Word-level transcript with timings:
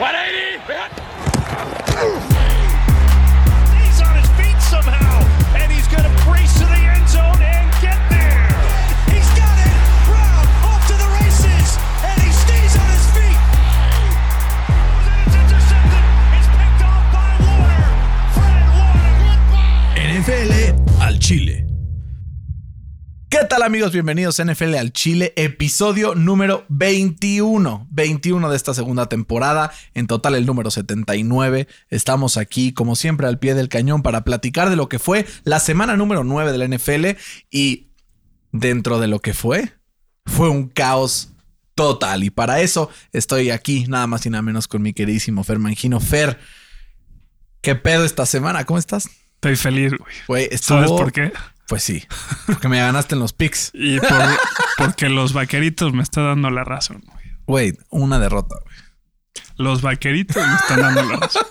180. 0.00 0.79
¿Qué 23.40 23.46
tal 23.46 23.62
amigos? 23.62 23.92
Bienvenidos 23.92 24.38
a 24.38 24.44
NFL 24.44 24.74
al 24.74 24.92
Chile, 24.92 25.32
episodio 25.34 26.14
número 26.14 26.66
21, 26.68 27.88
21 27.90 28.50
de 28.50 28.54
esta 28.54 28.74
segunda 28.74 29.06
temporada, 29.06 29.72
en 29.94 30.06
total 30.06 30.34
el 30.34 30.44
número 30.44 30.70
79. 30.70 31.66
Estamos 31.88 32.36
aquí 32.36 32.74
como 32.74 32.96
siempre 32.96 33.26
al 33.26 33.38
pie 33.38 33.54
del 33.54 33.70
cañón 33.70 34.02
para 34.02 34.24
platicar 34.24 34.68
de 34.68 34.76
lo 34.76 34.90
que 34.90 34.98
fue 34.98 35.24
la 35.44 35.58
semana 35.58 35.96
número 35.96 36.22
9 36.22 36.52
de 36.52 36.58
la 36.58 36.68
NFL 36.68 37.18
y 37.50 37.88
dentro 38.52 39.00
de 39.00 39.06
lo 39.06 39.20
que 39.20 39.32
fue, 39.32 39.72
fue 40.26 40.50
un 40.50 40.68
caos 40.68 41.32
total. 41.74 42.24
Y 42.24 42.28
para 42.28 42.60
eso 42.60 42.90
estoy 43.10 43.48
aquí 43.48 43.86
nada 43.88 44.06
más 44.06 44.26
y 44.26 44.30
nada 44.30 44.42
menos 44.42 44.68
con 44.68 44.82
mi 44.82 44.92
queridísimo 44.92 45.44
Fer 45.44 45.58
Mangino. 45.58 45.98
Fer, 45.98 46.38
¿qué 47.62 47.74
pedo 47.74 48.04
esta 48.04 48.26
semana? 48.26 48.66
¿Cómo 48.66 48.78
estás? 48.78 49.08
Estoy 49.36 49.56
feliz, 49.56 49.94
güey. 50.28 50.50
¿Sabes 50.58 50.90
por 50.90 51.10
qué? 51.10 51.32
Pues 51.70 51.84
sí, 51.84 52.02
porque 52.46 52.66
me 52.68 52.80
ganaste 52.80 53.14
en 53.14 53.20
los 53.20 53.32
picks. 53.32 53.70
Y 53.74 54.00
por- 54.00 54.08
porque 54.76 55.08
los 55.08 55.32
vaqueritos 55.32 55.92
me 55.92 56.02
están 56.02 56.24
dando 56.24 56.50
la 56.50 56.64
razón. 56.64 57.04
Güey, 57.46 57.78
una 57.90 58.18
derrota. 58.18 58.56
güey. 58.64 58.76
Los 59.56 59.82
vaqueritos 59.82 60.36
me 60.36 60.54
están 60.54 60.80
dando 60.80 61.02
la 61.04 61.16
razón. 61.16 61.42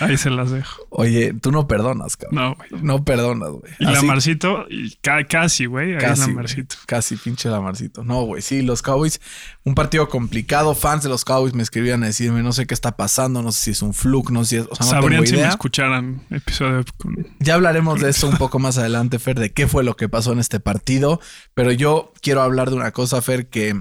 Ahí 0.00 0.18
se 0.18 0.28
las 0.28 0.50
dejo. 0.50 0.82
Oye, 0.90 1.32
tú 1.32 1.50
no 1.50 1.66
perdonas, 1.66 2.16
cabrón. 2.18 2.36
No, 2.36 2.54
güey. 2.54 2.82
No 2.82 3.02
perdonas, 3.02 3.48
güey. 3.50 3.72
Y 3.78 3.86
Así, 3.86 3.94
Lamarcito, 3.94 4.66
y 4.68 4.94
ca- 4.96 5.24
casi, 5.24 5.64
güey. 5.64 5.94
Ahí 5.94 5.98
casi, 5.98 6.12
es 6.12 6.18
güey. 6.18 6.28
Lamarcito. 6.36 6.76
Casi, 6.86 7.16
pinche 7.16 7.48
Lamarcito. 7.48 8.04
No, 8.04 8.22
güey. 8.24 8.42
Sí, 8.42 8.60
los 8.60 8.82
Cowboys, 8.82 9.20
un 9.64 9.74
partido 9.74 10.08
complicado. 10.10 10.74
Fans 10.74 11.02
de 11.02 11.08
los 11.08 11.24
Cowboys 11.24 11.54
me 11.54 11.62
escribían 11.62 12.02
a 12.02 12.06
decirme, 12.06 12.42
no 12.42 12.52
sé 12.52 12.66
qué 12.66 12.74
está 12.74 12.96
pasando, 12.96 13.40
no 13.42 13.52
sé 13.52 13.60
si 13.64 13.70
es 13.70 13.80
un 13.82 13.94
fluke, 13.94 14.30
no 14.30 14.44
sé 14.44 14.48
si 14.50 14.56
es. 14.56 14.66
O 14.70 14.74
sea, 14.74 14.84
no 14.84 14.90
Sabrían 14.92 15.24
tengo 15.24 15.36
si 15.36 15.42
me 15.42 15.48
escucharan 15.48 16.22
episodio 16.30 16.84
con... 16.98 17.26
Ya 17.40 17.54
hablaremos 17.54 18.00
de 18.02 18.10
eso 18.10 18.28
un 18.28 18.36
poco 18.36 18.58
más 18.58 18.76
adelante, 18.76 19.18
Fer, 19.18 19.38
de 19.38 19.52
qué 19.52 19.66
fue 19.66 19.82
lo 19.82 19.96
que 19.96 20.10
pasó 20.10 20.32
en 20.32 20.40
este 20.40 20.60
partido. 20.60 21.20
Pero 21.54 21.72
yo 21.72 22.12
quiero 22.20 22.42
hablar 22.42 22.68
de 22.68 22.76
una 22.76 22.90
cosa, 22.92 23.22
Fer, 23.22 23.48
que 23.48 23.80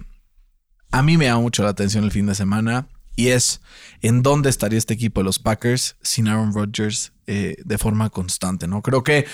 a 0.92 1.02
mí 1.04 1.18
me 1.18 1.26
llama 1.26 1.42
mucho 1.42 1.62
la 1.64 1.70
atención 1.70 2.06
el 2.06 2.12
fin 2.12 2.26
de 2.26 2.36
semana. 2.36 2.88
Y 3.16 3.30
es 3.30 3.62
en 4.02 4.22
dónde 4.22 4.50
estaría 4.50 4.78
este 4.78 4.94
equipo 4.94 5.22
de 5.22 5.26
los 5.26 5.40
Packers 5.40 5.96
sin 6.02 6.28
Aaron 6.28 6.54
Rodgers 6.54 7.14
eh, 7.28 7.56
de 7.64 7.78
forma 7.78 8.10
constante, 8.10 8.68
¿no? 8.68 8.82
Creo 8.82 9.04
que 9.04 9.26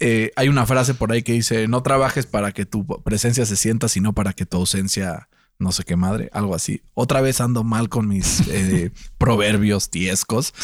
eh, 0.00 0.32
hay 0.36 0.48
una 0.48 0.66
frase 0.66 0.94
por 0.94 1.12
ahí 1.12 1.22
que 1.22 1.32
dice, 1.32 1.68
no 1.68 1.82
trabajes 1.82 2.26
para 2.26 2.52
que 2.52 2.66
tu 2.66 2.86
presencia 3.02 3.46
se 3.46 3.56
sienta, 3.56 3.88
sino 3.88 4.12
para 4.12 4.32
que 4.32 4.46
tu 4.46 4.56
ausencia, 4.56 5.28
no 5.58 5.72
sé 5.72 5.84
qué 5.84 5.96
madre, 5.96 6.30
algo 6.32 6.54
así. 6.54 6.82
Otra 6.94 7.20
vez 7.20 7.40
ando 7.40 7.64
mal 7.64 7.88
con 7.88 8.08
mis 8.08 8.46
eh, 8.48 8.92
proverbios 9.18 9.90
tiescos, 9.90 10.54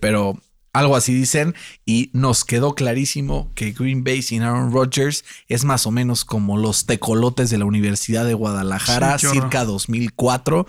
pero 0.00 0.38
algo 0.74 0.96
así 0.96 1.14
dicen 1.14 1.54
y 1.86 2.10
nos 2.12 2.44
quedó 2.44 2.74
clarísimo 2.74 3.50
que 3.54 3.72
Green 3.72 4.04
Bay 4.04 4.20
sin 4.22 4.42
Aaron 4.42 4.72
Rodgers 4.72 5.24
es 5.48 5.64
más 5.64 5.86
o 5.86 5.92
menos 5.92 6.24
como 6.24 6.58
los 6.58 6.84
tecolotes 6.84 7.48
de 7.48 7.58
la 7.58 7.64
Universidad 7.64 8.26
de 8.26 8.34
Guadalajara, 8.34 9.18
Sí, 9.18 9.28
circa 9.28 9.64
2004, 9.64 10.66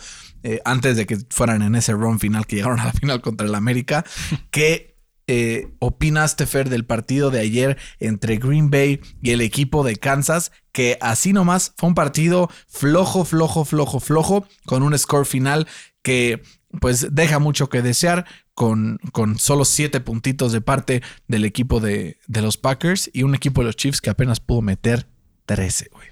eh, 0.48 0.62
antes 0.64 0.96
de 0.96 1.08
que 1.08 1.18
fueran 1.32 1.64
en 1.64 1.74
ese 1.74 1.94
run 1.94 2.20
final 2.20 2.46
que 2.46 2.58
llegaron 2.58 2.80
a 2.80 2.86
la 2.86 2.94
final 2.94 3.20
contra 3.20 3.48
el 3.48 3.56
América. 3.56 4.06
¿Qué 4.52 4.96
eh, 5.26 5.70
opinaste, 5.80 6.46
Fer, 6.46 6.70
del 6.70 6.86
partido 6.86 7.32
de 7.32 7.40
ayer 7.40 7.80
entre 8.00 8.38
Green 8.38 8.70
Bay 8.70 9.02
y 9.24 9.32
el 9.32 9.42
equipo 9.42 9.84
de 9.84 9.96
Kansas? 9.96 10.52
Que 10.72 11.00
así 11.02 11.34
nomás 11.34 11.74
fue 11.78 11.90
un 11.90 11.96
partido 11.96 12.48
flojo, 12.68 13.26
flojo, 13.26 13.66
flojo, 13.66 14.00
flojo, 14.00 14.48
con 14.68 14.84
un 14.84 14.96
score 15.00 15.26
final 15.26 15.68
que 16.04 16.44
pues 16.80 17.08
deja 17.16 17.40
mucho 17.40 17.68
que 17.68 17.82
desear 17.82 18.28
con, 18.54 19.00
con 19.14 19.40
solo 19.40 19.66
siete 19.66 20.00
puntitos 20.00 20.52
de 20.52 20.62
parte 20.62 21.02
del 21.28 21.44
equipo 21.44 21.80
de, 21.80 22.20
de 22.28 22.42
los 22.44 22.58
Packers 22.58 23.10
y 23.14 23.24
un 23.24 23.34
equipo 23.34 23.62
de 23.62 23.66
los 23.66 23.78
Chiefs 23.78 24.00
que 24.00 24.12
apenas 24.12 24.42
pudo 24.42 24.62
meter 24.62 25.08
13, 25.48 25.90
güey. 25.92 26.08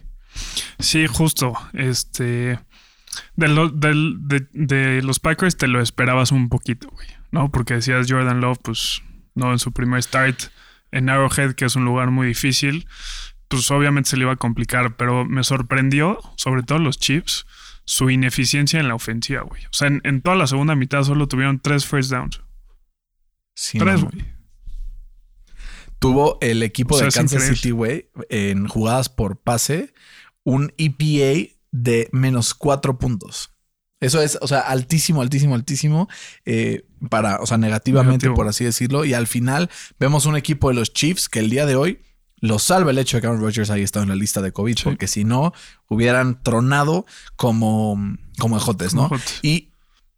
Sí, 0.79 1.05
justo. 1.05 1.53
Este... 1.73 2.57
De, 3.35 3.47
lo- 3.47 3.69
de- 3.69 4.47
de 4.51 5.01
los 5.03 5.19
Packers 5.19 5.57
te 5.57 5.67
lo 5.67 5.81
esperabas 5.81 6.31
un 6.31 6.49
poquito, 6.49 6.89
güey. 6.89 7.07
¿No? 7.31 7.51
Porque 7.51 7.75
decías 7.75 8.05
Jordan 8.09 8.41
Love, 8.41 8.59
pues, 8.61 9.01
no 9.35 9.51
en 9.51 9.59
su 9.59 9.71
primer 9.71 10.01
start 10.03 10.39
en 10.91 11.09
Arrowhead, 11.09 11.53
que 11.55 11.65
es 11.65 11.75
un 11.75 11.85
lugar 11.85 12.11
muy 12.11 12.27
difícil. 12.27 12.87
Pues 13.47 13.69
obviamente 13.71 14.09
se 14.11 14.17
le 14.17 14.23
iba 14.23 14.31
a 14.33 14.37
complicar, 14.37 14.95
pero 14.97 15.25
me 15.25 15.43
sorprendió, 15.43 16.19
sobre 16.37 16.63
todo 16.63 16.79
los 16.79 16.97
Chiefs, 16.99 17.45
su 17.85 18.09
ineficiencia 18.09 18.79
en 18.79 18.87
la 18.87 18.95
ofensiva, 18.95 19.41
güey. 19.41 19.63
O 19.65 19.73
sea, 19.73 19.87
en, 19.89 20.01
en 20.03 20.21
toda 20.21 20.35
la 20.35 20.47
segunda 20.47 20.75
mitad 20.75 21.03
solo 21.03 21.27
tuvieron 21.27 21.59
tres 21.59 21.85
first 21.85 22.11
downs. 22.11 22.41
Sí, 23.55 23.77
tres, 23.77 24.01
güey. 24.03 24.25
Tuvo 25.99 26.37
el 26.41 26.63
equipo 26.63 26.95
O 26.95 26.97
sea, 26.97 27.07
de 27.07 27.13
Kansas. 27.13 27.43
City, 27.43 27.71
güey, 27.71 28.09
en 28.29 28.67
jugadas 28.67 29.09
por 29.09 29.37
pase, 29.39 29.93
un 30.43 30.73
EPA 30.77 31.52
de 31.73 32.07
menos 32.13 32.53
cuatro 32.53 32.97
puntos. 32.99 33.49
Eso 33.99 34.21
es, 34.21 34.37
o 34.41 34.47
sea, 34.47 34.59
altísimo, 34.59 35.21
altísimo, 35.21 35.55
altísimo, 35.55 36.07
eh, 36.45 36.85
para, 37.09 37.37
o 37.41 37.45
sea, 37.45 37.57
negativamente, 37.57 38.27
Negativo. 38.27 38.35
por 38.35 38.47
así 38.47 38.63
decirlo. 38.63 39.05
Y 39.05 39.13
al 39.13 39.27
final 39.27 39.69
vemos 39.99 40.25
un 40.25 40.35
equipo 40.37 40.69
de 40.69 40.75
los 40.75 40.93
Chiefs 40.93 41.29
que 41.29 41.39
el 41.39 41.49
día 41.49 41.65
de 41.65 41.75
hoy 41.75 42.01
lo 42.41 42.59
salva 42.59 42.91
el 42.91 42.97
hecho 42.99 43.17
de 43.17 43.21
que 43.21 43.27
Aaron 43.27 43.39
Rodgers 43.41 43.69
haya 43.69 43.83
estado 43.83 44.03
en 44.03 44.09
la 44.09 44.15
lista 44.15 44.41
de 44.41 44.51
COVID, 44.51 44.75
Sí. 44.77 44.83
porque 44.83 45.07
si 45.07 45.23
no, 45.23 45.53
hubieran 45.87 46.43
tronado 46.43 47.05
como, 47.37 47.97
como 48.37 48.57
ejotes, 48.57 48.93
¿no? 48.93 49.03
Como 49.07 49.15
ejotes. 49.15 49.39
Y 49.41 49.71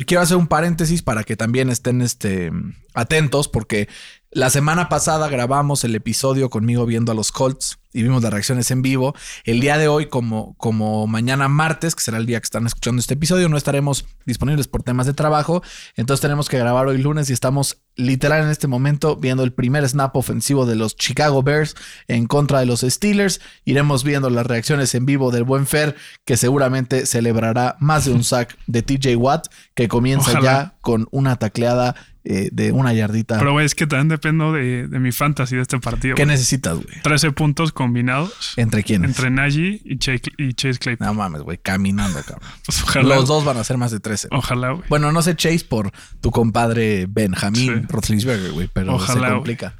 quiero 0.06 0.24
hacer 0.24 0.36
un 0.36 0.48
paréntesis 0.48 1.02
para 1.04 1.24
que 1.24 1.38
también 1.38 1.70
estén 1.70 2.02
este, 2.02 2.52
atentos, 2.96 3.48
porque 3.48 3.88
la 4.32 4.50
semana 4.50 4.90
pasada 4.90 5.30
grabamos 5.30 5.84
el 5.86 5.94
episodio 5.96 6.50
conmigo 6.50 6.86
viendo 6.88 7.12
a 7.12 7.16
los 7.16 7.32
Colts 7.32 7.78
y 7.96 8.04
vimos 8.04 8.22
las 8.22 8.32
reacciones 8.32 8.70
en 8.72 8.82
vivo. 8.82 9.16
El 9.46 9.62
día 9.62 9.78
de 9.78 9.88
hoy, 9.88 10.08
como, 10.08 10.54
como 10.58 11.08
mañana 11.08 11.48
martes, 11.48 11.96
que 11.96 12.04
será 12.04 12.18
el 12.18 12.26
día 12.26 12.42
que 12.42 12.46
están 12.46 12.66
escuchando 12.68 13.00
este 13.00 13.14
episodio, 13.14 13.48
no 13.48 13.56
estaremos 13.56 14.06
disponibles 14.26 14.68
por 14.68 14.84
temas 14.84 15.08
de 15.08 15.14
trabajo. 15.14 15.64
Entonces 15.96 16.22
tenemos 16.22 16.50
que 16.50 16.60
grabar 16.60 16.88
hoy 16.88 16.98
lunes 16.98 17.30
y 17.30 17.34
estamos 17.34 17.78
literal 17.96 18.44
en 18.44 18.50
este 18.50 18.68
momento 18.68 19.16
viendo 19.16 19.44
el 19.44 19.54
primer 19.54 19.88
snap 19.88 20.14
ofensivo 20.18 20.66
de 20.66 20.76
los 20.76 20.98
Chicago 20.98 21.42
Bears 21.42 21.76
en 22.10 22.28
contra 22.28 22.60
de 22.60 22.66
los 22.66 22.82
Steelers. 22.82 23.40
Iremos 23.64 24.04
viendo 24.04 24.30
las 24.30 24.46
reacciones 24.46 24.94
en 24.94 25.06
vivo 25.06 25.32
del 25.32 25.46
buen 25.46 25.66
Fer, 25.66 25.96
que 26.26 26.36
seguramente 26.36 27.06
celebrará 27.06 27.78
más 27.80 28.04
de 28.04 28.12
un 28.12 28.24
sack 28.26 28.58
de 28.68 28.82
TJ 28.82 29.16
Watt, 29.16 29.48
que 29.74 29.88
comienza 29.88 30.32
Ojalá. 30.32 30.44
ya 30.44 30.76
con 30.82 31.08
una 31.12 31.38
tacleada 31.38 31.96
eh, 32.26 32.50
de 32.52 32.72
una 32.72 32.92
yardita. 32.94 33.38
Pero, 33.38 33.54
güey, 33.54 33.66
es 33.66 33.76
que 33.76 33.88
también 33.88 34.10
dependo 34.10 34.52
de, 34.52 34.88
de 34.88 35.00
mi 35.00 35.12
fantasy 35.12 35.56
de 35.56 35.62
este 35.62 35.80
partido. 35.80 36.16
¿Qué 36.16 36.26
necesitas, 36.26 36.76
güey? 36.76 37.02
13 37.04 37.32
puntos 37.32 37.72
combinados 37.72 38.54
¿Entre 38.58 38.84
quiénes? 38.84 39.12
entre 39.12 39.30
Najee 39.30 39.82
y 39.86 39.98
Chase, 39.98 40.24
y 40.38 40.54
Chase 40.54 40.80
Claypool. 40.80 41.08
No 41.08 41.14
mames, 41.14 41.42
güey, 41.44 41.58
caminando, 41.58 42.20
cabrón. 42.22 42.50
Pues 42.66 42.82
ojalá. 42.84 43.16
Los 43.16 43.28
dos 43.28 43.46
van 43.46 43.58
a 43.58 43.64
ser 43.64 43.78
más 43.78 43.92
de 43.92 44.00
13. 44.00 44.30
Ojalá, 44.32 44.72
güey. 44.72 44.84
Bueno, 44.90 45.12
no 45.12 45.22
sé 45.22 45.36
Chase 45.36 45.66
por 45.70 45.92
tu 46.22 46.32
compadre 46.32 47.06
Benjamín 47.10 47.82
Sí. 47.82 47.86
Roethlisberger, 47.88 48.52
güey, 48.52 48.70
pero 48.74 48.96
Ojalá, 48.96 49.28
se 49.30 49.34
complica. 49.36 49.76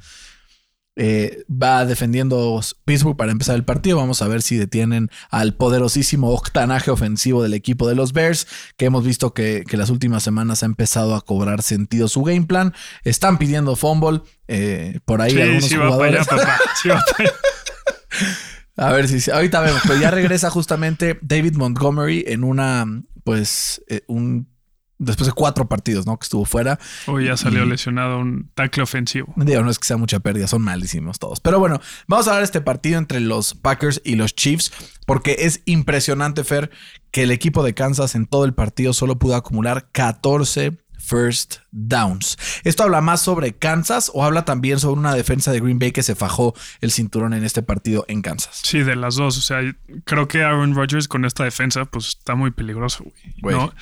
Eh, 0.98 1.44
va 1.50 1.84
defendiendo 1.84 2.58
Pittsburgh 2.86 3.16
para 3.18 3.30
empezar 3.30 3.54
el 3.54 3.64
partido. 3.64 3.98
Vamos 3.98 4.22
a 4.22 4.28
ver 4.28 4.40
si 4.40 4.56
detienen 4.56 5.10
al 5.30 5.54
poderosísimo 5.54 6.30
octanaje 6.30 6.90
ofensivo 6.90 7.42
del 7.42 7.52
equipo 7.52 7.86
de 7.86 7.94
los 7.94 8.14
Bears, 8.14 8.46
que 8.78 8.86
hemos 8.86 9.04
visto 9.04 9.34
que, 9.34 9.64
que 9.68 9.76
las 9.76 9.90
últimas 9.90 10.22
semanas 10.22 10.62
ha 10.62 10.66
empezado 10.66 11.14
a 11.14 11.20
cobrar 11.20 11.62
sentido 11.62 12.08
su 12.08 12.22
game 12.22 12.46
plan. 12.46 12.72
Están 13.04 13.36
pidiendo 13.38 13.76
fumble 13.76 14.22
eh, 14.48 15.00
por 15.04 15.20
ahí 15.20 15.32
Sí, 15.32 15.40
algunos 15.42 15.64
sí 15.66 15.76
va 15.76 15.98
para 15.98 16.08
allá, 16.08 16.24
jugadores. 16.24 16.56
Sí 16.82 16.88
va. 16.88 17.02
A 18.78 18.92
ver 18.92 19.08
si 19.08 19.20
si- 19.20 19.30
ahorita 19.30 19.60
vemos, 19.60 19.80
pero 19.86 19.98
ya 19.98 20.10
regresa 20.10 20.50
justamente 20.50 21.18
David 21.22 21.54
Montgomery 21.56 22.24
en 22.26 22.44
una, 22.44 22.84
pues, 23.24 23.82
eh, 23.88 24.02
un 24.06 24.48
después 24.98 25.26
de 25.26 25.32
cuatro 25.32 25.68
partidos, 25.68 26.06
¿no? 26.06 26.18
Que 26.18 26.24
estuvo 26.24 26.44
fuera. 26.44 26.78
Hoy 27.06 27.26
ya 27.26 27.36
salió 27.36 27.64
Y- 27.64 27.68
lesionado 27.68 28.18
un 28.18 28.50
tackle 28.54 28.82
ofensivo. 28.82 29.32
Digo, 29.36 29.62
no 29.62 29.70
es 29.70 29.78
que 29.78 29.86
sea 29.86 29.96
mucha 29.96 30.20
pérdida, 30.20 30.46
son 30.46 30.62
malísimos 30.62 31.18
todos. 31.18 31.40
Pero 31.40 31.58
bueno, 31.58 31.80
vamos 32.08 32.26
a 32.26 32.30
hablar 32.30 32.40
de 32.42 32.46
este 32.46 32.60
partido 32.60 32.98
entre 32.98 33.20
los 33.20 33.54
Packers 33.54 34.00
y 34.04 34.16
los 34.16 34.34
Chiefs, 34.34 34.72
porque 35.06 35.36
es 35.40 35.62
impresionante, 35.66 36.44
Fer, 36.44 36.70
que 37.10 37.22
el 37.24 37.30
equipo 37.30 37.62
de 37.62 37.74
Kansas 37.74 38.14
en 38.14 38.26
todo 38.26 38.44
el 38.44 38.54
partido 38.54 38.92
solo 38.92 39.18
pudo 39.18 39.36
acumular 39.36 39.88
14 39.92 40.78
first 40.98 41.58
downs. 41.70 42.36
¿Esto 42.64 42.82
habla 42.82 43.00
más 43.00 43.20
sobre 43.20 43.52
Kansas 43.54 44.10
o 44.12 44.24
habla 44.24 44.44
también 44.44 44.80
sobre 44.80 44.98
una 44.98 45.14
defensa 45.14 45.52
de 45.52 45.60
Green 45.60 45.78
Bay 45.78 45.92
que 45.92 46.02
se 46.02 46.16
fajó 46.16 46.52
el 46.80 46.90
cinturón 46.90 47.32
en 47.32 47.44
este 47.44 47.62
partido 47.62 48.04
en 48.08 48.22
Kansas? 48.22 48.58
Sí, 48.64 48.80
de 48.80 48.96
las 48.96 49.14
dos. 49.14 49.38
O 49.38 49.40
sea, 49.40 49.60
creo 50.04 50.26
que 50.26 50.42
Aaron 50.42 50.74
Rodgers 50.74 51.06
con 51.06 51.24
esta 51.24 51.44
defensa, 51.44 51.84
pues 51.84 52.08
está 52.08 52.34
muy 52.34 52.50
peligroso, 52.50 53.04
güey. 53.04 53.34
Güey. 53.40 53.56
¿no? 53.56 53.72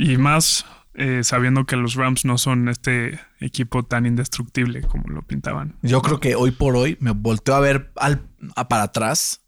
Y 0.00 0.16
más 0.16 0.64
eh, 0.94 1.22
sabiendo 1.22 1.66
que 1.66 1.76
los 1.76 1.94
Rams 1.94 2.24
no 2.24 2.38
son 2.38 2.68
este 2.68 3.20
equipo 3.40 3.84
tan 3.84 4.06
indestructible 4.06 4.82
como 4.82 5.08
lo 5.08 5.22
pintaban. 5.22 5.76
Yo 5.82 6.02
creo 6.02 6.20
que 6.20 6.34
hoy 6.34 6.50
por 6.50 6.76
hoy 6.76 6.96
me 7.00 7.12
volteo 7.12 7.54
a 7.54 7.60
ver 7.60 7.92
al, 7.96 8.22
a 8.56 8.68
para 8.68 8.84
atrás 8.84 9.42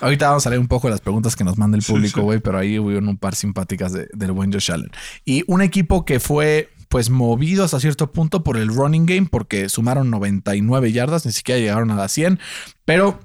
Ahorita 0.00 0.28
vamos 0.28 0.46
a 0.46 0.50
leer 0.50 0.60
un 0.60 0.68
poco 0.68 0.88
las 0.88 1.00
preguntas 1.00 1.36
que 1.36 1.44
nos 1.44 1.58
manda 1.58 1.76
el 1.78 1.84
público, 1.84 2.20
sí. 2.20 2.24
güey, 2.24 2.40
pero 2.40 2.58
ahí 2.58 2.78
hubo 2.78 2.88
un 2.88 3.18
par 3.18 3.34
simpáticas 3.34 3.92
de- 3.92 4.08
del 4.12 4.32
buen 4.32 4.52
Josh 4.52 4.72
Allen. 4.72 4.90
Y 5.24 5.44
un 5.46 5.62
equipo 5.62 6.04
que 6.04 6.18
fue, 6.18 6.70
pues, 6.88 7.08
movido 7.10 7.62
hasta 7.64 7.78
cierto 7.78 8.10
punto 8.12 8.42
por 8.42 8.56
el 8.56 8.68
running 8.68 9.06
game, 9.06 9.28
porque 9.30 9.68
sumaron 9.68 10.10
99 10.10 10.90
yardas, 10.92 11.24
ni 11.24 11.32
siquiera 11.32 11.60
llegaron 11.60 11.90
a 11.90 11.96
las 11.96 12.12
100, 12.12 12.40
pero 12.84 13.20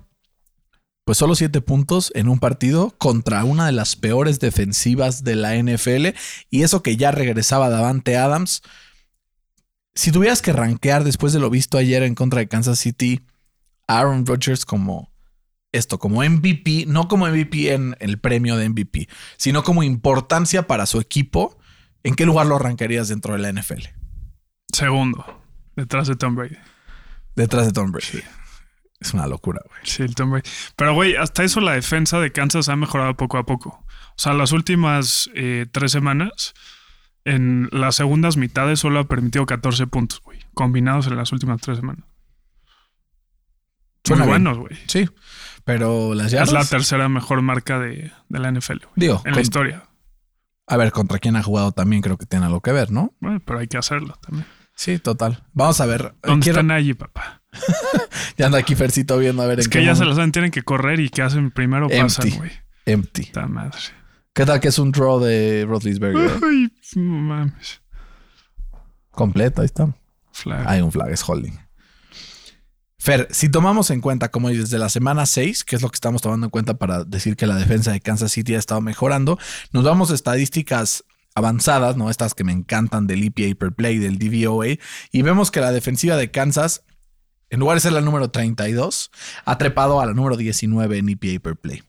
pues 1.04 1.18
solo 1.18 1.34
7 1.34 1.62
puntos 1.62 2.12
en 2.16 2.30
un 2.30 2.38
partido 2.40 2.94
contra 3.00 3.44
una 3.44 3.66
de 3.66 3.72
las 3.72 3.96
peores 3.96 4.40
defensivas 4.40 5.24
de 5.24 5.36
la 5.36 5.56
NFL. 5.56 6.14
Y 6.52 6.62
eso 6.62 6.84
que 6.84 6.96
ya 6.96 7.12
regresaba 7.12 7.70
Davante 7.70 8.18
Adams. 8.18 8.62
Si 9.96 10.12
tuvieras 10.12 10.42
que 10.44 10.54
rankear 10.54 11.04
después 11.04 11.34
de 11.34 11.40
lo 11.40 11.50
visto 11.50 11.78
ayer 11.80 12.04
en 12.04 12.14
contra 12.16 12.40
de 12.40 12.48
Kansas 12.48 12.80
City, 12.80 13.22
Aaron 13.88 14.26
Rodgers 14.26 14.64
como 14.64 15.11
esto, 15.72 16.00
como 16.00 16.24
MVP, 16.24 16.86
no 16.88 17.08
como 17.08 17.28
MVP 17.28 17.74
en 17.74 17.96
el 18.00 18.20
premio 18.20 18.58
de 18.58 18.70
MVP, 18.70 19.08
sino 19.38 19.64
como 19.64 19.84
importancia 19.84 20.68
para 20.68 20.86
su 20.86 21.00
equipo, 21.00 21.58
¿en 22.04 22.16
qué 22.16 22.26
lugar 22.26 22.48
lo 22.48 22.56
arrancarías 22.58 23.08
dentro 23.08 23.34
de 23.34 23.40
la 23.40 23.52
NFL? 23.52 23.84
Segundo, 24.74 25.42
detrás 25.76 26.08
de 26.08 26.16
Tom 26.16 26.36
Brady. 26.36 26.58
Detrás 27.36 27.66
de 27.66 27.72
Tom 27.72 27.92
Brady. 27.92 28.24
Es 29.00 29.14
una 29.14 29.26
locura, 29.28 29.62
güey. 29.68 29.82
Sí, 29.84 30.04
el 30.04 30.14
Tom 30.14 30.32
Brady. 30.32 30.48
Pero, 30.76 30.94
güey, 30.94 31.16
hasta 31.16 31.44
eso 31.44 31.60
la 31.60 31.74
defensa 31.74 32.20
de 32.20 32.32
Kansas 32.32 32.70
ha 32.70 32.76
mejorado 32.76 33.16
poco 33.18 33.38
a 33.38 33.46
poco. 33.46 33.84
O 33.90 34.14
sea, 34.16 34.34
las 34.34 34.52
últimas 34.52 35.30
eh, 35.34 35.66
tres 35.72 35.92
semanas, 35.92 36.54
en 37.26 37.68
las 37.72 37.96
segundas 37.96 38.38
mitades 38.38 38.80
solo 38.80 39.00
ha 39.00 39.08
permitido 39.08 39.46
14 39.46 39.88
puntos, 39.88 40.22
güey. 40.22 40.40
Combinados 40.54 41.08
en 41.08 41.16
las 41.16 41.32
últimas 41.32 41.62
tres 41.62 41.78
semanas. 41.80 42.06
Suena 44.04 44.26
Muy 44.26 44.34
bien. 44.34 44.44
buenos, 44.44 44.60
güey. 44.60 44.80
Sí, 44.88 45.10
pero 45.64 46.14
las 46.14 46.28
Es 46.28 46.32
yardas... 46.34 46.54
la 46.54 46.66
tercera 46.66 47.10
mejor 47.10 47.42
marca 47.42 47.80
de, 47.80 48.12
de 48.30 48.40
la 48.40 48.52
NFL, 48.52 48.78
güey. 48.84 48.94
Digo, 48.96 49.22
En 49.26 49.36
la 49.36 49.42
historia. 49.42 49.84
a 50.68 50.78
ver, 50.78 50.92
contra 50.92 51.20
quién 51.20 51.36
ha 51.36 51.44
jugado 51.44 51.72
también 51.72 52.02
creo 52.02 52.18
que 52.18 52.26
tiene 52.26 52.46
algo 52.46 52.62
que 52.62 52.72
ver, 52.72 52.92
¿no? 52.92 53.14
Bueno, 53.20 53.42
pero 53.46 53.60
hay 53.60 53.68
que 53.68 53.78
hacerlo 53.78 54.18
también. 54.22 54.46
Sí, 54.76 54.98
total. 55.00 55.44
Vamos 55.54 55.80
a 55.82 55.86
ver. 55.86 56.16
¿Dónde 56.24 56.44
Quiero- 56.44 56.60
están 56.62 56.72
allí, 56.72 56.94
papá? 56.94 57.42
Ya 58.38 58.46
anda 58.48 58.58
aquí 58.58 58.76
Fercito 58.76 59.18
viendo 59.20 59.44
a 59.44 59.46
ver 59.46 59.60
Es 59.60 59.66
en 59.66 59.72
que 59.72 59.80
qué 59.80 59.86
ya 59.86 59.96
se 59.96 60.06
la 60.06 60.16
saben, 60.16 60.32
tienen 60.32 60.50
que 60.52 60.64
correr 60.64 61.00
y 61.00 61.10
que 61.10 61.22
hacen 61.22 61.52
primero 61.52 61.88
pasan, 61.90 62.26
Empty. 62.28 62.38
güey. 62.38 62.52
Empty. 62.86 63.26
Puta 63.26 63.48
madre. 63.48 63.78
¿Qué 64.34 64.46
tal 64.46 64.60
que 64.62 64.70
es 64.70 64.80
un 64.80 64.92
draw 64.92 65.20
de 65.20 65.66
Roethlisberger? 65.68 66.30
eh? 66.32 66.40
Ay, 66.44 66.74
no 66.96 67.14
mames. 67.20 67.82
Completo, 69.12 69.62
ahí 69.62 69.66
está. 69.66 69.94
Flag. 70.32 70.64
Hay 70.68 70.82
un 70.82 70.92
flag, 70.92 71.10
es 71.12 71.28
holding. 71.28 71.54
Fer, 73.02 73.28
si 73.32 73.50
tomamos 73.50 73.90
en 73.90 74.00
cuenta 74.00 74.30
como 74.30 74.50
desde 74.50 74.78
la 74.78 74.88
semana 74.88 75.26
6, 75.26 75.64
que 75.64 75.76
es 75.76 75.82
lo 75.82 75.90
que 75.90 75.96
estamos 75.96 76.22
tomando 76.22 76.46
en 76.46 76.52
cuenta 76.52 76.76
para 76.76 77.04
decir 77.04 77.36
que 77.36 77.48
la 77.48 77.56
defensa 77.56 77.92
de 77.92 78.00
Kansas 78.00 78.32
City 78.32 78.54
ha 78.54 78.60
estado 78.60 78.80
mejorando, 78.80 79.40
nos 79.72 79.84
vamos 79.84 80.12
estadísticas 80.12 81.04
avanzadas, 81.34 81.98
¿no? 81.98 82.12
Estas 82.12 82.36
que 82.36 82.44
me 82.44 82.52
encantan 82.52 83.08
del 83.08 83.24
EPA 83.24 83.58
per 83.58 83.74
play, 83.74 83.98
del 83.98 84.20
DVOA, 84.20 84.78
y 85.12 85.22
vemos 85.24 85.50
que 85.50 85.62
la 85.62 85.72
defensiva 85.72 86.16
de 86.16 86.30
Kansas, 86.30 86.84
en 87.50 87.62
lugar 87.62 87.78
de 87.78 87.82
ser 87.82 87.94
la 87.94 88.02
número 88.02 88.30
32, 88.30 89.10
ha 89.46 89.58
trepado 89.58 90.00
a 90.00 90.06
la 90.06 90.14
número 90.14 90.38
19 90.38 91.00
en 91.00 91.10
EPA 91.10 91.42
per 91.42 91.56
play. 91.56 91.82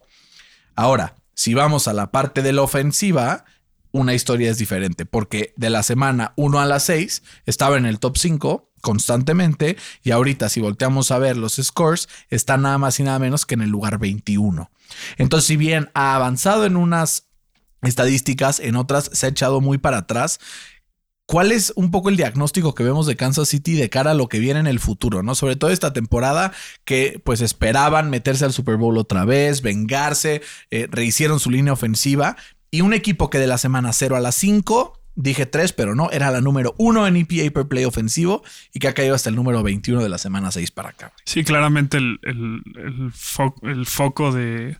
Ahora, 0.74 1.16
si 1.34 1.52
vamos 1.52 1.88
a 1.88 1.92
la 1.92 2.10
parte 2.10 2.40
de 2.40 2.54
la 2.54 2.62
ofensiva, 2.62 3.44
una 3.90 4.14
historia 4.14 4.50
es 4.50 4.56
diferente, 4.56 5.04
porque 5.04 5.52
de 5.58 5.68
la 5.68 5.82
semana 5.82 6.32
1 6.36 6.58
a 6.58 6.64
la 6.64 6.80
6 6.80 7.22
estaba 7.44 7.76
en 7.76 7.84
el 7.84 7.98
top 7.98 8.16
5 8.16 8.71
constantemente 8.82 9.78
y 10.02 10.10
ahorita 10.10 10.50
si 10.50 10.60
volteamos 10.60 11.10
a 11.10 11.18
ver 11.18 11.38
los 11.38 11.54
scores, 11.54 12.10
está 12.28 12.58
nada 12.58 12.76
más 12.76 13.00
y 13.00 13.04
nada 13.04 13.18
menos 13.18 13.46
que 13.46 13.54
en 13.54 13.62
el 13.62 13.70
lugar 13.70 13.98
21. 13.98 14.70
Entonces, 15.16 15.46
si 15.46 15.56
bien 15.56 15.90
ha 15.94 16.14
avanzado 16.14 16.66
en 16.66 16.76
unas 16.76 17.28
estadísticas, 17.80 18.60
en 18.60 18.76
otras 18.76 19.08
se 19.12 19.26
ha 19.26 19.30
echado 19.30 19.60
muy 19.60 19.78
para 19.78 19.98
atrás. 19.98 20.38
¿Cuál 21.26 21.52
es 21.52 21.72
un 21.76 21.90
poco 21.90 22.08
el 22.08 22.16
diagnóstico 22.16 22.74
que 22.74 22.84
vemos 22.84 23.06
de 23.06 23.16
Kansas 23.16 23.48
City 23.48 23.74
de 23.74 23.88
cara 23.88 24.10
a 24.10 24.14
lo 24.14 24.28
que 24.28 24.38
viene 24.38 24.60
en 24.60 24.66
el 24.66 24.80
futuro, 24.80 25.22
no? 25.22 25.34
Sobre 25.34 25.56
todo 25.56 25.70
esta 25.70 25.92
temporada 25.92 26.52
que 26.84 27.22
pues 27.24 27.40
esperaban 27.40 28.10
meterse 28.10 28.44
al 28.44 28.52
Super 28.52 28.76
Bowl 28.76 28.98
otra 28.98 29.24
vez, 29.24 29.62
vengarse, 29.62 30.42
eh, 30.70 30.88
rehicieron 30.90 31.40
su 31.40 31.50
línea 31.50 31.72
ofensiva 31.72 32.36
y 32.70 32.80
un 32.80 32.92
equipo 32.92 33.30
que 33.30 33.38
de 33.38 33.46
la 33.46 33.58
semana 33.58 33.92
0 33.92 34.16
a 34.16 34.20
la 34.20 34.32
5, 34.32 34.98
dije 35.14 35.46
3, 35.46 35.72
pero 35.72 35.94
no, 35.94 36.10
era 36.10 36.30
la 36.30 36.40
número 36.40 36.74
1 36.78 37.06
en 37.06 37.16
EPA 37.16 37.52
per 37.52 37.68
play 37.68 37.84
ofensivo 37.84 38.42
y 38.72 38.78
que 38.80 38.88
ha 38.88 38.94
caído 38.94 39.14
hasta 39.14 39.28
el 39.30 39.36
número 39.36 39.62
21 39.62 40.02
de 40.02 40.08
la 40.08 40.18
semana 40.18 40.50
6 40.50 40.70
para 40.70 40.90
acá. 40.90 41.12
Sí, 41.24 41.44
claramente 41.44 41.96
el, 41.98 42.18
el- 42.22 42.62
el 42.76 43.12
fo- 43.12 43.54
el 43.62 43.86
foco 43.86 44.32
de 44.32 44.78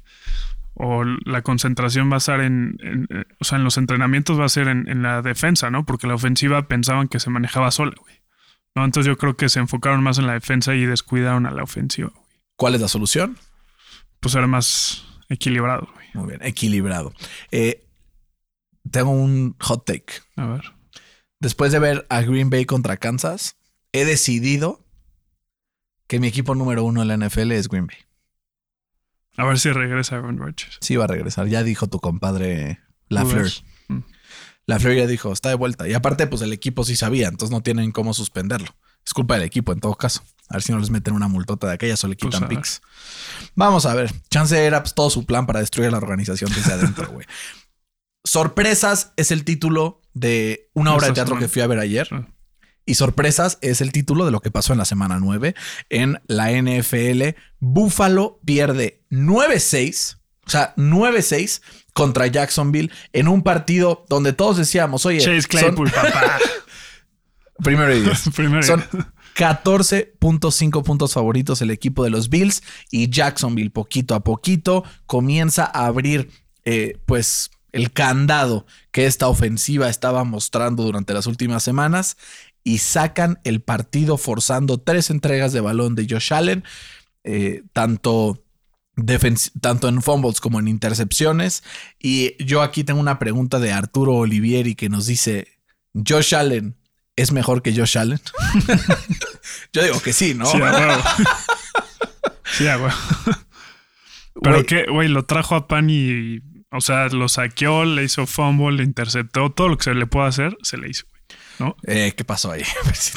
o 0.75 1.05
la 1.05 1.43
concentración 1.43 2.11
va 2.11 2.15
a 2.15 2.19
estar 2.19 2.41
en, 2.41 2.79
en- 2.83 3.07
eh, 3.11 3.25
o 3.41 3.45
sea, 3.45 3.59
en 3.59 3.65
los 3.65 3.77
entrenamientos 3.77 4.41
va 4.41 4.47
a 4.47 4.49
ser 4.49 4.69
en, 4.69 4.89
en 4.89 5.03
la 5.03 5.21
defensa, 5.21 5.71
¿no? 5.71 5.85
Porque 5.85 6.07
la 6.07 6.15
ofensiva 6.15 6.67
pensaban 6.67 7.09
que 7.09 7.21
se 7.21 7.29
manejaba 7.31 7.71
sola, 7.71 7.93
güey. 8.01 8.15
¿No? 8.75 8.87
Entonces 8.87 9.07
yo 9.07 9.19
creo 9.19 9.37
que 9.37 9.51
se 9.51 9.59
enfocaron 9.61 10.03
más 10.03 10.17
en 10.19 10.27
la 10.27 10.33
defensa 10.33 10.75
y 10.75 10.87
descuidaron 10.87 11.45
a 11.45 11.51
la 11.51 11.63
ofensiva. 11.63 12.09
güey. 12.09 12.25
¿Cuál 12.57 12.75
es 12.75 12.81
la 12.81 12.89
solución? 12.89 13.37
Pues 14.21 14.33
ser 14.33 14.47
más 14.47 15.05
equilibrado, 15.29 15.89
güey. 15.95 16.07
Muy 16.15 16.29
bien, 16.29 16.41
equilibrado. 16.43 17.13
Eh, 17.51 17.85
tengo 18.91 19.11
un 19.11 19.57
hot 19.61 19.85
take. 19.85 20.07
A 20.37 20.47
ver. 20.47 20.73
Después 21.41 21.73
de 21.73 21.79
ver 21.79 22.07
a 22.09 22.21
Green 22.23 22.51
Bay 22.51 22.65
contra 22.67 22.97
Kansas, 22.97 23.57
he 23.93 24.05
decidido 24.05 24.85
que 26.07 26.21
mi 26.21 26.29
equipo 26.29 26.55
número 26.55 26.85
uno 26.85 27.03
en 27.03 27.09
la 27.09 27.17
NFL 27.17 27.53
es 27.53 27.69
Green 27.69 27.87
Bay. 27.87 27.97
A 29.37 29.45
ver 29.47 29.59
si 29.59 29.71
regresa 29.73 30.17
Aaron 30.17 30.39
Rodgers. 30.39 30.79
Sí 30.81 30.97
va 30.97 31.05
a 31.05 31.09
regresar. 31.09 31.47
Ya 31.49 31.63
dijo 31.63 31.87
tu 31.89 32.01
compadre 32.01 32.81
Lafleur. 33.09 33.51
Mm. 33.89 34.01
Lafleur 34.67 34.95
ya 34.97 35.07
dijo, 35.07 35.33
está 35.33 35.49
de 35.49 35.55
vuelta. 35.55 35.89
Y 35.89 35.95
aparte, 35.95 36.27
pues 36.27 36.43
el 36.43 36.53
equipo 36.53 36.85
sí 36.85 36.97
sabía, 36.97 37.29
entonces 37.29 37.51
no 37.51 37.63
tienen 37.63 37.93
cómo 37.93 38.13
suspenderlo. 38.15 38.69
Es 39.05 39.15
culpa 39.15 39.35
del 39.35 39.43
equipo 39.45 39.73
en 39.73 39.81
todo 39.81 39.95
caso. 39.95 40.23
A 40.49 40.55
ver 40.55 40.63
si 40.63 40.71
no 40.71 40.79
les 40.79 40.91
meten 40.91 41.15
una 41.15 41.29
multota 41.29 41.67
de 41.67 41.73
aquellas 41.73 42.05
o 42.05 42.09
le 42.09 42.15
Pues, 42.15 42.33
quitan 42.35 42.49
ver. 42.49 42.59
picks. 42.59 42.83
Vamos 43.55 43.87
a 43.87 43.95
ver. 43.95 44.13
Chance 44.31 44.65
era 44.65 44.83
pues, 44.83 44.95
todo 44.95 45.09
su 45.11 45.25
plan 45.25 45.47
para 45.47 45.61
destruir 45.61 45.91
la 45.91 45.97
organización 45.97 46.53
desde 46.55 46.75
adentro, 46.75 47.09
güey. 47.13 47.27
Sorpresas 48.25 49.13
es 49.17 49.31
el 49.31 49.45
título 49.45 50.01
de 50.15 50.69
una 50.75 50.95
obra 50.95 51.09
de 51.09 51.13
teatro 51.15 51.35
semana. 51.35 51.47
que 51.47 51.53
fui 51.53 51.63
a 51.63 51.67
ver 51.67 51.79
ayer. 51.79 52.09
Ah. 52.13 52.29
Y 52.85 52.95
sorpresas 52.95 53.59
es 53.61 53.81
el 53.81 53.93
título 53.93 54.25
de 54.25 54.33
lo 54.33 54.41
que 54.41 54.51
pasó 54.51 54.73
en 54.73 54.79
la 54.79 54.85
semana 54.85 55.19
9 55.21 55.55
en 55.89 56.21
la 56.27 56.51
NFL. 56.51 57.37
Buffalo 57.61 58.41
pierde 58.45 59.03
9-6, 59.11 60.17
o 60.47 60.51
sea, 60.51 60.75
9-6 60.77 61.63
contra 61.95 62.27
Jacksonville 62.27 62.91
en 63.13 63.29
un 63.29 63.43
partido 63.43 64.05
donde 64.09 64.33
todos 64.33 64.57
decíamos, 64.57 65.07
oye, 65.07 65.19
Chase 65.21 65.43
son- 65.43 65.49
Claypool, 65.51 65.91
papá. 65.91 66.39
primero 67.63 67.95
y 67.95 68.01
diez. 68.01 68.25
Primero. 68.35 68.63
Son 68.65 68.85
14.5 69.37 70.83
puntos 70.85 71.13
favoritos 71.13 71.63
el 71.63 71.71
equipo 71.71 72.03
de 72.05 72.11
los 72.11 72.29
Bills 72.29 72.63
y 72.91 73.09
Jacksonville 73.11 73.71
poquito 73.71 74.15
a 74.15 74.25
poquito 74.25 74.85
comienza 75.07 75.65
a 75.65 75.87
abrir 75.87 76.31
eh, 76.65 76.99
pues 77.07 77.51
el 77.73 77.93
candado 77.93 78.67
que 78.91 79.07
esta 79.07 79.29
ofensiva 79.29 79.89
estaba 79.89 80.25
mostrando 80.25 80.83
durante 80.83 81.15
las 81.15 81.27
últimas 81.27 81.63
semanas 81.63 82.17
y 82.65 82.79
sacan 82.79 83.41
el 83.45 83.61
partido 83.61 84.17
forzando 84.17 84.79
tres 84.79 85.11
entregas 85.11 85.53
de 85.53 85.61
balón 85.61 85.95
de 85.95 86.07
Josh 86.09 86.33
Allen, 86.33 86.65
eh, 87.25 87.63
tanto, 87.73 88.45
tanto 89.61 89.89
en 89.89 90.03
fumbles 90.03 90.41
como 90.41 90.61
en 90.61 90.69
intercepciones. 90.69 91.65
Y 91.99 92.43
yo 92.45 92.63
aquí 92.63 92.85
tengo 92.85 93.01
una 93.01 93.19
pregunta 93.19 93.59
de 93.59 93.73
Arturo 93.73 94.15
Olivieri 94.15 94.75
que 94.75 94.89
nos 94.89 95.07
dice, 95.07 95.49
Josh 95.95 96.35
Allen 96.35 96.77
es 97.17 97.33
mejor 97.33 97.63
que 97.63 97.75
Josh 97.75 97.99
Allen. 97.99 98.21
Yo 99.73 99.83
digo 99.83 100.01
que 100.01 100.13
sí, 100.13 100.35
¿no? 100.35 100.47
Sí, 100.47 100.59
a 100.63 101.03
sí, 102.45 102.67
a. 102.67 102.79
Pero 104.43 104.65
que, 104.65 104.87
güey, 104.91 105.09
lo 105.09 105.25
trajo 105.25 105.55
a 105.55 105.69
Pan 105.69 105.89
y, 105.91 106.41
o 106.73 106.81
sea, 106.81 107.09
lo 107.09 107.29
saqueó, 107.29 107.85
le 107.85 108.05
hizo 108.05 108.27
fumble, 108.27 108.79
le 108.79 108.85
interceptó, 108.85 109.51
todo 109.51 109.69
lo 109.69 109.77
que 109.77 109.85
se 109.85 109.95
le 109.95 110.07
pueda 110.07 110.27
hacer, 110.27 110.57
se 110.63 110.79
le 110.79 110.91
hizo, 110.91 111.07
eh, 111.87 112.13
¿Qué 112.17 112.25
pasó 112.25 112.51
ahí? 112.51 112.63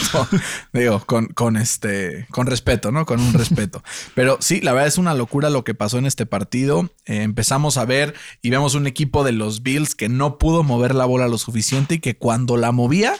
Digo, 0.73 1.03
con, 1.05 1.27
con 1.27 1.57
este, 1.57 2.27
con 2.29 2.47
respeto, 2.47 2.91
¿no? 2.91 3.05
Con 3.05 3.19
un 3.19 3.33
respeto. 3.33 3.83
Pero 4.13 4.37
sí, 4.39 4.61
la 4.61 4.73
verdad 4.73 4.87
es 4.87 4.97
una 4.97 5.13
locura 5.13 5.49
lo 5.49 5.63
que 5.63 5.73
pasó 5.73 5.97
en 5.97 6.05
este 6.05 6.25
partido. 6.25 6.91
Eh, 7.05 7.23
empezamos 7.23 7.77
a 7.77 7.85
ver 7.85 8.13
y 8.41 8.49
vemos 8.49 8.75
un 8.75 8.87
equipo 8.87 9.23
de 9.23 9.31
los 9.31 9.63
Bills 9.63 9.95
que 9.95 10.09
no 10.09 10.37
pudo 10.37 10.63
mover 10.63 10.95
la 10.95 11.05
bola 11.05 11.27
lo 11.27 11.37
suficiente 11.37 11.95
y 11.95 11.99
que 11.99 12.17
cuando 12.17 12.57
la 12.57 12.71
movía 12.71 13.15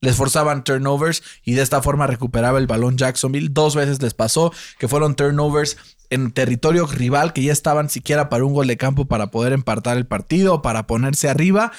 les 0.00 0.16
forzaban 0.16 0.64
turnovers 0.64 1.22
y 1.44 1.54
de 1.54 1.62
esta 1.62 1.82
forma 1.82 2.06
recuperaba 2.06 2.58
el 2.58 2.66
balón 2.66 2.96
Jacksonville. 2.96 3.50
Dos 3.50 3.74
veces 3.74 4.00
les 4.02 4.14
pasó 4.14 4.52
que 4.78 4.88
fueron 4.88 5.16
turnovers 5.16 5.76
en 6.10 6.32
territorio 6.32 6.86
rival 6.86 7.32
que 7.32 7.42
ya 7.42 7.52
estaban 7.52 7.90
siquiera 7.90 8.28
para 8.28 8.44
un 8.44 8.54
gol 8.54 8.66
de 8.66 8.76
campo 8.76 9.06
para 9.06 9.30
poder 9.30 9.52
empatar 9.52 9.96
el 9.96 10.06
partido, 10.06 10.62
para 10.62 10.86
ponerse 10.86 11.28
arriba. 11.28 11.72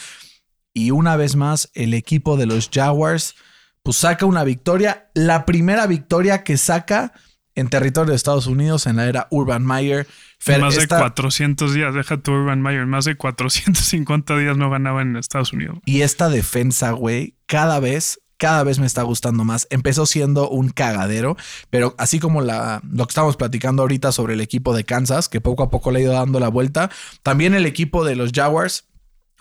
Y 0.73 0.91
una 0.91 1.15
vez 1.15 1.35
más, 1.35 1.69
el 1.73 1.93
equipo 1.93 2.37
de 2.37 2.45
los 2.45 2.69
Jaguars 2.71 3.35
pues 3.83 3.97
saca 3.97 4.25
una 4.25 4.43
victoria, 4.43 5.09
la 5.13 5.45
primera 5.45 5.87
victoria 5.87 6.43
que 6.43 6.57
saca 6.57 7.13
en 7.59 7.69
territorio 7.69 8.11
de 8.11 8.15
Estados 8.15 8.47
Unidos 8.47 8.87
en 8.87 8.95
la 8.97 9.05
era 9.07 9.27
Urban 9.31 9.65
Meyer. 9.65 10.07
Fer, 10.39 10.61
más 10.61 10.75
de 10.75 10.81
esta- 10.83 10.99
400 10.99 11.73
días, 11.73 11.93
deja 11.93 12.17
tu 12.17 12.31
Urban 12.31 12.61
Meyer, 12.61 12.85
más 12.85 13.05
de 13.05 13.15
450 13.15 14.37
días 14.37 14.57
no 14.57 14.69
ganaba 14.69 15.01
en 15.01 15.15
Estados 15.17 15.53
Unidos. 15.53 15.79
Y 15.85 16.01
esta 16.01 16.29
defensa, 16.29 16.91
güey, 16.91 17.35
cada 17.45 17.79
vez, 17.79 18.19
cada 18.37 18.63
vez 18.63 18.79
me 18.79 18.85
está 18.85 19.03
gustando 19.03 19.43
más. 19.43 19.67
Empezó 19.69 20.05
siendo 20.05 20.49
un 20.49 20.69
cagadero, 20.69 21.35
pero 21.69 21.93
así 21.97 22.19
como 22.19 22.41
la, 22.41 22.81
lo 22.89 23.05
que 23.05 23.11
estamos 23.11 23.35
platicando 23.35 23.81
ahorita 23.81 24.11
sobre 24.13 24.33
el 24.35 24.41
equipo 24.41 24.73
de 24.73 24.85
Kansas, 24.85 25.27
que 25.27 25.41
poco 25.41 25.63
a 25.63 25.69
poco 25.69 25.91
le 25.91 25.99
ha 25.99 26.03
ido 26.03 26.13
dando 26.13 26.39
la 26.39 26.47
vuelta, 26.47 26.89
también 27.21 27.53
el 27.53 27.65
equipo 27.65 28.05
de 28.05 28.15
los 28.15 28.31
Jaguars 28.33 28.85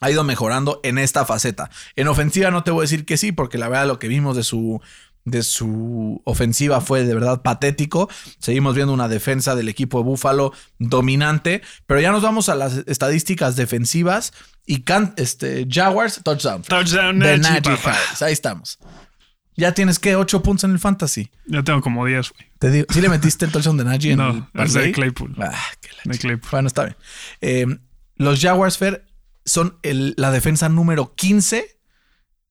ha 0.01 0.11
ido 0.11 0.23
mejorando 0.25 0.81
en 0.85 0.97
esta 0.99 1.25
faceta. 1.25 1.71
En 1.97 2.07
ofensiva 2.09 2.51
no 2.53 2.63
te 2.63 2.71
voy 2.71 2.81
a 2.81 2.83
decir 2.83 3.05
que 3.05 3.17
sí, 3.17 3.33
porque 3.33 3.59
la 3.59 3.69
verdad 3.69 3.87
lo 3.89 3.99
que 3.99 4.07
vimos 4.09 4.37
de 4.37 4.45
su 4.45 4.81
de 5.31 5.43
su 5.43 6.21
ofensiva 6.25 6.81
fue 6.81 7.05
de 7.05 7.15
verdad 7.15 7.43
patético. 7.43 8.09
Seguimos 8.39 8.75
viendo 8.75 8.93
una 8.93 9.09
defensa 9.09 9.55
del 9.55 9.69
equipo 9.69 9.99
de 9.99 10.05
Buffalo 10.05 10.53
dominante, 10.79 11.63
pero 11.87 12.01
ya 12.01 12.13
nos 12.13 12.23
vamos 12.23 12.49
a 12.49 12.55
las 12.55 12.79
estadísticas 12.87 13.57
defensivas 13.57 14.33
y 14.67 14.83
Can- 14.83 15.15
este, 15.17 15.67
Jaguars 15.71 16.21
touchdown. 16.23 16.63
Touchdown, 16.63 17.19
de 17.19 17.39
Najee. 17.39 17.79
Harris. 17.85 18.23
Ahí 18.23 18.33
estamos. 18.33 18.79
Ya 19.57 19.73
tienes 19.73 19.99
que 19.99 20.15
8 20.15 20.41
puntos 20.43 20.65
en 20.65 20.71
el 20.71 20.79
fantasy. 20.79 21.31
Ya 21.47 21.65
tengo 21.65 21.81
como 21.81 22.07
10, 22.07 22.31
güey. 22.31 22.47
Te 22.61 22.71
digo, 22.71 22.87
¿sí 22.91 23.01
le 23.01 23.09
metiste 23.09 23.45
el 23.45 23.51
touchdown 23.51 23.77
de 23.77 23.85
Najee 23.85 24.13
en 24.13 24.19
No, 24.19 24.49
el 24.55 24.61
es 24.67 24.73
de? 24.73 24.93
Claypool. 24.93 25.35
Ah, 25.41 25.53
qué 25.81 25.89
la 26.05 26.13
De 26.13 26.19
Claypool. 26.19 26.51
bueno, 26.53 26.69
está 26.69 26.85
bien. 26.85 26.97
Eh, 27.41 27.67
los 28.17 28.41
Jaguars, 28.41 28.79
Fer, 28.79 29.05
son 29.45 29.79
el- 29.83 30.15
la 30.17 30.31
defensa 30.31 30.69
número 30.69 31.15
15 31.15 31.77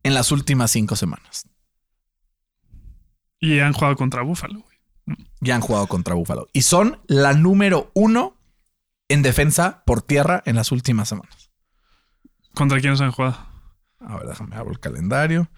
en 0.04 0.14
las 0.14 0.32
últimas 0.34 0.72
cinco 0.72 0.96
semanas. 0.98 1.48
Y 3.40 3.60
han 3.60 3.74
jugado 3.74 3.96
contra 3.96 4.22
Buffalo. 4.24 4.64
Ya 5.40 5.56
han 5.56 5.62
jugado 5.62 5.88
contra 5.88 6.16
Buffalo. 6.16 6.48
Y 6.54 6.64
son 6.64 7.00
la 7.08 7.34
número 7.34 7.92
uno 7.94 8.36
en 9.10 9.22
defensa 9.22 9.84
por 9.86 10.02
tierra 10.02 10.42
en 10.46 10.56
las 10.56 10.72
últimas 10.72 11.08
semanas. 11.10 11.52
¿Contra 12.54 12.80
quiénes 12.82 13.00
han 13.02 13.12
jugado? 13.12 13.38
A 14.00 14.18
ver, 14.18 14.28
déjame 14.28 14.56
abrir 14.56 14.74
el 14.74 14.80
calendario. 14.80 15.50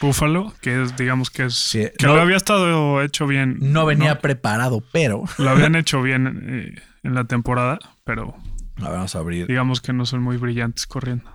Buffalo, 0.00 0.52
que 0.60 0.82
es, 0.82 0.96
digamos 0.96 1.30
que 1.30 1.46
es. 1.46 1.54
Sí, 1.54 1.86
que 1.98 2.06
no- 2.06 2.14
lo 2.14 2.20
había 2.20 2.36
estado 2.36 3.02
hecho 3.02 3.26
bien. 3.26 3.56
No 3.60 3.84
venía 3.84 4.20
preparado, 4.20 4.82
pero... 4.92 5.24
Lo 5.38 5.50
habían 5.50 5.74
hecho 5.76 6.00
bien 6.02 6.44
eh, 6.76 6.82
en 7.02 7.14
la 7.14 7.24
temporada, 7.24 7.78
pero 8.04 8.36
A 8.76 8.82
ver, 8.82 8.92
vamos 8.92 9.16
a 9.16 9.18
abrir. 9.18 9.46
digamos 9.48 9.80
que 9.80 9.92
no 9.92 10.06
son 10.06 10.22
muy 10.22 10.36
brillantes 10.36 10.86
corriendo. 10.86 11.28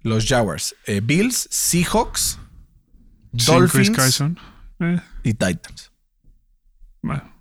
Los 0.00 0.26
Jaguars. 0.26 0.74
eh, 0.86 1.02
Bills, 1.04 1.48
Seahawks, 1.50 2.38
Sin 2.38 2.38
Chris 3.32 3.46
Dolphins 3.46 3.90
Carson. 3.90 4.38
Eh, 4.80 5.00
y 5.22 5.34
Titans. 5.34 5.92
bueno, 7.02 7.36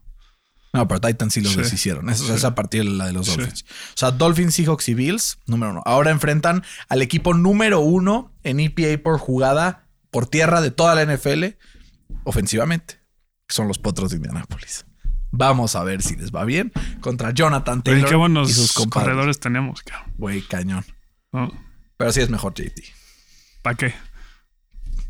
No, 0.72 0.88
pero 0.88 1.01
Titans 1.01 1.34
sí 1.34 1.41
los 1.41 1.53
Sí. 1.53 1.58
deshicieron. 1.62 2.10
Eso 2.12 2.25
Sí. 2.27 2.31
es 2.34 2.43
a 2.46 2.53
partir 2.53 2.84
de 2.84 2.91
la 2.91 3.08
de 3.08 3.13
los 3.13 3.25
Sí. 3.25 3.36
Dolphins. 3.38 3.63
O 3.63 3.98
sea, 3.98 4.12
Dolphins, 4.12 4.53
Seahawks 4.53 4.88
y 4.89 4.93
Bills, 4.93 5.39
número 5.48 5.72
uno. 5.72 5.81
Ahora 5.84 6.12
enfrentan 6.12 6.63
al 6.89 7.01
equipo 7.01 7.34
número 7.34 7.79
uno 7.79 8.31
en 8.43 8.60
EPA 8.60 9.01
por 9.01 9.17
jugada 9.17 9.88
por 10.12 10.27
tierra 10.27 10.62
de 10.62 10.69
toda 10.69 10.93
la 10.93 11.01
NFL 11.01 11.58
ofensivamente, 12.24 13.00
que 13.48 13.55
son 13.55 13.67
los 13.67 13.79
Potros 13.79 14.12
de 14.12 14.17
Indianapolis. 14.17 14.86
Vamos 15.31 15.75
a 15.75 15.84
ver 15.84 16.01
si 16.03 16.15
les 16.15 16.31
va 16.31 16.43
bien 16.46 16.72
contra 17.01 17.31
Jonathan 17.31 17.79
Oye, 17.79 17.84
Taylor 17.84 18.10
qué 18.10 18.15
buenos 18.15 18.50
y 18.50 18.53
sus 18.53 18.72
corredores 18.89 19.39
tenemos, 19.39 19.81
cabrón. 19.81 20.13
Güey, 20.17 20.41
cañón. 20.43 20.86
¿no? 21.31 21.51
Pero 21.98 22.12
sí 22.12 22.22
es 22.22 22.29
mejor 22.29 22.53
JT 22.53 22.84
¿Para 23.63 23.75
qué? 23.75 23.93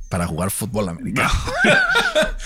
Para 0.09 0.27
jugar 0.27 0.51
fútbol 0.51 0.89
americano. 0.89 1.29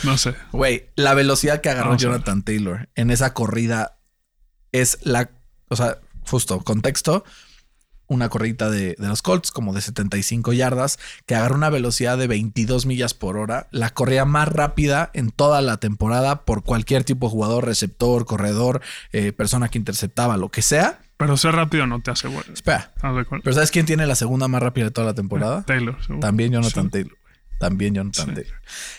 No 0.04 0.18
sé. 0.18 0.36
Güey, 0.52 0.90
la 0.98 1.14
velocidad 1.14 1.62
que 1.62 1.70
agarró. 1.70 1.96
Jonathan 1.96 2.44
Taylor 2.44 2.90
en 2.96 3.10
esa 3.10 3.34
corrida 3.34 3.98
es 4.74 4.98
la. 5.04 5.30
O 5.70 5.76
sea, 5.78 6.00
justo, 6.28 6.60
contexto. 6.62 7.24
Una 8.08 8.28
corrida 8.28 8.70
de, 8.70 8.96
de 9.00 9.08
los 9.08 9.22
Colts, 9.22 9.52
como 9.52 9.74
de 9.74 9.80
75 9.80 10.52
yardas, 10.52 11.00
que 11.26 11.36
agarró 11.36 11.56
una 11.56 11.70
velocidad 11.70 12.18
de 12.18 12.28
22 12.28 12.86
millas 12.86 13.14
por 13.14 13.38
hora. 13.38 13.68
La 13.72 13.92
corrida 13.92 14.26
más 14.26 14.50
rápida 14.50 15.10
en 15.14 15.32
toda 15.32 15.62
la 15.62 15.78
temporada 15.78 16.44
por 16.44 16.64
cualquier 16.64 17.06
tipo 17.06 17.28
de 17.28 17.32
jugador, 17.32 17.66
receptor, 17.66 18.26
corredor, 18.26 18.82
eh, 19.14 19.32
persona 19.32 19.70
que 19.70 19.78
interceptaba, 19.78 20.36
lo 20.36 20.50
que 20.50 20.62
sea. 20.62 21.00
Pero 21.16 21.38
ser 21.38 21.56
rápido 21.56 21.88
no 21.88 22.02
te 22.02 22.12
hace 22.12 22.28
bueno. 22.28 22.52
Espera. 22.54 22.92
¿pero 23.42 23.54
sabes 23.54 23.72
quién 23.72 23.86
tiene 23.86 24.06
la 24.06 24.16
segunda 24.16 24.50
más 24.50 24.62
rápida 24.62 24.86
de 24.86 24.92
toda 24.92 25.08
la 25.08 25.14
temporada? 25.14 25.64
Taylor. 25.64 25.98
seguro. 26.02 26.20
También 26.20 26.52
Jonathan 26.52 26.86
Sí. 26.88 26.92
Taylor. 26.92 27.18
También 27.70 27.96
Jonathan 27.96 28.36
Sí. 28.36 28.44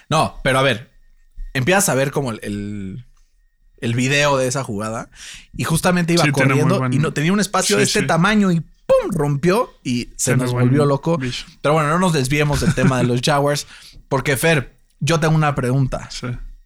No, 0.09 0.41
pero 0.43 0.59
a 0.59 0.63
ver, 0.63 0.91
empiezas 1.53 1.89
a 1.91 1.95
ver 1.95 2.11
como 2.11 2.31
el, 2.31 2.41
el, 2.43 3.05
el 3.79 3.95
video 3.95 4.37
de 4.39 4.47
esa 4.47 4.65
jugada 4.65 5.11
y 5.57 5.65
justamente 5.65 6.15
iba 6.15 6.25
Sí, 6.25 6.31
corriendo 6.31 6.79
buen- 6.79 6.93
y 6.93 6.99
no 6.99 7.13
tenía 7.13 7.33
un 7.33 7.41
espacio 7.41 7.77
de 7.77 7.83
este 7.83 8.03
tamaño 8.03 8.51
y 8.53 8.61
¡pum! 8.61 9.11
rompió 9.11 9.71
y 9.85 10.09
se 10.17 10.31
Tiene 10.33 10.45
nos 10.45 10.53
volvió 10.53 10.87
loco. 10.87 11.19
Pero 11.61 11.75
bueno, 11.75 11.91
no 11.91 11.99
nos 11.99 12.13
desviemos 12.13 12.61
del 12.63 12.75
tema 12.75 12.99
de 12.99 13.05
los 13.05 13.21
Jaguars 13.25 13.67
porque 14.09 14.37
Fer, 14.37 14.77
yo 15.01 15.21
tengo 15.21 15.35
una 15.35 15.55
pregunta. 15.55 16.09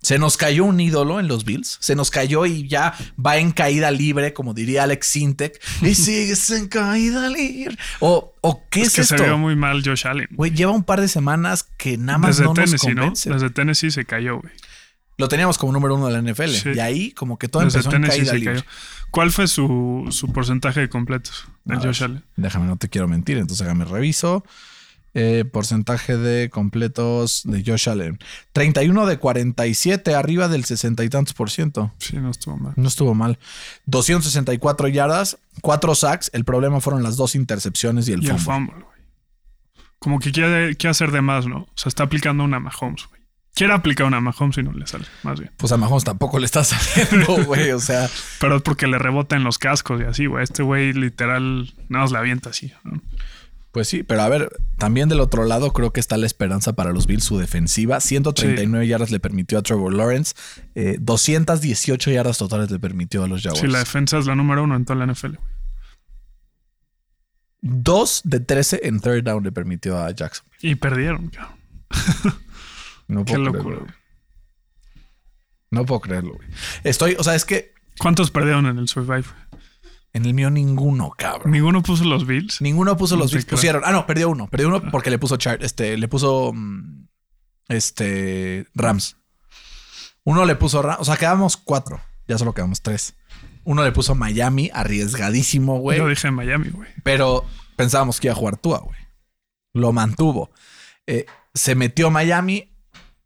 ¿Se 0.01 0.17
nos 0.21 0.37
cayó 0.37 0.65
un 0.65 0.79
ídolo 0.79 1.19
en 1.19 1.27
los 1.27 1.45
Bills? 1.45 1.77
¿Se 1.81 1.97
nos 1.97 2.13
cayó 2.13 2.47
y 2.47 2.69
ya 2.69 2.95
va 3.25 3.39
en 3.39 3.51
caída 3.51 3.91
libre, 3.91 4.33
como 4.33 4.55
diría 4.55 4.85
Alex 4.85 5.07
Sintek? 5.09 5.61
Y 5.83 5.97
sigues 5.97 6.49
en 6.51 6.69
caída 6.69 7.29
libre. 7.29 7.77
¿O, 7.99 8.33
o 8.49 8.67
qué 8.71 8.81
Es 8.83 8.89
es, 8.89 8.95
que 8.95 9.01
esto? 9.03 9.19
se 9.19 9.25
vio 9.25 9.39
muy 9.39 9.57
mal 9.57 9.83
Josh 9.85 10.07
Allen. 10.07 10.29
Güey, 10.33 10.51
lleva 10.53 10.73
un 10.73 10.85
par 10.85 11.01
de 11.01 11.09
semanas 11.09 11.65
que 11.77 11.97
nada 11.99 12.19
más 12.19 12.37
Desde 12.37 12.45
no 12.45 12.55
Tennessee, 12.55 12.75
nos 12.89 12.97
¿no? 12.97 13.03
convence. 13.03 13.31
Desde 13.31 13.51
Tennessee 13.51 13.91
se 13.91 14.05
cayó, 14.05 14.41
güey. 14.41 14.53
Lo 15.17 15.29
teníamos 15.29 15.59
como 15.59 15.73
número 15.73 15.97
uno 15.97 16.07
de 16.09 16.13
la 16.13 16.33
NFL. 16.33 16.49
Sí. 16.51 16.71
Y 16.77 16.79
ahí 16.81 17.11
como 17.13 17.39
que 17.39 17.49
todo 17.49 17.65
Desde 17.65 17.79
empezó 17.79 17.95
en 17.97 18.03
Tennessee 18.03 18.19
caída 18.21 18.33
se 18.33 18.39
libre. 18.39 18.55
cayó. 18.63 18.67
¿Cuál 19.11 19.31
fue 19.33 19.49
su, 19.49 20.07
su 20.11 20.33
porcentaje 20.33 20.81
de 20.81 20.89
completos 20.89 21.47
de 21.65 21.77
Josh 21.77 22.05
Allen? 22.05 22.23
Déjame, 22.37 22.67
no 22.67 22.77
te 22.77 22.89
quiero 22.89 23.09
mentir, 23.09 23.37
entonces 23.39 23.67
déjame 23.67 23.85
reviso. 23.85 24.45
Eh, 25.21 25.45
porcentaje 25.45 26.17
de 26.17 26.49
completos 26.49 27.43
de 27.45 27.65
Josh 27.67 27.89
Allen. 27.89 28.21
31 28.53 29.05
de 29.05 29.19
47, 29.19 30.15
arriba 30.15 30.47
del 30.47 30.65
60 30.65 31.03
y 31.03 31.09
tantos 31.09 31.35
por 31.35 31.51
ciento. 31.51 31.93
Sí, 31.99 32.19
no 32.19 32.31
estuvo 32.31 32.57
mal. 32.57 32.75
No 32.77 32.87
estuvo 32.87 33.15
mal. 33.17 33.37
264 33.87 34.87
yardas, 34.87 35.39
4 35.61 35.95
sacks. 35.97 36.31
El 36.33 36.45
problema 36.45 36.81
fueron 36.81 37.03
las 37.03 37.17
dos 37.17 37.35
intercepciones 37.35 38.09
y 38.09 38.13
el 38.13 38.23
y 38.23 38.29
el 38.29 38.39
fumble. 38.39 38.77
Como 39.99 40.21
que 40.21 40.31
quiere, 40.31 40.77
quiere 40.77 40.93
hacer 40.93 41.11
de 41.11 41.21
más, 41.21 41.49
¿no? 41.49 41.63
O 41.63 41.73
sea, 41.75 41.89
está 41.89 42.05
aplicando 42.05 42.45
una 42.45 42.61
Mahomes, 42.61 43.09
güey. 43.09 43.21
Quiere 43.57 43.73
aplicar 43.73 44.07
una 44.07 44.21
Mahomes 44.21 44.57
y 44.59 44.63
no 44.63 44.73
le 44.73 44.87
sale, 44.87 45.07
más 45.25 45.41
bien. 45.41 45.51
Pues 45.57 45.73
a 45.73 45.77
Mahomes 45.77 46.05
tampoco 46.05 46.39
le 46.39 46.47
está 46.47 46.63
saliendo, 46.65 47.45
güey. 47.45 47.73
O 47.73 47.81
sea, 47.81 48.09
Pero 48.39 48.59
es 48.59 48.63
porque 48.63 48.87
le 48.87 49.01
rebota 49.01 49.35
en 49.35 49.43
los 49.43 49.59
cascos 49.59 50.01
y 50.01 50.05
así, 50.05 50.27
güey. 50.27 50.45
Este 50.45 50.63
güey 50.63 50.93
literal 50.93 51.75
nada 51.89 52.05
más 52.05 52.13
la 52.13 52.21
avienta 52.21 52.51
así. 52.51 52.73
¿no? 52.85 53.03
Pues 53.79 53.87
sí, 53.87 54.03
pero 54.03 54.23
a 54.23 54.29
ver, 54.29 54.51
también 54.77 55.09
del 55.09 55.21
otro 55.21 55.45
lado 55.45 55.73
creo 55.73 55.93
que 55.93 56.01
está 56.01 56.17
la 56.17 56.27
esperanza 56.27 56.73
para 56.73 56.93
los 56.93 57.07
Bills, 57.07 57.23
su 57.23 57.39
defensiva. 57.39 58.01
139 58.01 58.89
yardas 58.89 59.13
le 59.13 59.21
permitió 59.21 59.57
a 59.57 59.63
Trevor 59.63 59.95
Lawrence, 59.95 60.35
eh, 60.75 60.97
218 60.99 62.11
yardas 62.11 62.39
totales 62.39 62.73
le 62.73 62.81
permitió 62.81 63.23
a 63.23 63.29
los 63.29 63.41
Jaguars. 63.41 63.61
Sí, 63.61 63.69
la 63.69 63.79
defensa 63.79 64.19
es 64.19 64.27
la 64.27 64.35
número 64.35 64.65
uno 64.65 64.75
en 64.75 64.85
toda 64.85 64.99
la 64.99 65.07
NFL. 65.15 65.37
güey. 65.37 65.49
2 67.61 68.23
de 68.25 68.41
13 68.41 68.81
en 68.83 68.99
third 68.99 69.23
down 69.23 69.45
le 69.45 69.53
permitió 69.53 69.97
a 69.97 70.11
Jackson. 70.11 70.45
Y 70.61 70.75
perdieron, 70.75 71.29
cabrón. 71.29 71.57
No 73.07 73.25
Qué 73.25 73.35
puedo 73.35 73.45
locura, 73.45 73.77
creerlo. 73.77 73.95
No 75.71 75.87
puedo 75.87 76.01
creerlo, 76.01 76.35
güey. 76.35 76.49
Estoy, 76.83 77.15
o 77.17 77.23
sea, 77.23 77.37
es 77.37 77.45
que 77.45 77.75
¿Cuántos 77.99 78.33
perdieron 78.33 78.67
en 78.67 78.79
el 78.79 78.89
Survive? 78.89 79.29
En 80.19 80.27
el 80.27 80.35
mío 80.35 80.51
ninguno, 80.51 81.13
cabrón. 81.17 81.53
Ninguno 81.53 81.81
puso 81.81 82.03
los 82.03 82.27
Bills. 82.27 82.61
Ninguno 82.61 82.97
puso 82.97 83.15
No 83.15 83.23
los 83.23 83.31
Bills. 83.31 83.45
creo. 83.45 83.57
Pusieron. 83.57 83.83
Ah, 83.85 83.93
no, 83.93 84.05
perdió 84.05 84.29
uno. 84.29 84.49
Perdió 84.49 84.67
uno 84.67 84.83
porque 84.91 85.11
le 85.11 85.19
puso 85.19 85.37
Char, 85.37 85.63
este, 85.63 85.97
le 85.97 86.09
puso 86.09 86.53
mm, 86.53 87.07
este 87.69 88.67
Rams. 88.75 89.17
Uno 90.25 90.45
le 90.45 90.57
puso 90.57 90.83
Rams. 90.83 90.99
O 91.01 91.05
sea, 91.05 91.17
quedamos 91.17 91.57
cuatro. 91.57 92.01
Ya 92.27 92.37
solo 92.37 92.53
quedamos 92.53 92.83
tres. 92.83 93.15
Uno 93.63 93.85
le 93.85 93.93
puso 93.93 94.17
Miami, 94.17 94.73
arriesgadísimo, 94.75 95.79
güey. 95.79 95.99
Yo 95.99 96.09
dije 96.09 96.33
Miami, 96.33 96.71
güey. 96.71 96.89
Pero 97.05 97.45
pensábamos 97.77 98.19
que 98.19 98.27
iba 98.27 98.33
a 98.33 98.37
jugar 98.37 98.57
Tua, 98.57 98.81
güey. 98.81 98.99
Lo 99.73 99.93
mantuvo. 99.93 100.51
Eh, 101.07 101.27
se 101.55 101.77
metió 101.77 102.11
Miami. 102.11 102.68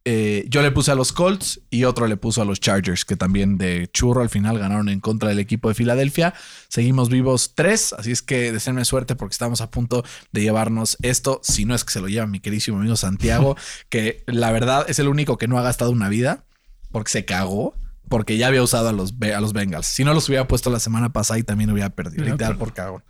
Eh, 0.04 0.44
yo 0.48 0.62
le 0.62 0.70
puse 0.72 0.90
a 0.90 0.94
los 0.94 1.12
Colts 1.12 1.60
y 1.70 1.84
otro 1.84 2.06
le 2.08 2.16
puso 2.16 2.42
a 2.42 2.44
los 2.44 2.58
Chargers, 2.60 3.04
que 3.04 3.16
también 3.16 3.56
de 3.58 3.88
churro 3.92 4.22
al 4.22 4.30
final 4.30 4.58
ganaron 4.58 4.88
en 4.88 5.00
contra 5.00 5.28
del 5.28 5.38
equipo 5.38 5.68
de 5.68 5.74
Filadelfia. 5.74 6.34
Seguimos 6.68 7.08
vivos 7.08 7.52
tres, 7.54 7.92
así 7.92 8.10
es 8.10 8.22
que 8.22 8.50
deseenme 8.52 8.84
suerte 8.84 9.14
porque 9.14 9.32
estamos 9.34 9.60
a 9.60 9.70
punto 9.70 10.04
de 10.32 10.40
llevarnos 10.42 10.96
esto. 11.02 11.40
Si 11.44 11.64
no 11.64 11.74
es 11.74 11.84
que 11.84 11.92
se 11.92 12.00
lo 12.00 12.08
lleva 12.08 12.26
mi 12.26 12.40
queridísimo 12.40 12.78
amigo 12.78 12.96
Santiago, 12.96 13.56
que 13.88 14.24
la 14.26 14.50
verdad 14.50 14.84
es 14.88 14.98
el 14.98 15.08
único 15.08 15.38
que 15.38 15.48
no 15.48 15.58
ha 15.58 15.62
gastado 15.62 15.90
una 15.92 16.08
vida 16.08 16.44
porque 16.90 17.10
se 17.10 17.24
cagó. 17.24 17.74
Porque 18.08 18.36
ya 18.36 18.48
había 18.48 18.62
usado 18.62 18.90
a 18.90 18.92
los, 18.92 19.14
a 19.34 19.40
los 19.40 19.54
Bengals. 19.54 19.86
Si 19.86 20.04
no 20.04 20.12
los 20.12 20.28
hubiera 20.28 20.46
puesto 20.46 20.68
la 20.68 20.80
semana 20.80 21.14
pasada 21.14 21.38
y 21.38 21.44
también 21.44 21.70
hubiera 21.70 21.88
perdido. 21.90 22.24
Literal 22.24 22.52
pero- 22.54 22.58
por 22.58 22.74
cagón. 22.74 23.04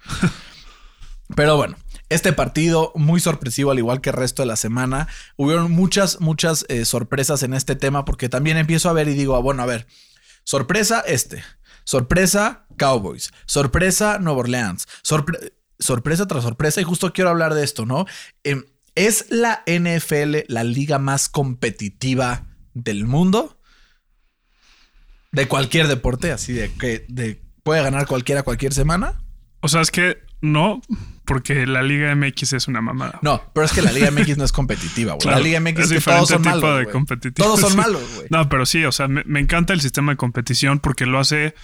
Pero 1.35 1.57
bueno, 1.57 1.77
este 2.13 2.33
partido 2.33 2.93
muy 2.95 3.21
sorpresivo, 3.21 3.71
al 3.71 3.79
igual 3.79 4.01
que 4.01 4.11
el 4.11 4.17
resto 4.17 4.43
de 4.43 4.47
la 4.47 4.57
semana. 4.57 5.09
Hubieron 5.37 5.71
muchas, 5.73 6.21
muchas 6.21 6.65
eh, 6.69 6.85
sorpresas 6.85 7.43
en 7.43 7.55
este 7.55 7.77
tema, 7.77 8.05
porque 8.05 8.29
también 8.29 8.57
empiezo 8.57 8.89
a 8.89 8.93
ver 8.93 9.09
y 9.09 9.15
digo, 9.15 9.37
ah, 9.37 9.41
bueno, 9.41 9.63
a 9.63 9.67
ver, 9.67 9.87
sorpresa 10.45 11.01
este, 11.07 11.43
sorpresa 11.85 12.67
Cowboys, 12.79 13.33
sorpresa 13.47 14.19
Nueva 14.19 14.41
Orleans, 14.41 14.87
sorpre- 15.05 15.53
sorpresa 15.79 16.27
tras 16.27 16.43
sorpresa, 16.45 16.81
y 16.81 16.85
justo 16.85 17.13
quiero 17.13 17.31
hablar 17.31 17.55
de 17.55 17.65
esto, 17.65 17.87
¿no? 17.87 18.07
Em, 18.45 18.65
¿Es 18.95 19.27
la 19.31 19.63
NFL 19.67 20.45
la 20.49 20.65
liga 20.65 20.99
más 20.99 21.29
competitiva 21.31 22.47
del 22.75 23.07
mundo? 23.07 23.59
De 25.33 25.49
cualquier 25.49 25.89
deporte, 25.89 26.31
así 26.31 26.53
de 26.53 26.71
que 26.75 27.07
de, 27.09 27.41
puede 27.63 27.83
ganar 27.83 28.07
cualquiera 28.07 28.43
cualquier 28.43 28.75
semana. 28.75 29.23
O 29.61 29.69
sea, 29.69 29.81
es 29.81 29.91
que 29.91 30.19
no, 30.43 30.83
porque 31.25 31.67
la 31.67 31.83
Liga 31.83 32.15
MX 32.15 32.55
es 32.55 32.69
una 32.69 32.81
mamada. 32.81 33.19
No, 33.23 33.43
pero 33.55 33.65
es 33.65 33.73
que 33.73 33.83
la 33.83 33.93
Liga 33.93 34.11
MX 34.11 34.39
no 34.39 34.45
es 34.45 34.53
competitiva, 34.53 35.13
güey. 35.13 35.23
Claro, 35.23 35.39
la 35.39 35.45
Liga 35.45 35.61
MX 35.61 35.79
es 35.79 35.79
es 35.79 35.89
que 35.89 35.95
diferente 35.97 36.19
todos 36.19 36.29
son 36.29 36.43
tipo 36.43 36.67
malos. 36.67 36.79
de 36.79 36.93
competitivo. 36.93 37.47
Todos 37.47 37.61
son 37.61 37.77
malos, 37.77 38.03
güey. 38.15 38.27
No, 38.31 38.49
pero 38.49 38.67
sí, 38.67 38.85
o 38.85 38.93
sea, 38.93 39.09
me, 39.09 39.23
me 39.25 39.41
encanta 39.41 39.73
el 39.73 39.81
sistema 39.81 40.13
de 40.13 40.17
competición 40.17 40.79
porque 40.79 41.07
lo 41.07 41.19
hace 41.19 41.55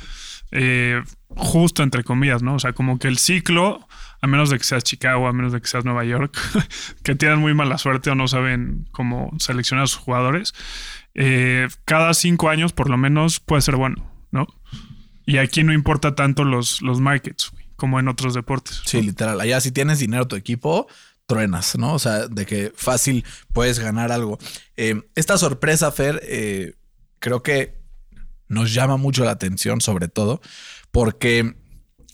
eh, 0.51 1.03
justo 1.29 1.83
entre 1.83 2.05
comillas, 2.05 2.43
¿no? 2.43 2.55
O 2.55 2.59
sea, 2.59 2.73
como 2.73 2.99
que 2.99 3.09
el 3.09 3.19
ciclo, 3.19 3.87
a 4.21 4.27
menos 4.27 4.51
de 4.51 4.59
que 4.59 4.65
seas 4.65 4.83
Chicago, 4.83 5.29
a 5.29 5.33
menos 5.33 5.53
de 5.53 5.61
que 5.61 5.69
seas 5.69 5.85
Nueva 5.85 6.05
York, 6.05 6.37
que 7.03 7.15
tienen 7.15 7.39
muy 7.39 7.55
mala 7.55 7.79
suerte 7.79 8.11
o 8.11 8.15
no 8.15 8.29
saben 8.29 8.89
cómo 8.93 9.31
seleccionar 9.39 9.85
a 9.85 9.89
sus 9.89 9.99
jugadores, 10.01 10.55
eh, 11.15 11.69
cada 11.85 12.15
cinco 12.15 12.49
años 12.49 12.73
por 12.73 12.89
lo 12.89 12.97
menos 12.97 13.41
puede 13.41 13.63
ser 13.63 13.77
bueno, 13.77 14.11
¿no? 14.31 14.47
Y 15.27 15.37
aquí 15.37 15.63
no 15.63 15.75
importa 15.75 16.15
tanto 16.15 16.45
los, 16.45 16.81
los 16.81 17.01
markets, 17.01 17.53
como 17.79 18.01
en 18.01 18.09
otros 18.09 18.35
deportes. 18.35 18.83
Sí, 18.85 19.01
literal. 19.01 19.41
Allá 19.41 19.61
si 19.61 19.71
tienes 19.71 20.01
dinero 20.01 20.27
tu 20.27 20.35
equipo, 20.35 20.89
truenas, 21.27 21.79
¿no? 21.79 21.95
O 21.95 21.99
sea, 22.01 22.27
de 22.27 22.45
que 22.45 22.73
fácil 22.75 23.25
puedes 23.53 23.79
ganar 23.79 24.11
algo. 24.11 24.37
Eh, 24.77 25.01
esta 25.15 25.39
sorpresa, 25.39 25.93
Fer, 25.93 26.21
eh, 26.25 26.75
creo 27.21 27.45
que 27.45 27.79
nos 28.49 28.75
llama 28.75 28.97
mucho 28.97 29.25
la 29.25 29.31
atención, 29.31 29.81
sobre 29.81 30.09
todo, 30.09 30.41
porque 30.91 31.55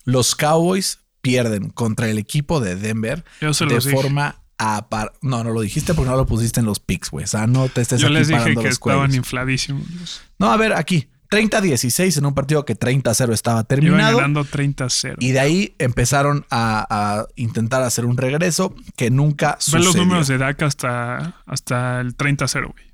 los 0.04 0.34
Cowboys 0.34 0.98
pierden 1.22 1.70
contra 1.70 2.10
el 2.10 2.18
equipo 2.18 2.60
de 2.60 2.76
Denver 2.76 3.24
de 3.40 3.80
forma 3.80 4.42
apar 4.58 5.14
No, 5.22 5.42
no 5.42 5.50
lo 5.50 5.62
dijiste 5.62 5.94
porque 5.94 6.10
no 6.10 6.16
lo 6.16 6.26
pusiste 6.26 6.60
en 6.60 6.66
los 6.66 6.78
picks, 6.78 7.10
güey. 7.10 7.24
O 7.24 7.28
sea, 7.28 7.46
no 7.46 7.70
te 7.70 7.80
estés 7.80 8.02
Yo 8.02 8.08
aquí 8.08 8.14
les 8.16 8.28
dije 8.28 8.38
parando 8.38 8.60
que 8.60 8.68
estaban 8.68 9.14
infladísimos. 9.14 10.20
No, 10.38 10.52
a 10.52 10.58
ver, 10.58 10.74
aquí. 10.74 11.08
30-16 11.34 12.18
en 12.18 12.26
un 12.26 12.34
partido 12.34 12.64
que 12.64 12.76
30-0 12.78 13.32
estaba 13.32 13.58
Iban 13.60 13.66
terminado. 13.66 14.16
ganando 14.18 14.44
30-0. 14.44 15.16
Y 15.18 15.32
de 15.32 15.40
ahí 15.40 15.74
empezaron 15.78 16.46
a, 16.50 16.86
a 16.88 17.26
intentar 17.36 17.82
hacer 17.82 18.04
un 18.04 18.16
regreso 18.16 18.74
que 18.96 19.10
nunca 19.10 19.52
Ven 19.52 19.56
sucedió. 19.60 19.84
los 19.86 19.96
números 19.96 20.28
de 20.28 20.38
Dak 20.38 20.62
hasta, 20.62 21.42
hasta 21.46 22.00
el 22.00 22.16
30-0, 22.16 22.72
güey. 22.72 22.84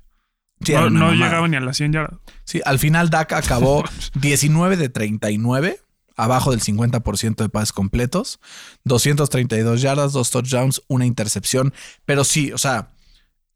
Sí, 0.63 0.73
no 0.73 0.89
no 0.91 1.05
mamada. 1.07 1.13
llegaban 1.25 1.51
ni 1.51 1.57
a 1.57 1.61
las 1.61 1.77
100 1.77 1.93
yardas. 1.93 2.19
Sí, 2.43 2.61
al 2.65 2.77
final 2.79 3.09
Dak 3.09 3.33
acabó 3.33 3.83
19 4.15 4.77
de 4.77 4.89
39, 4.89 5.79
abajo 6.15 6.51
del 6.51 6.59
50% 6.61 7.35
de 7.37 7.49
pases 7.49 7.71
completos, 7.73 8.39
232 8.83 9.81
yardas, 9.81 10.13
dos 10.13 10.29
touchdowns, 10.29 10.81
una 10.87 11.05
intercepción. 11.05 11.73
Pero 12.05 12.23
sí, 12.23 12.51
o 12.51 12.57
sea, 12.59 12.89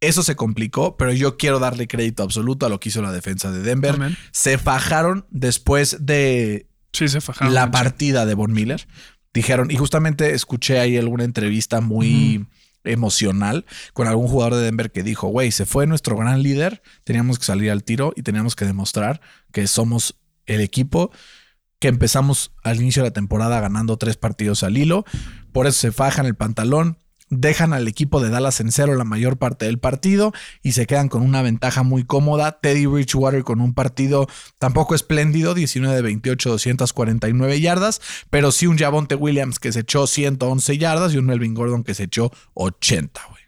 eso 0.01 0.23
se 0.23 0.35
complicó, 0.35 0.97
pero 0.97 1.11
yo 1.13 1.37
quiero 1.37 1.59
darle 1.59 1.87
crédito 1.87 2.23
absoluto 2.23 2.65
a 2.65 2.69
lo 2.69 2.79
que 2.79 2.89
hizo 2.89 3.01
la 3.01 3.11
defensa 3.11 3.51
de 3.51 3.61
Denver. 3.61 4.17
Se 4.31 4.57
fajaron 4.57 5.25
después 5.29 5.97
de 6.01 6.67
Sí, 6.93 7.07
se 7.07 7.21
fajaron. 7.21 7.53
la 7.53 7.71
partida 7.71 8.25
de 8.25 8.33
Von 8.35 8.53
Miller. 8.53 8.87
Dijeron, 9.33 9.69
y 9.71 9.75
justamente 9.75 10.33
escuché 10.33 10.79
ahí 10.79 10.97
alguna 10.97 11.23
entrevista 11.25 11.81
muy 11.81 12.45
emocional 12.83 13.65
con 13.93 14.07
algún 14.07 14.27
jugador 14.27 14.55
de 14.55 14.61
Denver 14.61 14.91
que 14.91 15.03
dijo, 15.03 15.27
güey, 15.27 15.51
se 15.51 15.65
fue 15.65 15.87
nuestro 15.87 16.15
gran 16.15 16.41
líder, 16.43 16.81
teníamos 17.03 17.39
que 17.39 17.45
salir 17.45 17.71
al 17.71 17.83
tiro 17.83 18.13
y 18.15 18.21
teníamos 18.21 18.55
que 18.55 18.65
demostrar 18.65 19.21
que 19.51 19.67
somos 19.67 20.15
el 20.45 20.61
equipo 20.61 21.11
que 21.79 21.87
empezamos 21.89 22.51
al 22.63 22.77
inicio 22.79 23.03
de 23.03 23.09
la 23.09 23.13
temporada 23.13 23.59
ganando 23.59 23.97
tres 23.97 24.15
partidos 24.17 24.63
al 24.63 24.77
hilo. 24.77 25.03
Por 25.51 25.67
eso 25.67 25.79
se 25.79 25.91
fajan 25.91 26.25
el 26.25 26.35
pantalón, 26.35 26.97
dejan 27.29 27.73
al 27.73 27.87
equipo 27.87 28.21
de 28.21 28.29
Dallas 28.29 28.59
en 28.59 28.71
cero 28.71 28.95
la 28.95 29.03
mayor 29.03 29.37
parte 29.37 29.65
del 29.65 29.79
partido 29.79 30.33
y 30.61 30.73
se 30.73 30.85
quedan 30.85 31.09
con 31.09 31.21
una 31.21 31.41
ventaja 31.41 31.83
muy 31.83 32.03
cómoda. 32.03 32.59
Teddy 32.59 32.85
Bridgewater 32.85 33.43
con 33.43 33.61
un 33.61 33.73
partido 33.73 34.27
tampoco 34.59 34.95
espléndido, 34.95 35.53
19 35.53 35.95
de 35.95 36.01
28, 36.01 36.49
249 36.49 37.59
yardas, 37.61 38.01
pero 38.29 38.51
sí 38.51 38.67
un 38.67 38.77
Javonte 38.77 39.15
Williams 39.15 39.59
que 39.59 39.71
se 39.71 39.81
echó 39.81 40.07
111 40.07 40.77
yardas 40.77 41.13
y 41.13 41.17
un 41.17 41.25
Melvin 41.25 41.53
Gordon 41.53 41.83
que 41.83 41.93
se 41.93 42.03
echó 42.03 42.31
80, 42.53 43.21
güey. 43.29 43.43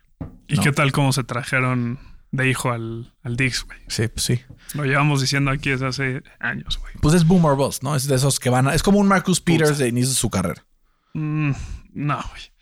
¿Y 0.47 0.55
no. 0.55 0.63
qué 0.63 0.71
tal 0.71 0.91
cómo 0.91 1.11
se 1.11 1.23
trajeron 1.23 1.99
de 2.31 2.49
hijo 2.49 2.71
al, 2.71 3.13
al 3.23 3.35
Dix, 3.35 3.63
güey? 3.63 3.79
Sí, 3.87 4.07
pues 4.07 4.25
sí. 4.25 4.39
Lo 4.73 4.85
llevamos 4.85 5.21
diciendo 5.21 5.51
aquí 5.51 5.69
desde 5.69 5.87
hace 5.87 6.23
años, 6.39 6.79
güey. 6.79 6.93
Pues 7.01 7.15
es 7.15 7.25
Boomer 7.25 7.55
Boss, 7.55 7.83
¿no? 7.83 7.95
Es 7.95 8.07
de 8.07 8.15
esos 8.15 8.39
que 8.39 8.49
van 8.49 8.67
a... 8.67 8.73
Es 8.73 8.83
como 8.83 8.99
un 8.99 9.07
Marcus 9.07 9.41
Peters 9.41 9.77
de 9.77 9.89
inicio 9.89 10.09
de 10.09 10.15
su 10.15 10.29
carrera. 10.29 10.65
Mm, 11.13 11.51
no, 11.93 12.23
güey. 12.29 12.56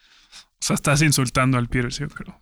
O 0.62 0.66
sea, 0.66 0.76
estás 0.76 1.02
insultando 1.02 1.58
al 1.58 1.68
Peters, 1.68 2.00
yo 2.00 2.08
creo. 2.10 2.40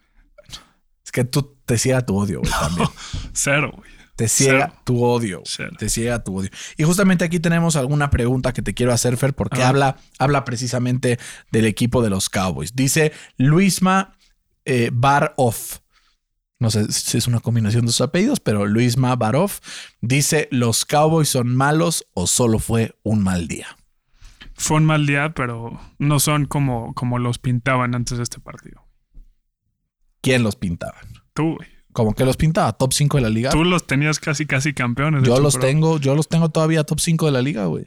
Es 1.05 1.11
que 1.11 1.23
tú 1.25 1.57
te 1.65 1.77
ciega 1.77 2.05
tu 2.05 2.15
odio, 2.17 2.39
güey, 2.39 2.51
también. 2.51 2.87
Cero, 3.33 3.71
güey. 3.75 3.91
Te 4.15 4.27
ciega 4.29 4.67
Cero. 4.69 4.81
tu 4.85 5.03
odio. 5.03 5.41
Cero. 5.45 5.71
Te 5.77 5.89
ciega 5.89 6.23
tu 6.23 6.37
odio. 6.37 6.49
Y 6.77 6.83
justamente 6.83 7.25
aquí 7.25 7.39
tenemos 7.39 7.75
alguna 7.75 8.09
pregunta 8.11 8.53
que 8.53 8.61
te 8.61 8.73
quiero 8.73 8.93
hacer, 8.93 9.17
Fer, 9.17 9.33
porque 9.33 9.61
Ah. 9.63 9.69
habla, 9.69 9.97
habla 10.19 10.45
precisamente 10.45 11.19
del 11.51 11.65
equipo 11.65 12.01
de 12.03 12.09
los 12.11 12.29
Cowboys. 12.29 12.75
Dice 12.75 13.11
Luisma 13.37 14.15
eh, 14.65 14.91
Barov. 14.93 15.55
No 16.59 16.69
sé 16.71 16.89
si 16.93 17.17
es 17.17 17.27
una 17.27 17.41
combinación 17.41 17.85
de 17.85 17.91
sus 17.91 17.99
apellidos, 18.01 18.39
pero 18.39 18.65
Luisma 18.67 19.13
Barov 19.17 19.51
dice: 19.99 20.47
¿Los 20.51 20.85
Cowboys 20.85 21.27
son 21.27 21.53
malos 21.53 22.05
o 22.13 22.27
solo 22.27 22.59
fue 22.59 22.95
un 23.03 23.21
mal 23.23 23.47
día? 23.49 23.67
Fue 24.55 24.77
un 24.77 24.85
mal 24.85 25.05
día, 25.05 25.33
pero 25.33 25.79
no 25.97 26.19
son 26.19 26.45
como, 26.45 26.93
como 26.93 27.19
los 27.19 27.39
pintaban 27.39 27.95
antes 27.95 28.17
de 28.17 28.23
este 28.23 28.39
partido. 28.39 28.87
¿Quién 30.21 30.43
los 30.43 30.55
pintaba? 30.55 30.95
Tú, 31.33 31.55
güey. 31.55 31.69
Como 31.91 32.15
que 32.15 32.25
los 32.25 32.37
pintaba 32.37 32.73
top 32.73 32.93
5 32.93 33.17
de 33.17 33.23
la 33.23 33.29
liga. 33.29 33.51
Tú 33.51 33.63
los 33.63 33.85
tenías 33.85 34.19
casi, 34.19 34.45
casi 34.45 34.73
campeones. 34.73 35.23
Yo 35.23 35.39
los 35.39 35.59
tengo, 35.59 35.99
yo 35.99 36.15
los 36.15 36.27
tengo 36.27 36.49
todavía 36.49 36.83
top 36.83 36.99
5 36.99 37.27
de 37.27 37.31
la 37.31 37.41
liga, 37.41 37.65
güey. 37.65 37.85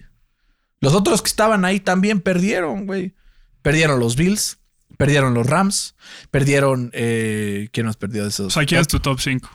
Los 0.81 0.95
otros 0.95 1.23
que 1.23 1.29
estaban 1.29 1.65
ahí 1.65 1.81
también 1.81 2.21
perdieron, 2.21 2.87
güey. 2.87 3.15
Perdieron 3.63 3.99
los 3.99 4.15
Bills, 4.15 4.61
perdieron 4.97 5.35
los 5.35 5.47
Rams, 5.49 5.97
perdieron. 6.31 6.91
Eh, 6.93 7.69
¿Quién 7.73 7.87
nos 7.87 7.97
perdió 7.97 8.23
de 8.23 8.29
esos? 8.29 8.47
O 8.47 8.51
sea, 8.51 8.65
¿quién 8.65 8.81
es 8.81 8.87
tu 8.87 9.01
top 9.01 9.19
5? 9.19 9.49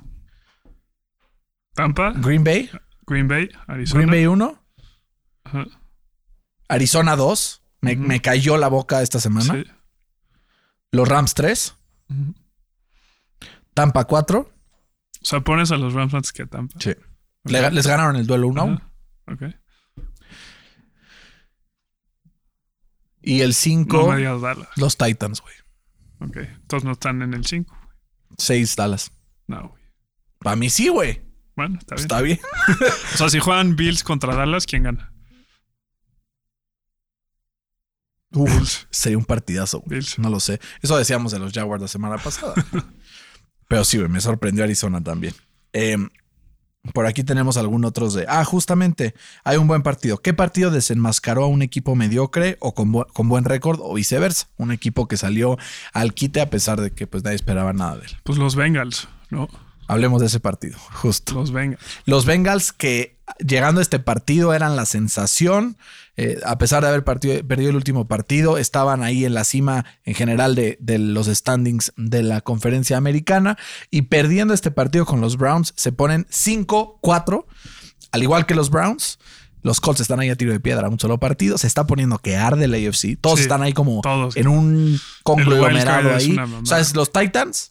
Tampa, 1.73 2.11
Green 2.17 2.43
Bay, 2.43 2.69
Green 3.07 3.29
Bay, 3.29 3.49
Arizona. 3.67 4.01
Green 4.01 4.11
Bay 4.11 4.27
1, 4.27 4.63
Ajá. 5.45 5.65
Arizona 6.71 7.15
2. 7.15 7.61
Me, 7.81 7.93
Ujú. 7.95 8.03
me 8.03 8.21
cayó 8.21 8.57
la 8.57 8.67
boca 8.67 9.01
esta 9.01 9.19
semana. 9.19 9.53
Sí. 9.53 9.63
Los 10.91 11.07
Rams 11.07 11.33
3, 11.33 11.75
Ujú. 12.09 12.33
Tampa 13.73 14.05
4. 14.05 14.39
O 14.41 15.25
sea, 15.25 15.41
pones 15.41 15.71
a 15.71 15.77
los 15.77 15.93
Rams 15.93 16.13
antes 16.13 16.31
que 16.33 16.43
a 16.43 16.47
Tampa. 16.47 16.79
Sí. 16.79 16.93
Le- 17.45 17.71
les 17.71 17.87
ganaron 17.87 18.15
el 18.15 18.27
duelo 18.27 18.47
1 18.47 18.61
a 18.61 18.63
1. 18.65 18.75
Ajá. 19.27 19.33
Ok. 19.33 19.55
Y 23.21 23.41
el 23.41 23.49
No 23.49 23.53
5, 23.53 24.11
me 24.11 24.17
digas 24.17 24.41
Dallas. 24.41 24.67
los 24.77 24.97
Titans, 24.97 25.41
güey. 25.41 25.53
Ok. 26.21 26.37
Entonces 26.37 26.85
no 26.85 26.91
están 26.93 27.21
en 27.21 27.33
el 27.33 27.45
5. 27.45 27.75
6 28.37 28.75
Dallas. 28.75 29.11
No, 29.47 29.69
güey. 29.69 29.81
Para 30.39 30.55
mí 30.55 30.69
sí, 30.69 30.89
güey. 30.89 31.21
Bueno, 31.55 31.77
está 31.77 31.95
bien. 31.95 32.01
Está 32.03 32.21
bien. 32.21 32.39
O 33.13 33.17
sea, 33.17 33.29
si 33.29 33.39
juegan 33.39 33.75
Bills 33.75 34.03
contra 34.03 34.35
Dallas, 34.35 34.65
¿quién 34.65 34.83
gana? 34.83 35.10
Uf, 38.33 38.83
sería 38.89 39.17
un 39.17 39.25
partidazo. 39.25 39.81
güey. 39.85 40.01
No 40.17 40.29
lo 40.29 40.39
sé. 40.39 40.59
Eso 40.81 40.97
decíamos 40.97 41.31
de 41.31 41.39
los 41.39 41.51
Jaguars 41.53 41.81
la 41.81 41.87
semana 41.87 42.17
pasada. 42.17 42.53
Pero 43.67 43.85
sí, 43.85 43.97
güey, 43.97 44.09
me 44.09 44.19
sorprendió 44.21 44.63
Arizona 44.63 45.01
también. 45.01 45.33
Eh, 45.73 45.97
por 46.93 47.05
aquí 47.05 47.23
tenemos 47.23 47.57
algún 47.57 47.85
otros 47.85 48.13
de. 48.13 48.25
Ah, 48.27 48.43
justamente, 48.43 49.13
hay 49.43 49.57
un 49.57 49.67
buen 49.67 49.83
partido. 49.83 50.17
¿Qué 50.17 50.33
partido 50.33 50.71
desenmascaró 50.71 51.43
a 51.43 51.47
un 51.47 51.61
equipo 51.61 51.95
mediocre 51.95 52.57
o 52.59 52.73
con, 52.73 52.91
bu- 52.91 53.07
con 53.13 53.29
buen 53.29 53.45
récord 53.45 53.79
o 53.81 53.93
viceversa? 53.93 54.47
Un 54.57 54.71
equipo 54.71 55.07
que 55.07 55.15
salió 55.15 55.57
al 55.93 56.13
quite 56.13 56.41
a 56.41 56.49
pesar 56.49 56.81
de 56.81 56.91
que 56.91 57.05
pues 57.07 57.23
nadie 57.23 57.35
esperaba 57.35 57.71
nada 57.71 57.97
de 57.97 58.05
él. 58.07 58.11
Pues 58.23 58.37
los 58.39 58.55
Bengals, 58.55 59.07
¿no? 59.29 59.47
Hablemos 59.91 60.21
de 60.21 60.27
ese 60.27 60.39
partido, 60.39 60.77
justo. 60.91 61.33
Los 61.33 61.51
Bengals. 61.51 61.81
Los 62.05 62.25
Bengals 62.25 62.71
que 62.73 63.17
llegando 63.45 63.79
a 63.79 63.81
este 63.81 63.99
partido 63.99 64.53
eran 64.53 64.75
la 64.75 64.85
sensación, 64.85 65.77
eh, 66.17 66.39
a 66.45 66.57
pesar 66.57 66.81
de 66.83 66.89
haber 66.89 67.03
partido- 67.03 67.45
perdido 67.47 67.69
el 67.69 67.75
último 67.77 68.07
partido, 68.07 68.57
estaban 68.57 69.03
ahí 69.03 69.23
en 69.25 69.33
la 69.33 69.43
cima 69.45 69.85
en 70.03 70.13
general 70.15 70.53
de, 70.55 70.77
de 70.81 70.97
los 70.99 71.27
standings 71.27 71.93
de 71.97 72.23
la 72.23 72.41
conferencia 72.41 72.97
americana 72.97 73.57
y 73.89 74.03
perdiendo 74.03 74.53
este 74.53 74.71
partido 74.71 75.05
con 75.05 75.21
los 75.21 75.37
Browns 75.37 75.73
se 75.77 75.91
ponen 75.91 76.25
5-4, 76.29 77.45
al 78.11 78.23
igual 78.23 78.45
que 78.45 78.55
los 78.55 78.69
Browns. 78.69 79.19
Los 79.63 79.79
Colts 79.79 80.01
están 80.01 80.19
ahí 80.19 80.29
a 80.31 80.35
tiro 80.35 80.51
de 80.53 80.59
piedra, 80.59 80.89
un 80.89 80.99
solo 80.99 81.19
partido. 81.19 81.55
Se 81.59 81.67
está 81.67 81.85
poniendo 81.85 82.17
que 82.17 82.35
arde 82.35 82.67
la 82.67 82.77
AFC. 82.77 83.15
Todos 83.21 83.37
Sí, 83.37 83.43
están 83.43 83.61
ahí 83.61 83.73
como 83.73 84.01
todos. 84.01 84.35
en 84.35 84.47
un 84.47 84.99
conglomerado 85.21 86.15
ahí. 86.15 86.35
O 86.63 86.65
sea, 86.65 86.81
los 86.95 87.11
Titans 87.13 87.70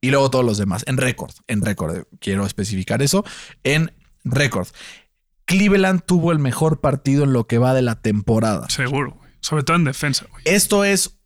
y 0.00 0.10
luego 0.10 0.30
todos 0.30 0.44
los 0.44 0.58
demás. 0.58 0.84
En 0.86 0.96
récord, 0.96 1.32
en 1.46 1.62
récord. 1.62 2.04
Quiero 2.20 2.46
especificar 2.46 3.02
eso. 3.02 3.24
En 3.64 3.92
récord. 4.24 4.68
Cleveland 5.46 6.02
tuvo 6.04 6.32
el 6.32 6.38
mejor 6.38 6.80
partido 6.80 7.24
en 7.24 7.32
lo 7.32 7.46
que 7.46 7.58
va 7.58 7.72
de 7.74 7.82
la 7.82 7.96
temporada. 7.96 8.68
Seguro. 8.68 9.18
Sobre 9.40 9.62
todo 9.62 9.76
en 9.76 9.84
defensa, 9.84 10.26
güey. 10.30 10.42
Esto 10.44 10.84
es. 10.84 11.18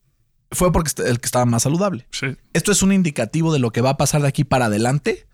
Fue 0.52 0.72
porque 0.72 0.90
el 1.04 1.20
que 1.20 1.26
estaba 1.26 1.46
más 1.46 1.62
saludable. 1.62 2.06
Sí. 2.10 2.36
¿Esto 2.52 2.72
es 2.72 2.82
un 2.82 2.92
indicativo 2.92 3.52
de 3.52 3.60
lo 3.60 3.70
que 3.70 3.80
va 3.80 3.90
a 3.90 3.96
pasar 3.96 4.22
de 4.22 4.28
aquí 4.28 4.44
para 4.44 4.66
adelante? 4.66 5.26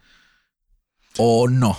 ¿O 1.17 1.49
no? 1.49 1.77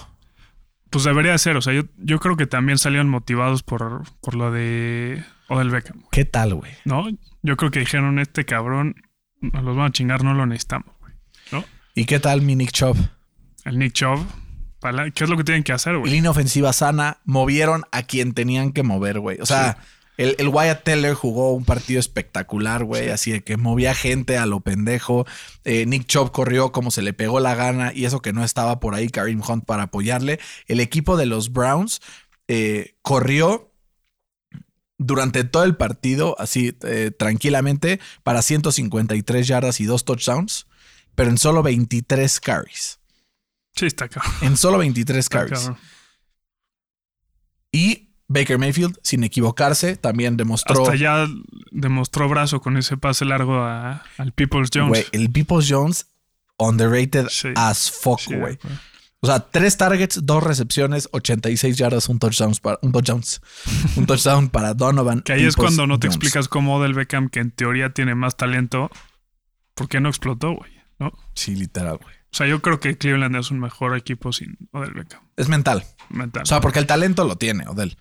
Pues 0.90 1.04
debería 1.04 1.38
ser. 1.38 1.56
O 1.56 1.62
sea, 1.62 1.74
yo, 1.74 1.84
yo 1.98 2.20
creo 2.20 2.36
que 2.36 2.48
también 2.48 2.78
salieron 2.78 3.10
motivados 3.10 3.64
por, 3.64 4.04
por 4.22 4.36
lo 4.36 4.52
de 4.52 5.24
Odell 5.50 5.70
Beckham, 5.70 6.00
güey. 6.00 6.10
¿Qué 6.12 6.26
tal, 6.26 6.56
güey? 6.56 6.72
¿No? 6.84 7.06
Yo 7.42 7.58
creo 7.58 7.72
que 7.72 7.80
dijeron, 7.80 8.20
este 8.20 8.46
cabrón, 8.46 8.96
nos 9.40 9.64
los 9.64 9.78
van 9.78 9.88
a 9.88 9.92
chingar, 9.92 10.24
no 10.24 10.34
lo 10.34 10.46
necesitamos. 10.46 10.97
¿Y 11.98 12.06
qué 12.06 12.20
tal 12.20 12.44
mi 12.44 12.56
Nick 12.56 12.74
Chubb? 12.74 12.96
El 13.66 13.80
Nick 13.80 13.94
Chubb, 13.94 14.24
¿qué 15.16 15.24
es 15.24 15.30
lo 15.32 15.36
que 15.36 15.44
tienen 15.44 15.64
que 15.64 15.72
hacer, 15.72 15.98
güey? 15.98 16.12
Línea 16.12 16.30
ofensiva 16.30 16.72
sana. 16.72 17.22
Movieron 17.26 17.86
a 17.92 18.04
quien 18.04 18.36
tenían 18.36 18.72
que 18.72 18.84
mover, 18.84 19.20
güey. 19.20 19.40
O 19.42 19.48
sea, 19.48 19.80
el, 20.18 20.36
el 20.38 20.50
Wyatt 20.50 20.84
Teller 20.84 21.16
jugó 21.16 21.54
un 21.54 21.66
partido 21.66 22.00
espectacular, 22.00 22.84
güey. 22.84 23.10
Así 23.10 23.32
de 23.32 23.42
que 23.42 23.58
movía 23.58 23.96
gente 23.96 24.38
a 24.38 24.46
lo 24.46 24.60
pendejo. 24.60 25.26
Eh, 25.64 25.88
Nick 25.88 26.06
Chubb 26.06 26.32
corrió 26.32 26.72
como 26.72 26.92
se 26.92 27.02
le 27.02 27.14
pegó 27.14 27.40
la 27.40 27.56
gana. 27.56 27.92
Y 27.92 28.06
eso 28.06 28.22
que 28.22 28.32
no 28.32 28.44
estaba 28.44 28.80
por 28.80 28.94
ahí 28.94 29.08
Karim 29.10 29.42
Hunt 29.42 29.66
para 29.66 29.84
apoyarle. 29.84 30.40
El 30.68 30.82
equipo 30.82 31.18
de 31.18 31.26
los 31.26 31.52
Browns 31.52 32.02
eh, 32.48 32.94
corrió 33.02 33.72
durante 35.00 35.46
todo 35.46 35.64
el 35.64 35.76
partido, 35.76 36.36
así 36.38 36.78
eh, 36.84 37.10
tranquilamente, 37.10 38.00
para 38.22 38.44
153 38.44 39.48
yardas 39.48 39.80
y 39.80 39.86
dos 39.86 40.06
touchdowns. 40.06 40.67
Pero 41.18 41.32
en 41.32 41.38
solo 41.40 41.64
23 41.64 42.40
carries. 42.40 43.00
Sí, 43.76 43.88
está 43.88 44.08
cabrón. 44.08 44.32
En 44.42 44.56
solo 44.56 44.78
23 44.78 45.18
Está 45.26 45.40
carries. 45.40 45.72
Y 47.72 48.10
Baker 48.28 48.58
Mayfield, 48.58 48.98
sin 49.04 49.24
equivocarse, 49.24 49.96
también 49.98 50.38
demostró. 50.38 50.84
Hasta 50.84 50.96
ya 50.96 51.28
demostró 51.72 52.30
brazo 52.30 52.62
con 52.62 52.78
ese 52.78 52.98
pase 52.98 53.26
largo 53.26 53.56
a- 53.62 54.04
al 54.18 54.32
Peoples 54.34 54.70
Jones. 54.74 54.90
Güey, 54.90 55.06
el 55.12 55.32
Peoples 55.32 55.68
Jones, 55.70 56.08
underrated 56.58 57.28
Sí. 57.30 57.50
as 57.56 57.90
fuck, 57.92 58.20
Sí, 58.20 58.36
güey. 58.36 58.58
O 59.22 59.26
sea, 59.28 59.40
tres 59.40 59.76
targets, 59.78 60.20
dos 60.24 60.44
recepciones, 60.44 61.10
86 61.12 61.78
yardas, 61.78 62.08
un 62.10 62.20
touchdown 62.20 62.54
para, 62.62 62.78
un 62.84 62.92
touchdown, 62.92 63.24
un 63.96 64.06
touchdown 64.08 64.50
para 64.50 64.76
Donovan. 64.76 65.22
Que 65.22 65.34
ahí 65.34 65.46
es 65.46 65.56
cuando 65.56 65.88
no 65.88 65.98
te 66.00 66.08
Jones. 66.08 66.16
explicas 66.18 66.48
cómo 66.48 66.76
Odell 66.78 66.94
Beckham, 66.94 67.30
que 67.30 67.40
en 67.40 67.50
teoría 67.52 67.94
tiene 67.94 68.14
más 68.14 68.38
talento, 68.38 68.92
¿por 69.74 69.88
qué 69.90 70.00
no 70.00 70.10
explotó, 70.10 70.52
güey? 70.54 70.77
¿No? 71.00 71.08
O 71.08 71.20
Sí, 71.36 71.56
literal, 71.56 71.98
güey. 71.98 72.16
sea, 72.32 72.48
yo 72.48 72.62
creo 72.62 72.80
que 72.80 72.98
Cleveland 72.98 73.36
es 73.36 73.52
un 73.52 73.60
mejor 73.60 73.96
equipo 73.98 74.32
sin 74.34 74.58
Odell 74.72 74.94
Beckham. 74.94 75.22
Es 75.36 75.48
mental. 75.50 75.84
Mental. 76.10 76.44
O 76.44 76.46
sea, 76.46 76.62
porque 76.62 76.80
el 76.80 76.88
talento 76.88 77.24
lo 77.26 77.38
tiene, 77.38 77.68
Odell. 77.68 77.98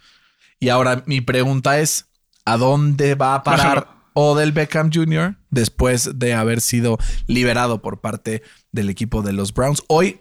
Y 0.59 0.68
ahora 0.70 1.02
mi 1.06 1.20
pregunta 1.20 1.78
es: 1.80 2.06
¿a 2.44 2.56
dónde 2.56 3.14
va 3.14 3.35
a 3.35 3.42
parar. 3.42 3.88
Odell 4.14 4.52
Beckham 4.52 4.90
Jr. 4.92 5.37
después 5.50 6.18
de 6.18 6.32
haber 6.32 6.62
sido 6.62 6.98
liberado 7.26 7.82
por 7.82 8.00
parte 8.00 8.42
del 8.72 8.88
equipo 8.88 9.20
de 9.20 9.35
los 9.35 9.52
Browns? 9.52 9.82
Hoy 9.88 10.20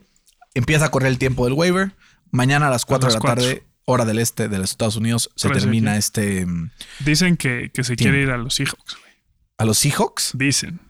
empieza 0.53 0.85
a 0.85 0.91
correr 0.91 1.07
el 1.09 1.17
tiempo 1.17 1.45
del 1.45 1.53
waiver. 1.53 1.93
Mañana 2.29 2.67
a 2.67 2.69
las 2.69 2.85
4 2.85 3.07
de 3.07 3.13
las 3.13 3.23
la 3.23 3.29
tarde, 3.29 3.63
hora 3.85 4.03
del 4.03 4.19
este 4.19 4.49
de 4.49 4.57
los 4.57 4.71
Estados 4.71 4.97
Unidos, 4.97 5.31
se 5.37 5.47
Parece 5.47 5.65
termina 5.65 5.95
este. 5.95 6.45
mm, 6.45 6.71
Dicen 7.05 7.37
que, 7.37 7.71
que 7.73 7.85
se 7.85 7.95
quiere 7.95 8.21
ir 8.23 8.31
a 8.31 8.37
los 8.37 8.55
Seahawks, 8.55 8.97
güey. 8.99 9.13
¿A 9.57 9.63
los 9.63 9.77
Seahawks? 9.77 10.31
Dicen 10.33 10.81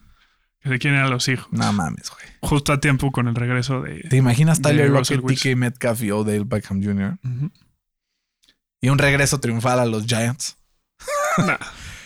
quiere 0.78 0.96
ir 0.96 1.02
a 1.02 1.08
los 1.08 1.24
Seahawks. 1.24 1.52
No 1.52 1.72
mames, 1.72 2.10
güey. 2.10 2.26
Justo 2.40 2.72
a 2.72 2.80
tiempo 2.80 3.10
con 3.12 3.28
el 3.28 3.34
regreso 3.34 3.82
de... 3.82 4.00
¿Te 4.08 4.16
imaginas 4.16 4.58
de 4.60 4.70
Tyler 4.70 4.92
Wilson. 4.92 5.22
DK 5.26 5.56
Metcalf 5.56 6.02
y 6.02 6.10
Odell 6.10 6.44
Beckham 6.44 6.82
Jr.? 6.82 7.18
Y 8.80 8.88
un 8.88 8.98
regreso 8.98 9.40
triunfal 9.40 9.80
a 9.80 9.86
los 9.86 10.06
Giants. 10.06 10.58
Nah. 11.38 11.58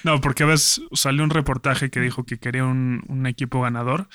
No, 0.02 0.20
porque 0.20 0.44
ves, 0.44 0.80
salió 0.92 1.22
un 1.22 1.30
reportaje 1.30 1.90
que 1.90 2.00
dijo 2.00 2.24
que 2.24 2.38
quería 2.38 2.64
un, 2.64 3.04
un 3.06 3.26
equipo 3.26 3.60
ganador, 3.60 4.08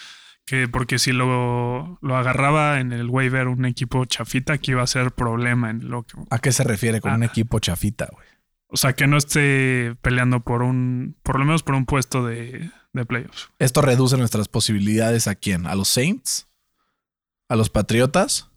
que 0.45 0.67
porque 0.67 0.99
si 0.99 1.11
lo, 1.13 1.97
lo 2.01 2.17
agarraba 2.17 2.79
en 2.81 2.91
el 2.91 3.07
waiver 3.09 3.47
un 3.47 3.65
equipo 3.65 4.03
chafita, 4.05 4.57
que 4.57 4.71
iba 4.71 4.83
a 4.83 4.87
ser 4.87 5.11
problema 5.11 5.69
en 5.69 5.87
lo 5.89 6.03
que... 6.03 6.17
¿A 6.31 6.39
qué 6.39 6.51
se 6.51 6.63
refiere 6.65 6.99
con 7.01 7.11
Ah. 7.11 7.15
un 7.15 7.23
equipo 7.23 7.59
chafita, 7.59 8.09
güey? 8.11 8.27
O 8.67 8.77
sea, 8.77 8.93
que 8.93 9.07
no 9.07 9.15
esté 9.15 9.95
peleando 10.01 10.41
por 10.41 10.63
un, 10.63 11.15
por 11.23 11.39
lo 11.39 11.45
menos 11.45 11.63
por 11.63 11.75
un 11.75 11.85
puesto 11.85 12.25
de, 12.25 12.71
de 12.95 13.05
playoffs. 13.05 13.49
Esto 13.59 13.81
reduce 13.81 14.17
nuestras 14.17 14.47
posibilidades 14.47 15.27
a 15.27 15.35
quién? 15.35 15.67
¿A 15.67 15.75
los 15.75 15.89
Saints? 15.89 16.47
¿A 17.49 17.55
los 17.55 17.69
Patriotas? 17.69 18.49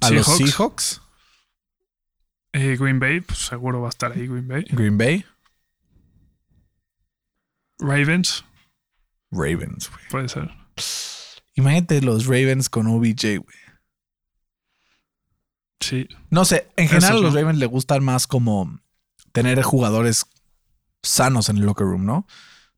¿A 0.00 0.10
los 0.10 0.26
Seahawks. 0.26 1.00
Eh, 2.52 2.76
Green 2.78 2.98
Bay, 2.98 3.20
pues 3.20 3.38
seguro 3.38 3.80
va 3.80 3.88
a 3.88 3.90
estar 3.90 4.12
ahí 4.12 4.26
Green 4.26 4.48
Bay. 4.48 4.64
¿Green 4.70 4.98
Bay? 4.98 5.24
Ravens, 7.78 8.44
Ravens, 9.30 9.90
güey. 9.90 10.08
puede 10.10 10.28
ser. 10.28 10.50
Imagínate 11.54 12.00
los 12.00 12.26
Ravens 12.26 12.68
con 12.68 12.86
OBJ, 12.86 13.38
güey. 13.38 13.56
Sí. 15.80 16.08
No 16.30 16.44
sé, 16.44 16.68
en 16.76 16.88
general 16.88 17.18
a 17.18 17.20
los 17.20 17.34
¿no? 17.34 17.40
Ravens 17.40 17.58
le 17.58 17.66
gustan 17.66 18.04
más 18.04 18.26
como 18.26 18.80
tener 19.32 19.60
jugadores 19.62 20.26
sanos 21.02 21.48
en 21.48 21.56
el 21.56 21.64
locker 21.64 21.86
room, 21.86 22.04
¿no? 22.04 22.26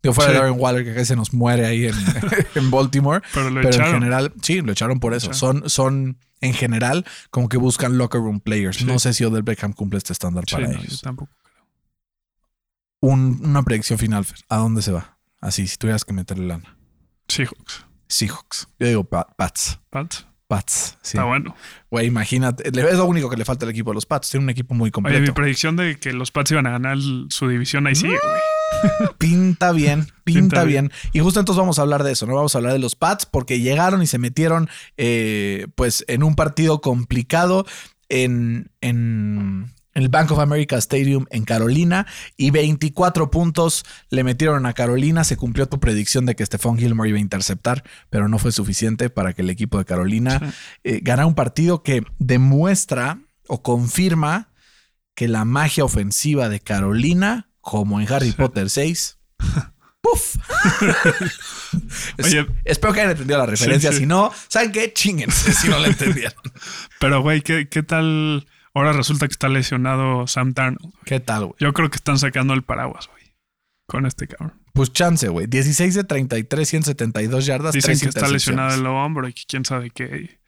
Digo, 0.04 0.14
fuera 0.14 0.30
Sí. 0.30 0.34
de 0.34 0.40
Darren 0.40 0.60
Waller, 0.60 0.84
que 0.84 0.92
casi 0.94 1.06
se 1.06 1.16
nos 1.16 1.32
muere 1.34 1.66
ahí 1.66 1.86
en, 1.86 1.94
en 2.54 2.70
Baltimore. 2.70 3.20
Pero 3.34 3.50
lo 3.50 3.60
Pero 3.62 3.84
en 3.86 3.92
general, 3.94 4.32
sí, 4.42 4.60
lo 4.60 4.70
echaron 4.70 5.00
por 5.00 5.14
eso. 5.14 5.32
Son, 5.34 5.68
son, 5.68 6.18
en 6.40 6.54
general, 6.54 7.04
como 7.30 7.48
que 7.48 7.56
buscan 7.56 7.98
locker 7.98 8.20
room 8.20 8.38
players. 8.38 8.76
Sí. 8.76 8.84
No 8.84 8.98
sé 9.00 9.12
si 9.14 9.24
Odell 9.24 9.42
Beckham 9.42 9.72
cumple 9.72 9.98
este 9.98 10.12
estándar 10.12 10.44
para 10.48 10.68
no, 10.68 10.72
yo 10.74 10.78
ellos. 10.78 11.00
tampoco. 11.00 11.32
Un- 13.00 13.40
una 13.44 13.62
predicción 13.62 13.98
final, 13.98 14.24
Fer. 14.24 14.38
¿A 14.48 14.56
dónde 14.58 14.80
se 14.82 14.92
va? 14.92 15.18
Así, 15.40 15.66
si 15.66 15.76
tuvieras 15.76 16.04
que 16.04 16.12
meterle 16.12 16.46
lana. 16.46 16.76
Seahawks. 17.28 17.84
Seahawks. 18.08 18.68
Yo 18.78 18.86
digo 18.86 19.04
Pa- 19.04 19.26
Pats. 19.36 19.78
Pats. 19.90 20.26
Pats. 20.56 20.96
Sí. 21.02 21.16
Está 21.16 21.24
bueno. 21.24 21.54
Güey, 21.90 22.06
imagínate. 22.06 22.68
Es 22.68 22.96
lo 22.96 23.06
único 23.06 23.28
que 23.30 23.36
le 23.36 23.44
falta 23.44 23.64
al 23.66 23.70
equipo 23.70 23.90
de 23.90 23.94
los 23.94 24.06
Pats. 24.06 24.30
Tiene 24.30 24.44
un 24.44 24.50
equipo 24.50 24.74
muy 24.74 24.86
Oye, 24.86 24.88
mi 24.88 24.92
completo. 24.92 25.34
predicción 25.34 25.76
de 25.76 25.98
que 25.98 26.12
los 26.12 26.30
Pats 26.30 26.50
iban 26.52 26.66
a 26.66 26.70
ganar 26.70 26.98
su 27.28 27.48
división 27.48 27.86
ahí 27.86 27.94
sigue, 27.94 28.16
güey. 28.22 29.10
Pinta 29.18 29.72
bien, 29.72 30.06
pinta, 30.24 30.40
Pinta 30.40 30.64
bien. 30.64 30.92
Y 31.12 31.20
justo 31.20 31.40
entonces 31.40 31.58
vamos 31.60 31.78
a 31.78 31.82
hablar 31.82 32.02
de 32.04 32.12
eso, 32.12 32.26
¿no? 32.26 32.34
Vamos 32.34 32.54
a 32.54 32.58
hablar 32.58 32.72
de 32.72 32.78
los 32.78 32.94
Pats 32.96 33.26
porque 33.26 33.60
llegaron 33.60 34.02
y 34.02 34.06
se 34.06 34.18
metieron 34.18 34.68
eh, 34.96 35.66
pues 35.74 36.04
en 36.08 36.22
un 36.22 36.34
partido 36.36 36.80
complicado 36.80 37.66
en, 38.08 38.70
en 38.80 39.72
el 39.94 40.08
Bank 40.08 40.30
of 40.32 40.38
America 40.40 40.76
Stadium 40.76 41.26
en 41.30 41.44
Carolina 41.44 42.06
y 42.36 42.50
24 42.50 43.30
puntos 43.30 43.84
le 44.10 44.24
metieron 44.24 44.66
a 44.66 44.72
Carolina. 44.72 45.24
Se 45.24 45.36
cumplió 45.36 45.66
tu 45.68 45.80
predicción 45.80 46.26
de 46.26 46.34
que 46.36 46.44
Stephon 46.44 46.76
Gilmore 46.78 47.08
iba 47.08 47.18
a 47.18 47.20
interceptar, 47.22 47.84
pero 48.10 48.28
no 48.28 48.38
fue 48.38 48.52
suficiente 48.52 49.08
para 49.10 49.32
que 49.32 49.42
el 49.42 49.50
equipo 49.50 49.78
de 49.78 49.84
Carolina 49.84 50.38
Sí. 50.40 50.46
eh, 50.84 51.00
ganara 51.02 51.26
un 51.26 51.34
partido 51.34 51.82
que 51.82 52.02
demuestra 52.18 53.18
o 53.46 53.62
confirma 53.62 54.50
que 55.14 55.28
la 55.28 55.44
magia 55.44 55.84
ofensiva 55.84 56.48
de 56.48 56.60
Carolina, 56.60 57.48
como 57.60 58.00
en 58.00 58.12
Harry 58.12 58.30
Sí. 58.30 58.36
Potter 58.36 58.68
6, 58.70 59.18
¡puf! 60.00 60.36
Oye. 62.22 62.46
espero 62.64 62.92
que 62.92 63.00
hayan 63.00 63.12
entendido 63.12 63.38
la 63.38 63.46
referencia. 63.46 63.92
Sí. 63.92 63.98
Si 63.98 64.06
no, 64.06 64.32
¿saben 64.48 64.72
qué? 64.72 64.92
Chinguen 64.92 65.30
si 65.30 65.68
no 65.68 65.78
la 65.78 65.88
entendieron. 65.88 66.34
Pero, 67.00 67.22
güey, 67.22 67.42
¿qué, 67.42 67.68
¿qué 67.68 67.82
tal? 67.82 68.46
Ahora 68.74 68.92
resulta 68.92 69.26
que 69.28 69.32
está 69.32 69.48
lesionado 69.48 70.26
Sam 70.26 70.52
Darnold. 70.52 70.92
¿Qué 71.04 71.20
tal, 71.20 71.44
güey? 71.46 71.54
Yo 71.60 71.72
creo 71.72 71.90
que 71.90 71.96
están 71.96 72.18
sacando 72.18 72.54
el 72.54 72.62
paraguas, 72.62 73.06
güey. 73.08 73.22
Con 73.86 74.04
este 74.06 74.26
cabrón. 74.26 74.60
Pues 74.72 74.92
chance, 74.92 75.28
güey. 75.28 75.46
16 75.46 75.94
de 75.94 76.04
33, 76.04 76.68
172 76.68 77.46
yardas. 77.46 77.72
Dicen 77.74 77.98
que 78.00 78.08
está 78.08 78.28
lesionado 78.28 78.74
el 78.74 78.86
hombro 78.86 79.28
y 79.28 79.32
que 79.32 79.42
quién 79.46 79.64
sabe 79.64 79.90
qué. 79.90 80.40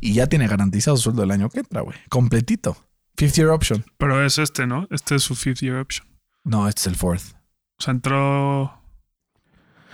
Y 0.00 0.14
ya 0.14 0.26
tiene 0.26 0.46
garantizado 0.48 0.96
su 0.96 1.04
sueldo 1.04 1.24
el 1.24 1.30
año 1.32 1.50
que 1.50 1.60
entra, 1.60 1.82
güey. 1.82 1.98
Completito. 2.08 2.76
Fifth 3.16 3.34
year 3.34 3.48
option. 3.50 3.84
Pero 3.98 4.24
es 4.24 4.38
este, 4.38 4.66
¿no? 4.66 4.86
Este 4.90 5.16
es 5.16 5.22
su 5.22 5.34
fifth 5.34 5.60
year 5.60 5.76
option. 5.76 6.06
No, 6.44 6.66
este 6.68 6.80
es 6.80 6.86
el 6.86 6.96
fourth. 6.96 7.34
O 7.78 7.82
sea, 7.82 7.92
entró. 7.92 8.62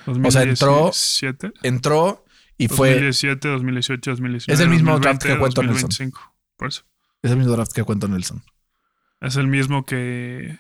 O 0.07 0.31
sea, 0.31 0.43
entró- 0.43 0.85
2017, 0.93 1.53
Entró 1.63 2.25
y 2.57 2.69
fue. 2.69 2.91
2017, 2.91 3.49
2018, 3.49 4.11
2019. 4.13 4.55
Es 4.55 4.61
el 4.61 4.69
mismo 4.71 4.99
draft 5.01 5.23
2020, 5.25 5.29
que 5.35 5.39
cuento 5.39 5.63
Nelson. 5.63 5.89
2025. 5.89 6.35
Por 6.57 6.69
eso. 6.69 6.83
Es 7.23 7.31
el 7.31 7.37
mismo 7.37 7.53
draft 7.53 7.73
que 7.73 7.83
cuento 7.85 8.09
Nelson. 8.09 8.43
Es 9.21 9.37
el 9.37 9.47
mismo 9.47 9.85
que 9.85 10.59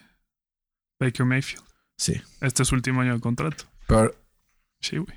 Baker 0.98 1.24
Mayfield. 1.26 1.64
Sí. 1.96 2.20
Este 2.40 2.62
es 2.62 2.68
su 2.68 2.74
último 2.74 3.00
año 3.00 3.14
de 3.14 3.20
contrato. 3.20 3.64
Pero 3.86 4.14
Sí, 4.80 4.96
güey. 4.98 5.16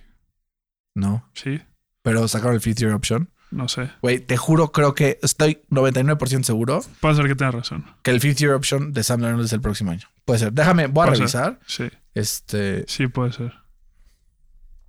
no. 0.95 1.29
Sí, 1.33 1.61
Pero 2.01 2.27
sacaron 2.27 2.55
el 2.55 2.61
fifth 2.61 2.79
year 2.79 2.93
option. 2.93 3.29
no 3.51 3.67
sé. 3.69 3.89
Güey, 4.01 4.19
te 4.19 4.35
juro, 4.35 4.71
creo 4.71 4.93
que 4.95 5.19
estoy 5.21 5.61
99% 5.69 6.43
seguro 6.43 6.81
Puede 6.99 7.15
ser 7.15 7.27
que 7.27 7.35
tenga 7.35 7.51
razón. 7.51 7.85
que 8.01 8.11
el 8.11 8.19
fifth 8.19 8.39
year 8.39 8.53
option 8.53 8.91
de 8.93 9.03
Sam 9.03 9.21
Darnold 9.21 9.45
es 9.45 9.53
el 9.53 9.61
próximo 9.61 9.91
año. 9.91 10.07
Puede 10.25 10.39
ser. 10.39 10.53
Déjame, 10.53 10.87
voy 10.87 11.03
a 11.03 11.07
Puede 11.07 11.19
revisar. 11.19 11.59
Sí, 11.67 11.89
Este. 12.13 12.83
sí 12.87 13.07
puede 13.07 13.31
ser. 13.33 13.53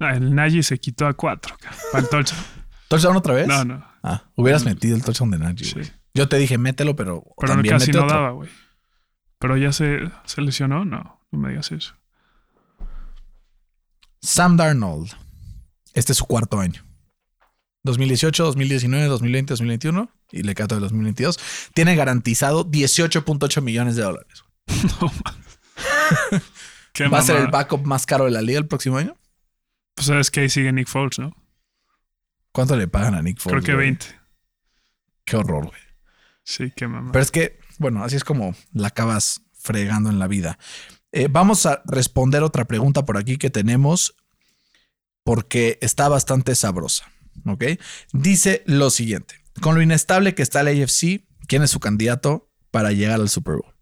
Ah, 0.01 0.15
el 0.17 0.35
Nagy 0.35 0.63
se 0.63 0.79
quitó 0.79 1.07
a 1.07 1.15
cuatro. 1.15 1.57
Para 1.93 2.03
el 2.05 2.11
touchdown. 2.11 2.43
¿Touchdown 2.89 3.17
otra 3.17 3.35
vez? 3.35 3.47
No, 3.47 3.65
no. 3.65 3.85
Ah, 4.03 4.25
hubieras 4.35 4.65
metido 4.65 4.97
el 4.97 5.03
touchdown 5.05 5.31
de 5.31 5.39
Najee. 5.39 5.65
Sí. 5.85 5.93
Yo 6.15 6.29
te 6.29 6.37
dije, 6.39 6.59
mételo, 6.59 6.95
pero, 6.97 7.25
Pero 7.39 7.53
también 7.53 7.75
casi 7.75 7.89
mete 7.89 7.99
no 7.99 8.05
otro. 8.05 8.17
daba, 8.17 8.31
güey. 8.31 8.51
Pero 9.39 9.57
ya 9.57 9.73
se, 9.73 9.99
se 10.25 10.41
lesionó. 10.41 10.85
No, 10.85 11.21
no 11.31 11.39
me 11.39 11.51
digas 11.51 11.73
eso. 11.73 11.95
Sam 14.23 14.57
Darnold. 14.57 15.13
Este 15.93 16.13
es 16.13 16.19
su 16.19 16.25
cuarto 16.27 16.59
año. 16.61 16.85
2018, 17.83 18.45
2019, 18.45 19.07
2020, 19.07 19.53
2021 19.53 20.11
y 20.33 20.43
le 20.43 20.55
cato 20.55 20.75
de 20.77 20.81
2022. 20.81 21.39
Tiene 21.75 21.95
garantizado 21.97 22.65
18.8 22.65 23.61
millones 23.63 23.97
de 23.97 24.03
dólares. 24.03 24.45
No. 25.01 25.13
Qué 26.93 27.09
¿Va 27.09 27.19
a 27.19 27.23
ser 27.23 27.37
el 27.37 27.49
backup 27.49 27.85
más 27.85 28.07
caro 28.07 28.27
de 28.27 28.31
la 28.31 28.41
liga 28.41 28.59
el 28.61 28.69
próximo 28.69 28.99
año? 28.99 29.17
Pues 29.95 30.07
sabes 30.07 30.31
que 30.31 30.41
ahí 30.41 30.49
sigue 30.49 30.73
Nick 30.73 30.87
Foles, 30.87 31.19
¿no? 31.19 31.35
¿Cuánto 32.53 32.77
le 32.77 32.87
pagan 32.87 33.17
a 33.17 33.23
Nick 33.23 33.41
Foles? 33.41 33.65
Creo 33.65 33.65
que 33.65 33.75
güey? 33.75 33.87
20. 33.89 34.07
Qué 35.25 35.37
horror, 35.37 35.67
güey. 35.67 35.81
Sí, 36.45 36.73
qué 36.77 36.87
mamá. 36.87 37.11
Pero 37.13 37.23
es 37.23 37.31
que, 37.31 37.59
bueno, 37.79 38.05
así 38.05 38.17
es 38.17 38.25
como 38.25 38.55
la 38.73 38.89
acabas 38.89 39.43
fregando 39.59 40.11
en 40.11 40.19
la 40.19 40.29
vida. 40.29 40.59
Eh, 41.13 41.29
vamos 41.31 41.65
a 41.67 41.83
responder 41.87 42.43
otra 42.43 42.67
pregunta 42.67 43.05
por 43.05 43.17
aquí 43.17 43.37
que 43.39 43.51
tenemos 43.51 44.15
porque 45.25 45.79
está 45.81 46.09
bastante 46.09 46.55
sabrosa. 46.55 47.11
¿Ok? 47.47 47.65
Dice 48.13 48.63
lo 48.67 48.91
siguiente: 48.91 49.37
Con 49.61 49.75
lo 49.75 49.83
inestable 49.83 50.35
que 50.35 50.43
está 50.43 50.63
la 50.63 50.71
AFC, 50.71 51.25
¿quién 51.47 51.63
es 51.63 51.71
su 51.71 51.81
candidato 51.81 52.51
para 52.71 52.93
llegar 52.93 53.21
al 53.21 53.29
Super 53.29 53.55
Bowl? 53.57 53.75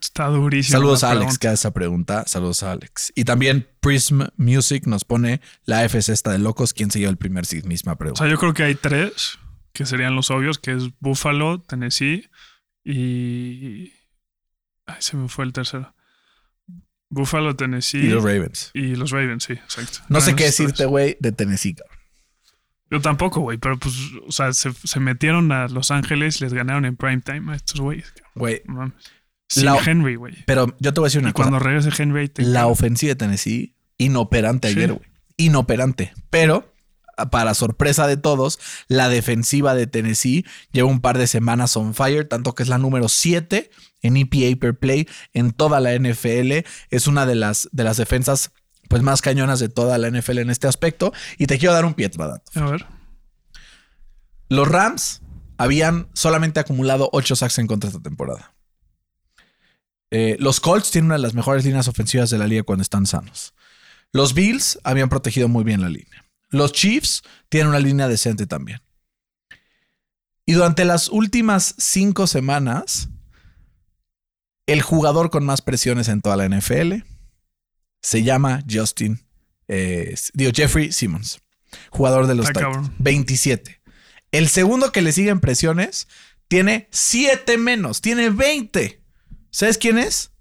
Está 0.00 0.28
durísimo. 0.28 0.78
Saludos 0.78 1.04
a 1.04 1.10
Alex 1.10 1.24
pregunta. 1.24 1.38
que 1.40 1.48
hace 1.48 1.54
esa 1.54 1.70
pregunta. 1.72 2.24
Saludos 2.26 2.62
a 2.62 2.72
Alex. 2.72 3.12
Y 3.14 3.24
también 3.24 3.68
Prism 3.80 4.22
Music 4.36 4.86
nos 4.86 5.04
pone 5.04 5.40
la 5.64 5.80
AFC 5.80 6.08
esta 6.08 6.32
de 6.32 6.38
locos. 6.38 6.72
¿Quién 6.72 6.90
se 6.90 7.00
lleva 7.00 7.10
el 7.10 7.18
primer 7.18 7.44
seed? 7.44 7.64
Misma 7.64 7.92
O 7.92 7.96
pregunta. 7.98 8.22
sea, 8.22 8.30
yo 8.30 8.38
creo 8.38 8.54
que 8.54 8.62
hay 8.62 8.76
tres 8.76 9.38
que 9.74 9.84
serían 9.84 10.14
los 10.16 10.30
obvios, 10.30 10.58
que 10.58 10.72
es 10.72 10.84
Buffalo, 11.00 11.60
Tennessee 11.60 12.30
y... 12.84 13.92
Ay, 14.86 14.96
se 15.00 15.16
me 15.16 15.28
fue 15.28 15.44
el 15.44 15.52
tercero. 15.52 15.94
Buffalo, 17.08 17.54
Tennessee 17.54 17.98
y 18.06 18.08
los 18.08 18.24
Ravens. 18.24 18.70
y 18.74 18.96
los 18.96 19.10
Ravens, 19.10 19.44
sí, 19.44 19.52
exacto. 19.52 19.98
No 20.08 20.20
sé 20.20 20.34
qué 20.34 20.44
decirte, 20.44 20.84
güey, 20.86 21.16
de 21.20 21.32
Tennessee. 21.32 21.74
cabrón. 21.74 21.96
Yo 22.90 23.00
tampoco, 23.00 23.40
güey, 23.40 23.58
pero 23.58 23.78
pues, 23.78 23.94
o 24.26 24.32
sea, 24.32 24.52
se, 24.52 24.72
se 24.72 25.00
metieron 25.00 25.50
a 25.52 25.68
Los 25.68 25.90
Ángeles 25.90 26.40
les 26.40 26.52
ganaron 26.52 26.84
en 26.84 26.96
prime 26.96 27.20
time 27.20 27.52
a 27.52 27.56
estos 27.56 27.80
güeyes. 27.80 28.12
Güey. 28.34 28.62
Sin 29.48 29.64
La- 29.66 29.78
Henry, 29.84 30.16
güey. 30.16 30.34
pero 30.46 30.74
yo 30.80 30.92
te 30.92 31.00
voy 31.00 31.06
a 31.06 31.08
decir 31.08 31.20
una 31.20 31.30
Y 31.30 31.32
cosa. 31.32 31.48
cuando 31.50 31.64
regrese 31.64 31.90
Henry, 32.02 32.28
te 32.28 32.42
La 32.42 32.66
ofensiva 32.66 33.10
de 33.10 33.16
Tennessee, 33.16 33.76
inoperante 33.96 34.68
Sí. 34.70 34.76
ayer, 34.78 34.92
güey. 34.92 35.06
Inoperante. 35.36 36.12
Pero, 36.30 36.73
para 37.30 37.54
sorpresa 37.54 38.06
de 38.06 38.16
todos, 38.16 38.58
la 38.88 39.08
defensiva 39.08 39.74
de 39.74 39.86
Tennessee 39.86 40.44
lleva 40.72 40.88
un 40.88 41.00
par 41.00 41.18
de 41.18 41.26
semanas 41.26 41.76
on 41.76 41.94
fire, 41.94 42.26
tanto 42.26 42.54
que 42.54 42.62
es 42.62 42.68
la 42.68 42.78
número 42.78 43.08
7 43.08 43.70
en 44.02 44.16
EPA 44.16 44.58
per 44.60 44.78
play 44.78 45.08
en 45.32 45.52
toda 45.52 45.80
la 45.80 45.94
NFL. 45.98 46.66
Es 46.90 47.06
una 47.06 47.26
de 47.26 47.34
las, 47.34 47.68
de 47.72 47.84
las 47.84 47.96
defensas 47.96 48.52
pues, 48.88 49.02
más 49.02 49.22
cañonas 49.22 49.60
de 49.60 49.68
toda 49.68 49.98
la 49.98 50.10
NFL 50.10 50.38
en 50.38 50.50
este 50.50 50.68
aspecto. 50.68 51.12
Y 51.38 51.46
te 51.46 51.58
quiero 51.58 51.74
dar 51.74 51.84
un 51.84 51.94
pietradato. 51.94 52.50
A 52.54 52.70
ver. 52.70 52.86
Los 54.48 54.68
Rams 54.68 55.22
habían 55.56 56.08
solamente 56.14 56.60
acumulado 56.60 57.08
8 57.12 57.36
sacks 57.36 57.58
en 57.58 57.66
contra 57.66 57.88
esta 57.88 58.02
temporada. 58.02 58.54
Eh, 60.10 60.36
los 60.38 60.60
Colts 60.60 60.90
tienen 60.90 61.06
una 61.06 61.16
de 61.16 61.22
las 61.22 61.34
mejores 61.34 61.64
líneas 61.64 61.88
ofensivas 61.88 62.30
de 62.30 62.38
la 62.38 62.46
liga 62.46 62.62
cuando 62.62 62.82
están 62.82 63.06
sanos. 63.06 63.54
Los 64.12 64.32
Bills 64.32 64.78
habían 64.84 65.08
protegido 65.08 65.48
muy 65.48 65.64
bien 65.64 65.80
la 65.80 65.88
línea. 65.88 66.23
Los 66.50 66.72
Chiefs 66.72 67.22
tienen 67.48 67.68
una 67.68 67.78
línea 67.80 68.08
decente 68.08 68.46
también. 68.46 68.80
Y 70.46 70.52
durante 70.52 70.84
las 70.84 71.08
últimas 71.08 71.74
cinco 71.78 72.26
semanas, 72.26 73.08
el 74.66 74.82
jugador 74.82 75.30
con 75.30 75.44
más 75.44 75.62
presiones 75.62 76.08
en 76.08 76.20
toda 76.20 76.36
la 76.36 76.48
NFL 76.48 76.94
se 78.02 78.22
llama 78.22 78.62
Justin, 78.70 79.26
eh, 79.68 80.14
digo, 80.34 80.52
Jeffrey 80.54 80.92
Simmons, 80.92 81.40
jugador 81.90 82.26
de 82.26 82.34
los 82.34 82.46
Está 82.46 82.60
Titans. 82.60 82.76
cabrón. 82.76 82.94
27. 82.98 83.80
El 84.30 84.48
segundo 84.48 84.92
que 84.92 85.00
le 85.00 85.12
sigue 85.12 85.30
en 85.30 85.40
presiones 85.40 86.08
tiene 86.48 86.88
7 86.90 87.56
menos, 87.56 88.00
tiene 88.02 88.28
20. 88.28 89.02
¿Sabes 89.50 89.78
quién 89.78 89.98
es? 89.98 90.32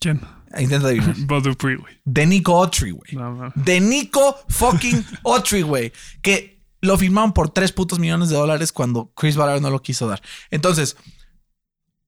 ¿Quién? 0.00 0.20
Intenta 0.58 0.88
adivinar. 0.88 1.14
Bud 1.26 1.44
Dupree, 1.44 1.76
güey. 1.76 2.00
De 2.04 2.26
Nico 2.26 2.56
Autry, 2.56 2.90
güey. 2.90 3.12
No. 3.12 3.52
De 3.54 3.80
Nico 3.80 4.36
fucking 4.48 5.04
Autry, 5.24 5.62
güey. 5.62 5.92
Que 6.22 6.60
lo 6.80 6.96
firmaron 6.96 7.32
por 7.32 7.50
3 7.50 7.72
putos 7.72 7.98
millones 7.98 8.30
de 8.30 8.36
dólares 8.36 8.72
cuando 8.72 9.12
Chris 9.14 9.36
Ballard 9.36 9.60
no 9.60 9.70
lo 9.70 9.82
quiso 9.82 10.08
dar. 10.08 10.22
Entonces, 10.50 10.96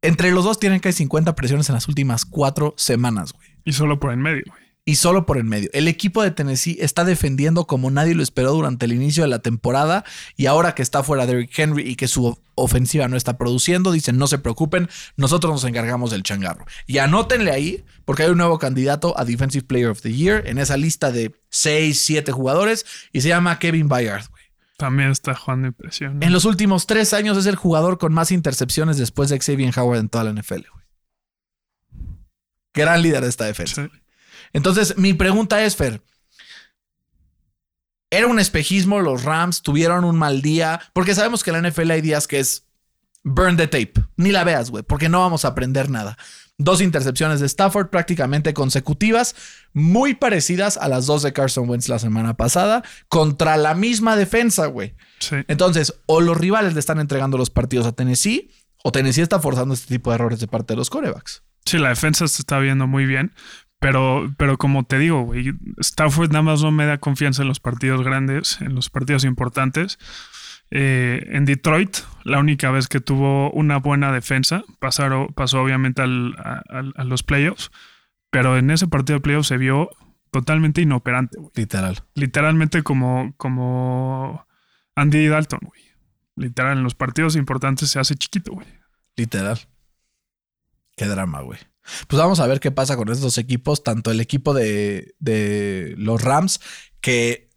entre 0.00 0.32
los 0.32 0.44
dos 0.44 0.58
tienen 0.58 0.80
que 0.80 0.88
hay 0.88 0.94
50 0.94 1.34
presiones 1.34 1.68
en 1.68 1.74
las 1.74 1.88
últimas 1.88 2.24
4 2.24 2.74
semanas, 2.76 3.32
güey. 3.32 3.48
Y 3.64 3.72
solo 3.72 4.00
por 4.00 4.12
en 4.12 4.20
medio, 4.20 4.42
güey. 4.46 4.61
Y 4.84 4.96
solo 4.96 5.26
por 5.26 5.38
en 5.38 5.48
medio. 5.48 5.70
El 5.72 5.86
equipo 5.86 6.22
de 6.22 6.32
Tennessee 6.32 6.76
está 6.80 7.04
defendiendo 7.04 7.66
como 7.66 7.90
nadie 7.90 8.14
lo 8.14 8.22
esperó 8.22 8.52
durante 8.52 8.86
el 8.86 8.92
inicio 8.92 9.22
de 9.22 9.28
la 9.28 9.38
temporada 9.38 10.04
y 10.36 10.46
ahora 10.46 10.74
que 10.74 10.82
está 10.82 11.04
fuera 11.04 11.26
Derrick 11.26 11.56
Henry 11.56 11.88
y 11.88 11.94
que 11.94 12.08
su 12.08 12.36
ofensiva 12.56 13.06
no 13.08 13.16
está 13.16 13.38
produciendo, 13.38 13.92
dicen 13.92 14.18
no 14.18 14.26
se 14.26 14.38
preocupen, 14.38 14.88
nosotros 15.16 15.52
nos 15.52 15.64
encargamos 15.64 16.10
del 16.10 16.24
changarro. 16.24 16.66
Y 16.86 16.98
anótenle 16.98 17.52
ahí 17.52 17.84
porque 18.04 18.24
hay 18.24 18.30
un 18.30 18.38
nuevo 18.38 18.58
candidato 18.58 19.18
a 19.18 19.24
Defensive 19.24 19.66
Player 19.66 19.88
of 19.88 20.02
the 20.02 20.12
Year 20.12 20.46
en 20.46 20.58
esa 20.58 20.76
lista 20.76 21.12
de 21.12 21.32
6, 21.50 22.00
7 22.00 22.32
jugadores 22.32 22.84
y 23.12 23.20
se 23.20 23.28
llama 23.28 23.58
Kevin 23.60 23.88
Byard. 23.88 24.24
También 24.78 25.10
está 25.10 25.36
jugando 25.36 25.68
impresión. 25.68 26.18
¿no? 26.18 26.26
En 26.26 26.32
los 26.32 26.44
últimos 26.44 26.88
tres 26.88 27.12
años 27.12 27.38
es 27.38 27.46
el 27.46 27.54
jugador 27.54 27.98
con 27.98 28.12
más 28.12 28.32
intercepciones 28.32 28.98
después 28.98 29.28
de 29.28 29.38
Xavier 29.38 29.72
Howard 29.78 30.00
en 30.00 30.08
toda 30.08 30.24
la 30.24 30.32
NFL. 30.32 30.62
Gran 32.74 33.02
líder 33.02 33.22
de 33.22 33.28
esta 33.28 33.44
defensa. 33.44 33.84
Sí. 33.84 34.01
Entonces, 34.52 34.96
mi 34.96 35.14
pregunta 35.14 35.62
es, 35.64 35.76
Fer, 35.76 36.02
¿era 38.10 38.26
un 38.26 38.38
espejismo? 38.38 39.00
¿Los 39.00 39.24
Rams 39.24 39.62
tuvieron 39.62 40.04
un 40.04 40.16
mal 40.16 40.42
día? 40.42 40.80
Porque 40.92 41.14
sabemos 41.14 41.42
que 41.42 41.50
en 41.50 41.62
la 41.62 41.70
NFL 41.70 41.90
hay 41.90 42.00
días 42.00 42.28
que 42.28 42.38
es 42.38 42.66
burn 43.24 43.56
the 43.56 43.66
tape. 43.66 43.94
Ni 44.16 44.32
la 44.32 44.44
veas, 44.44 44.70
güey, 44.70 44.82
porque 44.82 45.08
no 45.08 45.20
vamos 45.20 45.44
a 45.44 45.48
aprender 45.48 45.90
nada. 45.90 46.16
Dos 46.58 46.80
intercepciones 46.80 47.40
de 47.40 47.46
Stafford 47.46 47.88
prácticamente 47.88 48.54
consecutivas, 48.54 49.34
muy 49.72 50.14
parecidas 50.14 50.76
a 50.76 50.88
las 50.88 51.06
dos 51.06 51.22
de 51.22 51.32
Carson 51.32 51.68
Wentz 51.68 51.88
la 51.88 51.98
semana 51.98 52.34
pasada, 52.34 52.84
contra 53.08 53.56
la 53.56 53.74
misma 53.74 54.16
defensa, 54.16 54.66
güey. 54.66 54.94
Sí. 55.18 55.36
Entonces, 55.48 55.94
o 56.06 56.20
los 56.20 56.36
rivales 56.36 56.74
le 56.74 56.80
están 56.80 57.00
entregando 57.00 57.38
los 57.38 57.50
partidos 57.50 57.86
a 57.86 57.92
Tennessee, 57.92 58.50
o 58.84 58.92
Tennessee 58.92 59.22
está 59.22 59.40
forzando 59.40 59.74
este 59.74 59.94
tipo 59.94 60.10
de 60.10 60.16
errores 60.16 60.40
de 60.40 60.48
parte 60.48 60.74
de 60.74 60.76
los 60.76 60.90
corebacks. 60.90 61.42
Sí, 61.64 61.78
la 61.78 61.90
defensa 61.90 62.26
se 62.28 62.42
está 62.42 62.58
viendo 62.58 62.86
muy 62.86 63.06
bien. 63.06 63.32
Pero, 63.82 64.32
pero 64.38 64.56
como 64.56 64.84
te 64.84 64.98
digo, 64.98 65.22
güey, 65.22 65.52
Stafford 65.78 66.30
nada 66.30 66.42
más 66.42 66.62
no 66.62 66.70
me 66.70 66.86
da 66.86 66.98
confianza 66.98 67.42
en 67.42 67.48
los 67.48 67.60
partidos 67.60 68.02
grandes, 68.02 68.60
en 68.62 68.74
los 68.74 68.88
partidos 68.88 69.24
importantes. 69.24 69.98
Eh, 70.70 71.26
en 71.32 71.44
Detroit, 71.44 71.98
la 72.24 72.38
única 72.38 72.70
vez 72.70 72.88
que 72.88 73.00
tuvo 73.00 73.50
una 73.50 73.76
buena 73.78 74.10
defensa, 74.12 74.62
pasaron, 74.78 75.28
pasó 75.34 75.60
obviamente 75.60 76.00
al- 76.00 76.34
a, 76.38 77.04
los 77.04 77.22
playoffs, 77.22 77.70
pero 78.30 78.56
en 78.56 78.70
ese 78.70 78.86
partido 78.88 79.18
de 79.18 79.22
playoffs 79.22 79.48
se 79.48 79.58
vio 79.58 79.90
totalmente 80.30 80.80
inoperante, 80.80 81.36
güey. 81.38 81.50
Literal. 81.56 81.98
Literalmente 82.14 82.82
como, 82.82 83.34
como 83.36 84.46
Andy 84.94 85.26
Dalton, 85.26 85.60
güey. 85.62 85.82
literal, 86.36 86.78
en 86.78 86.84
los 86.84 86.94
partidos 86.94 87.36
importantes 87.36 87.90
se 87.90 87.98
hace 87.98 88.14
chiquito, 88.14 88.52
güey. 88.52 88.66
Literal. 89.16 89.58
Qué 90.96 91.04
drama, 91.06 91.42
güey. 91.42 91.58
Pues 92.08 92.20
vamos 92.20 92.40
a 92.40 92.46
ver 92.46 92.60
qué 92.60 92.70
pasa 92.70 92.96
con 92.96 93.08
estos 93.10 93.38
equipos, 93.38 93.82
tanto 93.82 94.10
el 94.10 94.20
equipo 94.20 94.54
de, 94.54 95.14
de 95.18 95.94
los 95.98 96.22
Rams, 96.22 96.60
que 97.00 97.50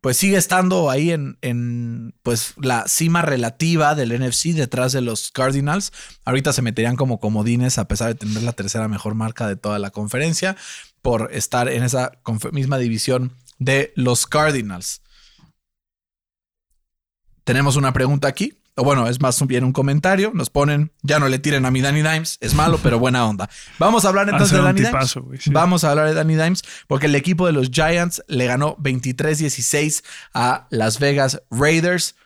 pues 0.00 0.18
sigue 0.18 0.36
estando 0.36 0.90
ahí 0.90 1.12
en, 1.12 1.38
en, 1.40 2.14
pues 2.22 2.52
la 2.60 2.86
cima 2.88 3.22
relativa 3.22 3.94
del 3.94 4.12
NFC 4.12 4.48
detrás 4.48 4.92
de 4.92 5.00
los 5.00 5.30
Cardinals. 5.30 5.92
Ahorita 6.26 6.52
se 6.52 6.60
meterían 6.60 6.96
como 6.96 7.20
comodines 7.20 7.78
a 7.78 7.88
pesar 7.88 8.08
de 8.08 8.14
tener 8.14 8.42
la 8.42 8.52
tercera 8.52 8.86
mejor 8.86 9.14
marca 9.14 9.48
de 9.48 9.56
toda 9.56 9.78
la 9.78 9.88
conferencia 9.90 10.56
por 11.00 11.30
estar 11.32 11.68
en 11.68 11.82
esa 11.82 12.12
misma 12.52 12.76
división 12.76 13.32
de 13.58 13.94
los 13.96 14.26
Cardinals. 14.26 15.00
Tenemos 17.44 17.76
una 17.76 17.94
pregunta 17.94 18.28
aquí 18.28 18.58
o 18.76 18.82
bueno, 18.82 19.06
es 19.06 19.20
más 19.20 19.44
bien 19.46 19.64
un 19.64 19.72
comentario, 19.72 20.32
nos 20.34 20.50
ponen, 20.50 20.92
ya 21.02 21.18
no 21.18 21.28
le 21.28 21.38
tiren 21.38 21.64
a 21.64 21.70
mi 21.70 21.80
Danny 21.80 22.02
Dimes, 22.02 22.38
es 22.40 22.54
malo, 22.54 22.80
pero 22.82 22.98
buena 22.98 23.26
onda. 23.26 23.48
Vamos 23.78 24.04
a 24.04 24.08
hablar 24.08 24.28
entonces 24.28 24.56
de 24.56 24.62
Danny 24.62 24.80
Dimes. 24.82 25.16
Vamos 25.46 25.84
a 25.84 25.90
hablar 25.90 26.08
de 26.08 26.14
Danny 26.14 26.34
Dimes 26.34 26.62
porque 26.88 27.06
el 27.06 27.14
equipo 27.14 27.46
de 27.46 27.52
los 27.52 27.70
Giants 27.70 28.22
le 28.26 28.46
ganó 28.46 28.76
23-16 28.78 30.02
a 30.34 30.66
Las 30.70 30.98
Vegas 30.98 31.42
Raiders. 31.50 32.16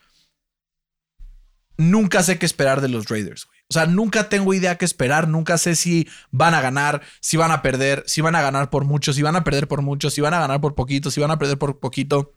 Nunca 1.76 2.22
sé 2.22 2.38
qué 2.38 2.46
esperar 2.46 2.80
de 2.80 2.88
los 2.88 3.08
Raiders, 3.08 3.44
güey. 3.44 3.58
O 3.70 3.74
sea, 3.74 3.84
nunca 3.84 4.30
tengo 4.30 4.54
idea 4.54 4.78
qué 4.78 4.86
esperar, 4.86 5.28
nunca 5.28 5.58
sé 5.58 5.76
si 5.76 6.08
van 6.30 6.54
a 6.54 6.62
ganar, 6.62 7.02
si 7.20 7.36
van 7.36 7.50
a 7.50 7.60
perder, 7.60 8.02
si 8.06 8.22
van 8.22 8.34
a 8.34 8.40
ganar 8.40 8.70
por 8.70 8.86
mucho, 8.86 9.12
si 9.12 9.20
van 9.20 9.36
a 9.36 9.44
perder 9.44 9.68
por 9.68 9.82
mucho, 9.82 10.08
si 10.08 10.22
van 10.22 10.32
a 10.32 10.40
ganar 10.40 10.62
por 10.62 10.74
poquito, 10.74 11.10
si 11.10 11.20
van 11.20 11.30
a 11.30 11.38
perder 11.38 11.58
por 11.58 11.78
poquito. 11.78 12.34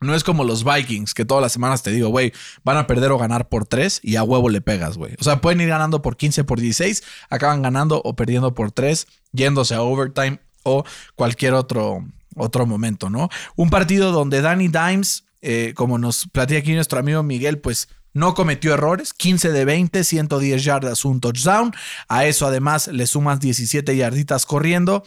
No 0.00 0.14
es 0.14 0.22
como 0.22 0.44
los 0.44 0.64
Vikings, 0.64 1.12
que 1.12 1.24
todas 1.24 1.42
las 1.42 1.52
semanas 1.52 1.82
te 1.82 1.90
digo, 1.90 2.08
güey, 2.08 2.32
van 2.62 2.76
a 2.76 2.86
perder 2.86 3.10
o 3.10 3.18
ganar 3.18 3.48
por 3.48 3.66
3 3.66 4.00
y 4.02 4.14
a 4.14 4.22
huevo 4.22 4.48
le 4.48 4.60
pegas, 4.60 4.96
güey. 4.96 5.14
O 5.18 5.24
sea, 5.24 5.40
pueden 5.40 5.60
ir 5.60 5.68
ganando 5.68 6.02
por 6.02 6.16
15, 6.16 6.44
por 6.44 6.60
16, 6.60 7.02
acaban 7.30 7.62
ganando 7.62 8.00
o 8.04 8.14
perdiendo 8.14 8.54
por 8.54 8.70
3, 8.70 9.08
yéndose 9.32 9.74
a 9.74 9.82
overtime 9.82 10.40
o 10.62 10.84
cualquier 11.16 11.54
otro, 11.54 12.06
otro 12.36 12.64
momento, 12.64 13.10
¿no? 13.10 13.28
Un 13.56 13.70
partido 13.70 14.12
donde 14.12 14.40
Danny 14.40 14.68
Dimes, 14.68 15.24
eh, 15.42 15.72
como 15.74 15.98
nos 15.98 16.28
platica 16.28 16.60
aquí 16.60 16.74
nuestro 16.74 17.00
amigo 17.00 17.24
Miguel, 17.24 17.58
pues 17.58 17.88
no 18.14 18.34
cometió 18.34 18.74
errores, 18.74 19.12
15 19.12 19.50
de 19.50 19.64
20, 19.64 20.04
110 20.04 20.64
yardas, 20.64 21.04
un 21.04 21.20
touchdown. 21.20 21.72
A 22.08 22.24
eso 22.24 22.46
además 22.46 22.88
le 22.88 23.06
sumas 23.06 23.40
17 23.40 23.96
yarditas 23.96 24.46
corriendo. 24.46 25.04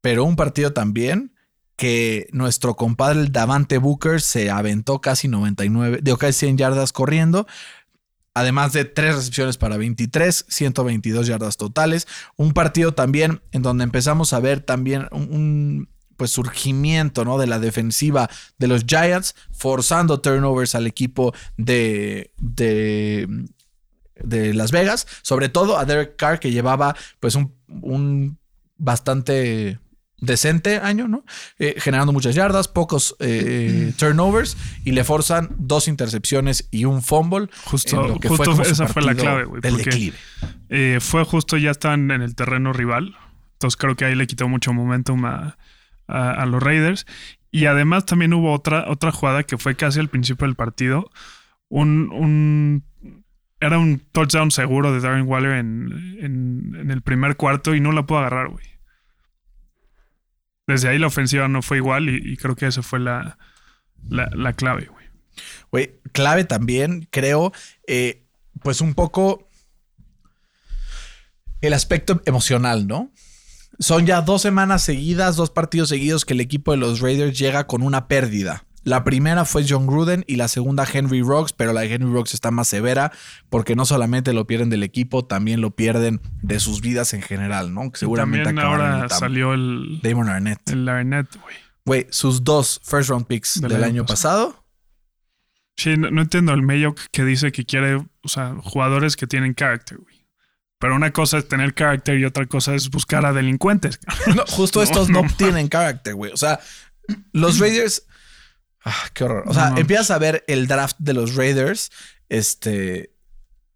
Pero 0.00 0.24
un 0.24 0.36
partido 0.36 0.72
también 0.72 1.33
que 1.76 2.28
nuestro 2.32 2.76
compadre 2.76 3.20
el 3.20 3.32
Davante 3.32 3.78
Booker 3.78 4.20
se 4.20 4.50
aventó 4.50 5.00
casi 5.00 5.28
99, 5.28 6.00
de 6.02 6.16
casi 6.16 6.40
100 6.40 6.58
yardas 6.58 6.92
corriendo. 6.92 7.46
Además 8.36 8.72
de 8.72 8.84
tres 8.84 9.14
recepciones 9.14 9.58
para 9.58 9.76
23, 9.76 10.46
122 10.48 11.26
yardas 11.28 11.56
totales. 11.56 12.08
Un 12.36 12.52
partido 12.52 12.92
también 12.92 13.42
en 13.52 13.62
donde 13.62 13.84
empezamos 13.84 14.32
a 14.32 14.40
ver 14.40 14.60
también 14.60 15.08
un, 15.12 15.88
pues 16.16 16.32
surgimiento 16.32 17.24
¿no? 17.24 17.38
de 17.38 17.46
la 17.46 17.60
defensiva 17.60 18.28
de 18.58 18.66
los 18.66 18.84
Giants, 18.86 19.36
forzando 19.52 20.20
turnovers 20.20 20.74
al 20.74 20.88
equipo 20.88 21.32
de, 21.56 22.32
de, 22.38 23.28
Las 24.54 24.72
Vegas, 24.72 25.06
sobre 25.22 25.48
todo 25.48 25.78
a 25.78 25.84
Derek 25.84 26.16
Carr 26.16 26.40
que 26.40 26.50
llevaba 26.50 26.96
pues 27.20 27.36
un 27.36 28.38
bastante 28.76 29.78
decente 30.20 30.78
año, 30.78 31.08
¿no? 31.08 31.24
Eh, 31.58 31.74
generando 31.78 32.12
muchas 32.12 32.34
yardas, 32.34 32.68
pocos 32.68 33.16
eh, 33.20 33.92
turnovers 33.98 34.56
y 34.84 34.92
le 34.92 35.04
forzan 35.04 35.50
dos 35.58 35.88
intercepciones 35.88 36.68
y 36.70 36.84
un 36.84 37.02
fumble. 37.02 37.48
Justo, 37.64 38.18
justo 38.26 38.62
esa 38.62 38.88
fue 38.88 39.02
la 39.02 39.14
clave, 39.14 39.44
güey. 39.44 39.60
Eh, 40.68 40.98
fue 41.00 41.24
justo 41.24 41.56
ya 41.56 41.70
están 41.70 42.10
en 42.10 42.22
el 42.22 42.34
terreno 42.34 42.72
rival. 42.72 43.16
Entonces 43.54 43.76
creo 43.76 43.96
que 43.96 44.04
ahí 44.04 44.14
le 44.14 44.26
quitó 44.26 44.48
mucho 44.48 44.72
momentum 44.72 45.24
a, 45.24 45.56
a, 46.06 46.46
los 46.46 46.62
Raiders. 46.62 47.06
Y 47.50 47.66
además 47.66 48.04
también 48.04 48.34
hubo 48.34 48.52
otra, 48.52 48.86
otra 48.88 49.12
jugada 49.12 49.44
que 49.44 49.58
fue 49.58 49.76
casi 49.76 50.00
al 50.00 50.08
principio 50.08 50.46
del 50.46 50.56
partido. 50.56 51.10
Un, 51.68 52.10
un 52.10 52.84
era 53.60 53.78
un 53.78 54.02
touchdown 54.12 54.50
seguro 54.50 54.92
de 54.92 55.00
Darren 55.00 55.26
Waller 55.26 55.52
en, 55.52 56.18
en, 56.20 56.76
en 56.78 56.90
el 56.90 57.00
primer 57.00 57.36
cuarto 57.36 57.74
y 57.74 57.80
no 57.80 57.92
la 57.92 58.04
pudo 58.04 58.18
agarrar, 58.18 58.48
güey 58.48 58.73
desde 60.66 60.88
ahí 60.88 60.98
la 60.98 61.06
ofensiva 61.06 61.48
no 61.48 61.62
fue 61.62 61.78
igual 61.78 62.08
y, 62.08 62.36
creo 62.36 62.56
que 62.56 62.66
esa 62.66 62.82
fue 62.82 63.00
la, 63.00 63.38
la, 64.08 64.52
clave, 64.52 64.86
güey. 64.86 65.04
Güey, 65.70 66.00
clave 66.12 66.44
también, 66.44 67.08
creo, 67.10 67.52
eh, 67.86 68.22
pues 68.62 68.80
un 68.80 68.94
poco 68.94 69.48
el 71.60 71.72
aspecto 71.72 72.22
emocional, 72.24 72.86
¿no? 72.86 73.10
Son 73.78 74.06
ya 74.06 74.22
dos 74.22 74.42
semanas 74.42 74.82
seguidas, 74.82 75.36
dos 75.36 75.50
partidos 75.50 75.88
seguidos 75.88 76.24
que 76.24 76.34
el 76.34 76.40
equipo 76.40 76.70
de 76.70 76.78
los 76.78 77.00
Raiders 77.00 77.36
llega 77.36 77.66
con 77.66 77.82
una 77.82 78.06
pérdida. 78.06 78.64
La 78.84 79.02
primera 79.02 79.44
fue 79.46 79.64
John 79.66 79.86
Gruden 79.86 80.24
y 80.26 80.36
la 80.36 80.46
segunda 80.48 80.86
Henry 80.90 81.22
Rocks, 81.22 81.52
pero 81.54 81.72
la 81.72 81.80
de 81.80 81.94
Henry 81.94 82.12
Rocks 82.12 82.34
está 82.34 82.50
más 82.50 82.68
severa 82.68 83.12
porque 83.48 83.74
no 83.74 83.86
solamente 83.86 84.32
lo 84.34 84.46
pierden 84.46 84.68
del 84.68 84.82
equipo, 84.82 85.24
también 85.24 85.62
lo 85.62 85.70
pierden 85.70 86.20
de 86.42 86.60
sus 86.60 86.82
vidas 86.82 87.14
en 87.14 87.22
general, 87.22 87.72
¿no? 87.72 87.90
seguramente 87.94 88.44
también 88.44 88.66
ahora 88.66 89.08
salió 89.08 89.54
el 89.54 90.00
Damon 90.02 90.28
Arnett. 90.28 90.68
El 90.68 90.88
Arnett, 90.88 91.28
güey. 91.40 91.56
Güey, 91.86 92.06
sus 92.10 92.44
dos 92.44 92.80
first 92.82 93.10
round 93.10 93.26
picks 93.26 93.60
del, 93.60 93.84
año, 93.84 94.06
pasado. 94.06 94.64
Sí, 95.76 95.96
no, 95.96 96.08
entiendo 96.20 96.52
el 96.52 96.62
Mayo 96.62 96.94
que 97.10 97.24
dice 97.24 97.52
que 97.52 97.64
quiere, 97.64 97.96
o 97.96 98.28
sea, 98.28 98.54
jugadores 98.62 99.16
que 99.16 99.26
tienen 99.26 99.54
carácter, 99.54 99.98
güey. 99.98 100.24
Pero 100.78 100.96
una 100.96 101.12
cosa 101.12 101.38
es 101.38 101.48
tener 101.48 101.74
carácter 101.74 102.18
y 102.18 102.24
otra 102.24 102.46
cosa 102.46 102.74
es 102.74 102.90
buscar 102.90 103.24
a 103.24 103.32
delincuentes. 103.32 103.98
No, 104.34 104.44
justo 104.46 104.82
estos 104.82 105.08
no 105.08 105.22
tienen 105.36 105.68
carácter, 105.68 106.14
güey. 106.14 106.32
O 106.32 106.36
sea, 106.36 106.60
los 107.32 107.58
Raiders 107.60 108.06
Ah, 108.84 109.08
qué 109.14 109.24
horror. 109.24 109.44
O 109.46 109.54
sea, 109.54 109.74
empiezas 109.76 110.10
a 110.10 110.18
ver 110.18 110.44
el 110.46 110.66
draft 110.66 110.96
de 110.98 111.14
los 111.14 111.34
Raiders, 111.36 111.90
este, 112.28 113.14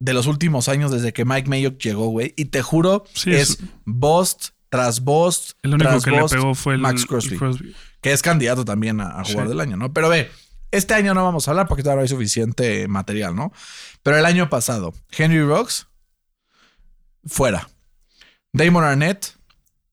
de 0.01 0.12
los 0.12 0.27
últimos 0.27 0.68
años 0.68 0.90
desde 0.90 1.12
que 1.12 1.25
Mike 1.25 1.49
Mayock 1.49 1.79
llegó, 1.79 2.09
güey. 2.09 2.35
Y 2.37 2.47
te 2.47 2.62
juro, 2.62 3.05
es, 3.27 3.59
Bost 3.85 4.51
tras 4.68 5.01
Bost. 5.01 5.53
El 5.62 5.75
único 5.75 6.01
que 6.01 6.11
le 6.11 6.25
pegó 6.25 6.55
fue 6.55 6.75
el 6.75 6.81
Max 6.81 7.07
Crosby, 7.07 7.38
que 8.01 8.12
es 8.12 8.23
candidato 8.23 8.64
también 8.64 9.01
a, 9.01 9.25
jugar 9.25 9.49
del 9.49 9.61
año, 9.61 9.77
¿no? 9.77 9.92
Pero 9.92 10.09
ve, 10.09 10.31
este 10.71 10.94
año 10.94 11.14
no 11.14 11.25
vamos 11.25 11.49
a 11.49 11.53
hablar 11.53 11.68
porque 11.68 11.83
todavía 11.83 12.03
hay 12.03 12.09
suficiente 12.09 12.87
material, 12.88 13.35
¿no? 13.35 13.53
Pero 14.03 14.18
el 14.18 14.27
año 14.27 14.49
pasado, 14.51 14.94
Henry 15.11 15.42
Rocks, 15.42 15.88
fuera. 17.25 17.68
Damon 18.53 18.85
Arnett, 18.85 19.35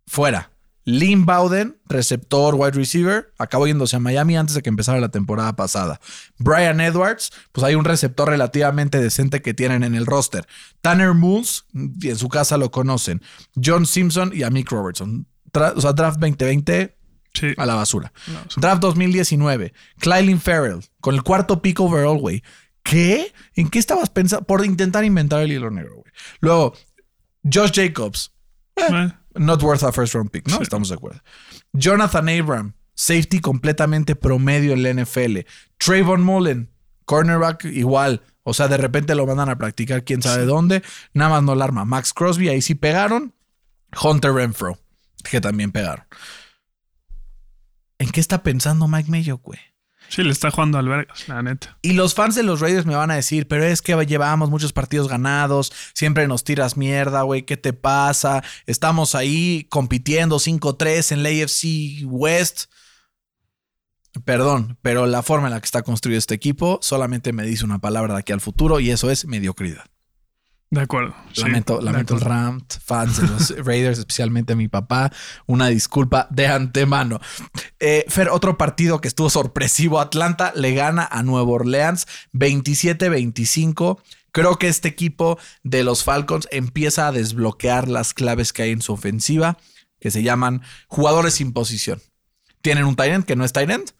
fuera. 0.08 0.51
Lynn 0.85 1.25
Bowden, 1.25 1.77
receptor, 1.89 2.53
wide 2.55 2.71
receiver, 2.73 3.33
acabó 3.39 3.65
yéndose 3.65 3.95
a 3.95 3.99
Miami 3.99 4.37
antes 4.37 4.55
de 4.55 4.61
que 4.61 4.69
empezara 4.69 4.99
la 4.99 5.09
temporada 5.09 5.55
pasada. 5.55 5.99
Brian 6.37 6.79
Edwards, 6.79 7.31
pues 7.51 7.63
hay 7.65 7.73
un 7.73 7.85
receptor 7.85 8.29
relativamente 8.29 9.01
decente 9.01 9.41
que 9.41 9.55
tienen 9.55 9.83
en 9.83 9.95
el 9.95 10.05
roster. 10.05 10.47
Tanner 10.81 11.15
Moons, 11.15 11.65
y 11.73 12.09
en 12.09 12.17
su 12.17 12.29
casa 12.29 12.57
lo 12.57 12.69
conocen. 12.69 13.21
John 13.61 13.87
Simpson 13.87 14.31
y 14.33 14.43
a 14.43 14.51
Mick 14.51 14.71
Robertson. 14.71 15.27
o 15.53 15.81
sea, 15.81 15.93
draft 15.93 16.19
2020 16.19 16.95
a 17.57 17.65
la 17.65 17.75
basura. 17.75 18.13
Draft 18.55 18.81
2019. 18.81 19.73
Clylin 19.99 20.39
Farrell, 20.39 20.81
con 21.01 21.15
el 21.15 21.23
cuarto 21.23 21.61
pick 21.61 21.79
overall, 21.79 22.19
güey. 22.19 22.43
¿Qué? 22.83 23.33
¿En 23.55 23.69
qué 23.69 23.79
estabas 23.79 24.11
pensando? 24.11 24.45
Por 24.45 24.63
intentar 24.63 25.03
inventar 25.03 25.41
el 25.41 25.51
hilo 25.51 25.71
negro, 25.71 25.95
güey. 25.95 26.13
Luego, 26.39 26.73
Josh 27.43 27.71
Jacobs. 27.73 28.34
Eh, 28.75 29.09
not 29.35 29.61
worth 29.63 29.83
a 29.83 29.91
first 29.91 30.13
round 30.13 30.31
pick, 30.31 30.47
¿no? 30.47 30.61
Estamos 30.61 30.89
de 30.89 30.95
acuerdo. 30.95 31.21
Jonathan 31.73 32.29
Abram, 32.29 32.73
safety 32.93 33.39
completamente 33.39 34.15
promedio 34.15 34.73
en 34.73 34.83
la 34.83 35.03
NFL. 35.03 35.39
Trayvon 35.77 36.23
Mullen, 36.23 36.69
cornerback 37.05 37.65
igual. 37.65 38.21
O 38.43 38.53
sea, 38.53 38.67
de 38.67 38.77
repente 38.77 39.15
lo 39.15 39.25
mandan 39.25 39.49
a 39.49 39.57
practicar 39.57 40.03
quién 40.03 40.21
sabe 40.21 40.45
dónde. 40.45 40.83
Nada 41.13 41.31
más 41.31 41.43
no 41.43 41.55
la 41.55 41.65
arma. 41.65 41.85
Max 41.85 42.13
Crosby, 42.13 42.49
ahí 42.49 42.61
sí 42.61 42.76
pegaron. 42.76 43.34
Hunter 44.01 44.34
Renfro, 44.34 44.78
que 45.23 45.41
también 45.41 45.71
pegaron. 45.71 46.05
¿En 47.97 48.11
qué 48.11 48.19
está 48.19 48.43
pensando 48.43 48.88
Mike 48.88 49.09
Mayo, 49.09 49.38
güey? 49.38 49.59
Sí, 50.10 50.24
le 50.24 50.32
está 50.32 50.51
jugando 50.51 50.78
al 50.78 50.88
Vegas, 50.88 51.28
la 51.28 51.41
neta. 51.41 51.78
Y 51.82 51.93
los 51.93 52.14
fans 52.14 52.36
de 52.36 52.43
los 52.43 52.60
Raiders 52.60 52.86
me 52.86 52.95
van 52.95 53.12
a 53.12 53.16
decir, 53.16 53.47
pero 53.47 53.64
es 53.64 53.82
que 53.82 53.93
llevábamos 54.06 54.49
muchos 54.49 54.72
partidos 54.74 55.08
ganados, 55.08 55.74
siempre 55.93 56.28
nos 56.28 56.43
tiras 56.43 56.78
mierda, 56.78 57.24
güey, 57.24 57.43
¿qué 57.43 57.58
te 57.58 57.74
pasa? 57.74 58.43
Estamos 58.66 59.16
ahí 59.16 59.66
compitiendo 59.70 60.38
5-3 60.38 61.12
en 61.12 61.24
la 61.24 61.30
AFC 61.30 62.06
West. 62.06 62.66
Perdón, 64.24 64.78
pero 64.82 65.08
la 65.08 65.24
forma 65.24 65.47
en 65.47 65.53
la 65.53 65.60
que 65.60 65.66
está 65.66 65.82
construido 65.82 66.18
este 66.18 66.36
equipo 66.36 66.80
solamente 66.82 67.34
me 67.34 67.43
dice 67.43 67.66
una 67.66 67.80
palabra 67.80 68.14
de 68.14 68.22
aquí 68.22 68.32
al 68.32 68.39
futuro 68.39 68.80
y 68.80 68.91
eso 68.91 69.12
es 69.12 69.26
mediocridad. 69.26 69.86
De 70.72 70.82
acuerdo. 70.82 71.16
sí, 71.32 71.41
Lamento, 71.41 71.78
de 71.78 71.84
lamento 71.86 72.16
el 72.16 72.22
acuerdo. 72.22 72.36
Rams, 72.36 72.80
fans 72.84 73.18
de 73.22 73.28
los 73.28 73.66
Raiders, 73.66 73.99
especialmente 73.99 74.53
a 74.53 74.55
mi 74.55 74.68
papá. 74.68 75.11
Una 75.45 75.68
disculpa 75.68 76.28
de 76.32 76.47
antemano. 76.47 77.20
Eh, 77.80 78.05
Fer, 78.07 78.30
otro 78.30 78.57
partido 78.57 78.99
que 78.99 79.07
estuvo 79.07 79.30
sorpresivo. 79.30 79.99
Atlanta 79.99 80.51
le 80.55 80.74
gana 80.74 81.07
a 81.09 81.24
Nueva 81.24 81.49
Orleans 81.51 82.07
27-25. 82.34 83.99
Creo 84.32 84.57
que 84.57 84.68
este 84.68 84.89
equipo 84.89 85.39
de 85.63 85.84
los 85.84 86.03
Falcons 86.03 86.47
empieza 86.51 87.07
a 87.07 87.11
desbloquear 87.11 87.88
las 87.88 88.13
claves 88.13 88.51
que 88.51 88.63
hay 88.63 88.72
en 88.72 88.82
su 88.82 88.91
ofensiva, 88.91 89.57
que 89.99 90.11
se 90.11 90.24
llaman 90.24 90.61
jugadores 90.88 91.36
sin 91.36 91.53
posición. 91.53 92.01
Tienen 92.61 92.86
un 92.86 92.95
tight 92.95 93.13
end 93.13 93.26
que 93.26 93.36
no 93.36 93.45
es 93.45 93.53
tight 93.53 93.70
end 93.70 93.91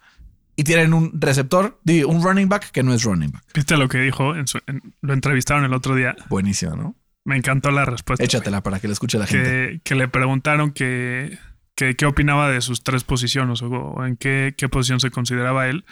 y 0.56 0.64
tienen 0.64 0.94
un 0.94 1.12
receptor, 1.20 1.80
un 2.08 2.24
running 2.24 2.48
back 2.50 2.72
que 2.72 2.84
no 2.84 2.94
es 2.94 3.04
running 3.04 3.32
back. 3.32 3.44
¿Viste 3.54 3.78
lo 3.78 3.88
que 3.90 4.00
dijo? 4.00 4.36
En 4.36 4.48
su- 4.48 4.60
en- 4.68 4.82
lo 5.02 5.14
entrevistaron 5.14 5.64
el 5.66 5.74
otro 5.74 5.96
día. 5.96 6.16
Buenísimo, 6.30 6.76
¿no? 6.76 6.96
Me 7.26 7.36
encantó 7.38 7.72
la 7.72 7.86
respuesta. 7.86 8.22
güey. 8.24 8.28
Échatela 8.28 8.62
para 8.62 8.80
que 8.80 8.88
la 8.88 8.94
escuche 8.94 9.18
la 9.18 9.26
gente. 9.28 9.82
que, 9.84 9.96
le 9.96 10.08
preguntaron 10.08 10.72
que, 10.72 11.38
que- 11.76 11.96
qué 11.96 12.06
opinaba 12.06 12.50
de 12.50 12.62
sus 12.62 12.84
tres 12.84 13.04
posiciones 13.04 13.62
o, 13.62 13.68
o 13.70 14.06
en 14.06 14.16
qué, 14.16 14.54
qué 14.58 14.70
posición 14.70 15.00
se 15.00 15.10
consideraba 15.12 15.68
él. 15.68 15.86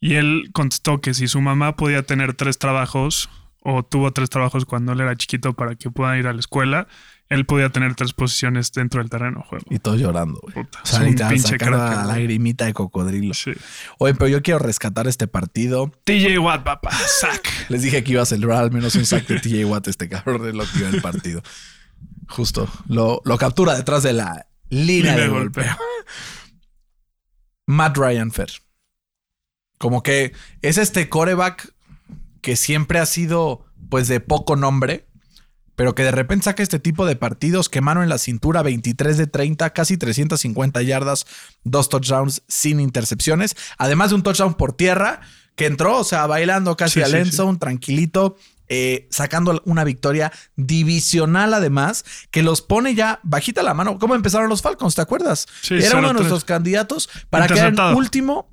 Y 0.00 0.14
él 0.14 0.50
contestó 0.52 1.00
que 1.00 1.14
si 1.14 1.26
su 1.28 1.40
mamá 1.40 1.76
podía 1.76 2.02
tener 2.02 2.34
tres 2.34 2.58
trabajos 2.58 3.30
o 3.60 3.82
tuvo 3.82 4.12
tres 4.12 4.28
trabajos 4.30 4.66
cuando 4.66 4.92
él 4.92 5.00
era 5.00 5.16
chiquito 5.16 5.54
para 5.54 5.74
que 5.74 5.90
pueda 5.90 6.16
ir 6.18 6.26
a 6.26 6.32
la 6.34 6.38
escuela, 6.40 6.86
él 7.28 7.44
podía 7.46 7.70
tener 7.70 7.94
tres 7.94 8.12
posiciones 8.12 8.70
dentro 8.72 9.00
del 9.00 9.10
terreno 9.10 9.42
juego. 9.48 9.64
Y 9.70 9.78
todos 9.78 9.98
llorando, 9.98 10.38
güey. 10.42 10.54
Puta, 10.54 10.80
O 10.82 10.86
sea, 10.86 11.00
un 11.00 11.14
pinche 11.14 11.56
crack, 11.58 11.70
la 11.72 12.04
lagrimita 12.04 12.66
de 12.66 12.72
cocodrilo. 12.74 13.34
Sí. 13.34 13.52
Oye, 13.98 14.14
pero 14.14 14.28
yo 14.28 14.42
quiero 14.42 14.58
rescatar 14.60 15.08
este 15.08 15.26
partido. 15.26 15.90
TJ 16.04 16.38
Watt, 16.38 16.62
papá, 16.64 16.90
sack. 16.92 17.48
Les 17.68 17.82
dije 17.82 18.04
que 18.04 18.12
iba 18.12 18.22
a 18.22 18.26
celebrar 18.26 18.62
al 18.62 18.70
menos 18.70 18.94
un 18.94 19.04
sack 19.04 19.26
de 19.26 19.40
TJ 19.40 19.64
Watt 19.64 19.88
este 19.88 20.08
cabrón 20.08 20.42
de 20.42 20.52
lo 20.52 20.64
que 20.64 20.78
iba 20.78 20.88
el 20.88 21.02
partido. 21.02 21.42
Justo. 22.28 22.68
Lo, 22.88 23.20
lo 23.24 23.38
captura 23.38 23.74
detrás 23.74 24.02
de 24.02 24.12
la 24.12 24.46
línea 24.68 25.12
Línea 25.12 25.14
de 25.16 25.22
de 25.22 25.28
golpeo. 25.28 25.64
golpeo. 25.64 25.76
Matt 27.66 27.96
Ryan 27.96 28.30
Fair. 28.30 28.50
Como 29.78 30.02
que 30.02 30.32
es 30.62 30.78
este 30.78 31.08
coreback 31.08 31.72
que 32.40 32.56
siempre 32.56 32.98
ha 32.98 33.06
sido 33.06 33.66
pues 33.90 34.08
de 34.08 34.20
poco 34.20 34.56
nombre, 34.56 35.06
pero 35.76 35.94
que 35.94 36.02
de 36.02 36.10
repente 36.10 36.44
saca 36.44 36.62
este 36.62 36.78
tipo 36.80 37.06
de 37.06 37.14
partidos 37.16 37.68
que 37.68 37.80
mano 37.80 38.02
en 38.02 38.08
la 38.08 38.18
cintura 38.18 38.62
23 38.62 39.16
de 39.16 39.26
30, 39.28 39.70
casi 39.70 39.96
350 39.96 40.82
yardas, 40.82 41.26
dos 41.62 41.88
touchdowns 41.88 42.42
sin 42.48 42.80
intercepciones, 42.80 43.54
además 43.78 44.08
de 44.10 44.16
un 44.16 44.22
touchdown 44.24 44.54
por 44.54 44.72
tierra 44.72 45.20
que 45.54 45.66
entró, 45.66 45.98
o 45.98 46.04
sea, 46.04 46.26
bailando 46.26 46.76
casi 46.76 46.94
Sí, 46.94 47.02
al 47.02 47.10
sí, 47.12 47.16
end 47.18 47.30
sí. 47.30 47.36
zone, 47.36 47.58
tranquilito, 47.58 48.36
eh, 48.68 49.06
sacando 49.10 49.62
una 49.64 49.84
victoria 49.84 50.32
divisional 50.56 51.54
además, 51.54 52.04
que 52.30 52.42
los 52.42 52.62
pone 52.62 52.94
ya 52.94 53.20
bajita 53.22 53.62
la 53.62 53.72
mano. 53.74 53.98
¿Cómo 53.98 54.14
empezaron 54.14 54.48
los 54.48 54.60
Falcons? 54.60 54.94
¿Te 54.96 55.02
acuerdas? 55.02 55.46
Sí, 55.62 55.74
Era 55.74 55.98
uno 55.98 56.08
de 56.08 56.14
0-3. 56.14 56.16
nuestros 56.16 56.44
candidatos 56.44 57.08
para 57.30 57.46
quedar 57.46 57.72
en 57.72 57.96
último. 57.96 58.50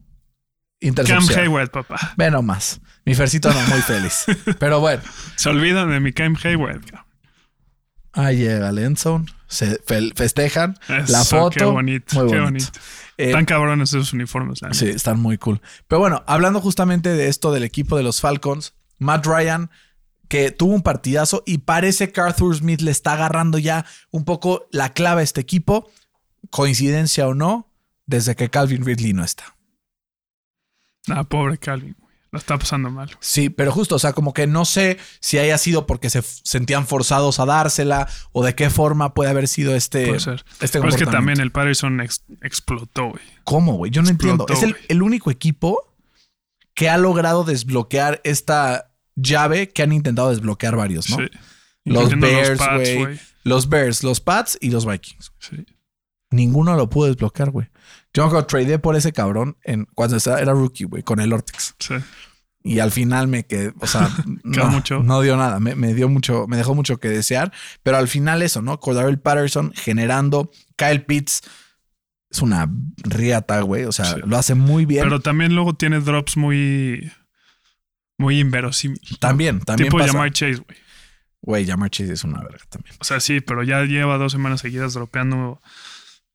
Cam. 1.08 1.26
Hayward, 1.30 1.72
papá. 1.72 2.14
Ve 2.18 2.30
nomás. 2.30 2.82
Mi 3.06 3.16
Fercito 3.16 3.52
no 3.52 3.60
muy 3.68 3.82
feliz. 3.82 4.26
Pero 4.60 4.80
bueno, 4.82 5.02
Se 5.38 5.50
olvidan 5.50 5.90
de 5.90 6.00
mi 6.02 6.12
Cam 6.14 6.36
Hayward. 6.44 6.82
Ahí 8.14 8.38
llega 8.38 8.70
el 8.70 8.78
end 8.80 8.98
zone, 8.98 9.26
Se 9.48 9.78
fe- 9.86 10.12
festejan. 10.16 10.78
la 11.08 11.24
foto. 11.24 11.58
Qué 11.58 11.66
bonito, 11.66 12.16
muy 12.24 12.32
qué 12.32 12.40
bonito. 12.40 12.66
bonito. 12.66 12.80
Eh, 13.18 13.32
Tan 13.32 13.46
cabrones 13.46 13.90
esos 13.90 14.14
uniformes. 14.14 14.62
la 14.62 14.74
Sí, 14.74 14.88
están 14.88 15.20
muy 15.20 15.38
cool. 15.38 15.62
Pero 15.88 16.00
bueno, 16.00 16.24
hablando 16.26 16.62
justamente 16.62 17.10
de 17.10 17.28
esto 17.28 17.52
del 17.52 17.64
equipo 17.64 17.96
de 17.98 18.04
los 18.04 18.22
Falcons, 18.22 18.74
Matt 18.98 19.26
Ryan, 19.26 19.70
que 20.30 20.50
tuvo 20.52 20.74
un 20.74 20.82
partidazo 20.82 21.44
y 21.46 21.60
parece 21.60 22.12
que 22.12 22.22
Arthur 22.22 22.56
Smith 22.56 22.82
le 22.82 22.90
está 22.92 23.14
agarrando 23.14 23.60
ya 23.60 23.86
un 24.10 24.26
poco 24.26 24.68
la 24.72 24.94
clave 24.94 25.22
a 25.22 25.24
este 25.24 25.42
equipo, 25.42 25.92
coincidencia 26.50 27.28
o 27.28 27.36
no, 27.36 27.70
desde 28.08 28.36
que 28.36 28.50
Calvin 28.50 28.84
Ridley 28.86 29.14
no 29.14 29.24
está. 29.24 29.56
Ah, 31.10 31.24
pobre 31.24 31.58
Calvin. 31.58 31.96
La 32.34 32.40
está 32.40 32.58
pasando 32.58 32.90
mal. 32.90 33.16
Sí, 33.20 33.50
pero 33.52 33.72
justo, 33.72 33.94
o 33.94 34.00
sea, 34.00 34.12
como 34.14 34.34
que 34.34 34.48
no 34.48 34.66
sé 34.66 34.98
si 35.20 35.38
haya 35.38 35.56
sido 35.60 35.86
porque 35.86 36.10
se 36.10 36.24
sentían 36.24 36.88
forzados 36.88 37.40
a 37.40 37.46
dársela 37.46 38.08
o 38.32 38.44
de 38.44 38.56
qué 38.56 38.72
forma 38.72 39.14
puede 39.14 39.30
haber 39.30 39.48
sido 39.48 39.76
este. 39.76 40.08
Puede 40.08 40.20
ser. 40.20 40.44
este 40.60 40.80
Pero 40.80 40.90
es 40.90 40.98
que 40.98 41.06
también 41.06 41.40
el 41.40 41.52
Patterson 41.52 42.02
ex- 42.02 42.24
explotó, 42.42 43.10
güey. 43.12 43.22
¿Cómo, 43.44 43.74
güey? 43.76 43.92
Yo 43.92 44.02
no 44.02 44.10
entiendo. 44.10 44.48
Es 44.50 44.64
el, 44.64 44.76
el 44.90 45.04
único 45.04 45.30
equipo 45.30 45.96
que 46.74 46.90
ha 46.90 46.98
logrado 46.98 47.44
desbloquear 47.44 48.20
esta 48.24 48.92
llave 49.16 49.70
que 49.70 49.84
han 49.84 49.94
intentado 49.94 50.32
desbloquear 50.32 50.76
varios, 50.76 51.12
¿no? 51.12 51.18
Sí. 51.18 51.26
Los 51.86 52.20
Bears, 52.20 52.60
güey. 52.60 53.20
Los 53.44 53.70
Bears, 53.70 54.04
los 54.04 54.22
Pats 54.22 54.58
y 54.60 54.72
los 54.72 54.88
Vikings. 54.88 55.34
Sí. 55.38 55.66
Ninguno 56.34 56.76
lo 56.76 56.90
pudo 56.90 57.08
desbloquear, 57.08 57.52
güey. 57.52 57.68
Yo 58.14 58.30
me 58.30 58.44
tradeé 58.44 58.80
por 58.80 58.96
ese 58.96 59.12
cabrón 59.14 59.58
en, 59.64 59.86
cuando 59.96 60.18
estaba- 60.18 60.40
era 60.42 60.54
rookie, 60.54 60.84
güey, 60.86 61.04
con 61.04 61.20
el 61.20 61.32
Ortex. 61.34 61.76
Sí. 61.80 61.96
Y 62.66 62.80
al 62.80 62.92
final 62.92 63.28
me 63.28 63.46
quedé, 63.46 63.74
o 63.80 63.88
sea, 63.88 64.10
no, 64.44 64.66
mucho. 64.70 65.04
no 65.04 65.22
dio 65.22 65.36
nada. 65.36 65.60
Me, 65.60 65.76
me 65.76 65.94
dio 65.94 66.08
mucho, 66.10 66.48
me 66.48 66.56
dejó 66.58 66.76
mucho 66.76 66.98
que 66.98 67.10
desear. 67.10 67.52
Pero 67.84 67.98
al 67.98 68.08
final 68.08 68.42
eso, 68.42 68.62
¿no? 68.62 68.80
Cordarrelle 68.80 69.18
Patterson 69.18 69.74
generando. 69.76 70.50
Kyle 70.78 71.04
Pitts 71.04 71.42
es 72.30 72.42
una 72.42 72.70
riata, 72.98 73.62
güey. 73.62 73.84
O 73.86 73.92
sea, 73.92 74.06
Sí. 74.06 74.22
lo 74.26 74.38
hace 74.38 74.56
muy 74.56 74.86
bien. 74.86 75.04
Pero 75.04 75.20
también 75.20 75.54
luego 75.56 75.74
tiene 75.76 76.00
drops 76.00 76.38
muy. 76.38 77.12
Muy 78.18 78.40
inverosímiles. 78.40 79.20
también, 79.20 79.60
también 79.60 79.90
Tipo. 79.92 80.04
Jamar 80.06 80.32
Chase, 80.32 80.58
güey. 80.66 80.78
Güey, 81.42 81.66
Jamar 81.68 81.90
Chase 81.90 82.14
es 82.14 82.24
una 82.24 82.42
verga 82.42 82.64
también. 82.70 82.96
O 83.00 83.04
sea, 83.04 83.20
sí, 83.20 83.42
pero 83.42 83.64
ya 83.64 83.82
lleva 83.84 84.18
dos 84.18 84.32
semanas 84.32 84.62
seguidas 84.62 84.94
dropeando 84.94 85.60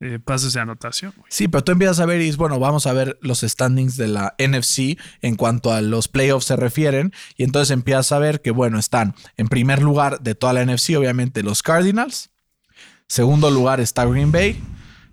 eh, 0.01 0.21
pases 0.21 0.53
de 0.53 0.61
anotación. 0.61 1.13
Sí, 1.29 1.49
pero 1.49 1.65
tú 1.65 1.73
empiezas 1.73 1.99
a 1.99 2.07
ver 2.07 2.21
y 2.21 2.25
dices, 2.25 2.37
bueno, 2.37 2.61
vamos 2.61 2.87
a 2.87 2.93
ver 2.93 3.19
los 3.21 3.41
standings 3.41 3.97
de 3.97 4.07
la 4.07 4.37
NFC 4.39 4.97
en 5.23 5.35
cuanto 5.35 5.73
a 5.73 5.81
los 5.81 6.07
playoffs 6.07 6.47
se 6.47 6.57
refieren. 6.57 7.13
Y 7.37 7.43
entonces 7.43 7.73
empiezas 7.73 8.13
a 8.13 8.21
ver 8.21 8.41
que, 8.41 8.53
bueno, 8.53 8.79
están 8.79 9.17
en 9.37 9.49
primer 9.49 9.83
lugar 9.83 10.21
de 10.21 10.37
toda 10.37 10.53
la 10.53 10.65
NFC, 10.65 10.91
obviamente, 10.97 11.43
los 11.43 11.63
Cardinals. 11.63 12.31
Segundo 13.09 13.51
lugar 13.51 13.81
está 13.81 14.05
Green 14.05 14.31
Bay. 14.31 14.63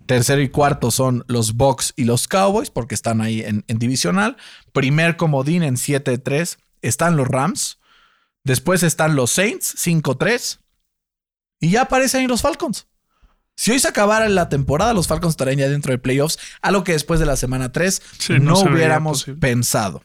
Tercero 0.05 0.41
y 0.41 0.49
cuarto 0.49 0.91
son 0.91 1.23
los 1.27 1.55
Bucks 1.55 1.93
y 1.95 2.03
los 2.03 2.27
Cowboys, 2.27 2.69
porque 2.69 2.93
están 2.93 3.21
ahí 3.21 3.41
en, 3.41 3.63
en 3.67 3.79
divisional. 3.79 4.37
Primer 4.71 5.17
comodín 5.17 5.63
en 5.63 5.77
7-3 5.77 6.57
están 6.83 7.17
los 7.17 7.27
Rams. 7.27 7.79
Después 8.43 8.83
están 8.83 9.15
los 9.15 9.31
Saints, 9.31 9.75
5-3. 9.83 10.59
Y 11.59 11.71
ya 11.71 11.83
aparecen 11.83 12.21
ahí 12.21 12.27
los 12.27 12.43
Falcons. 12.43 12.85
Si 13.55 13.71
hoy 13.71 13.79
se 13.79 13.87
acabara 13.87 14.27
la 14.29 14.49
temporada, 14.49 14.93
los 14.93 15.07
Falcons 15.07 15.31
estarían 15.33 15.57
ya 15.57 15.69
dentro 15.69 15.91
de 15.91 15.97
playoffs, 15.97 16.37
algo 16.61 16.83
que 16.83 16.91
después 16.91 17.19
de 17.19 17.25
la 17.25 17.37
semana 17.37 17.71
3 17.71 18.01
Sí, 18.19 18.33
no, 18.39 18.59
hubiéramos 18.59 19.21
posible. 19.21 19.39
pensado. 19.39 20.03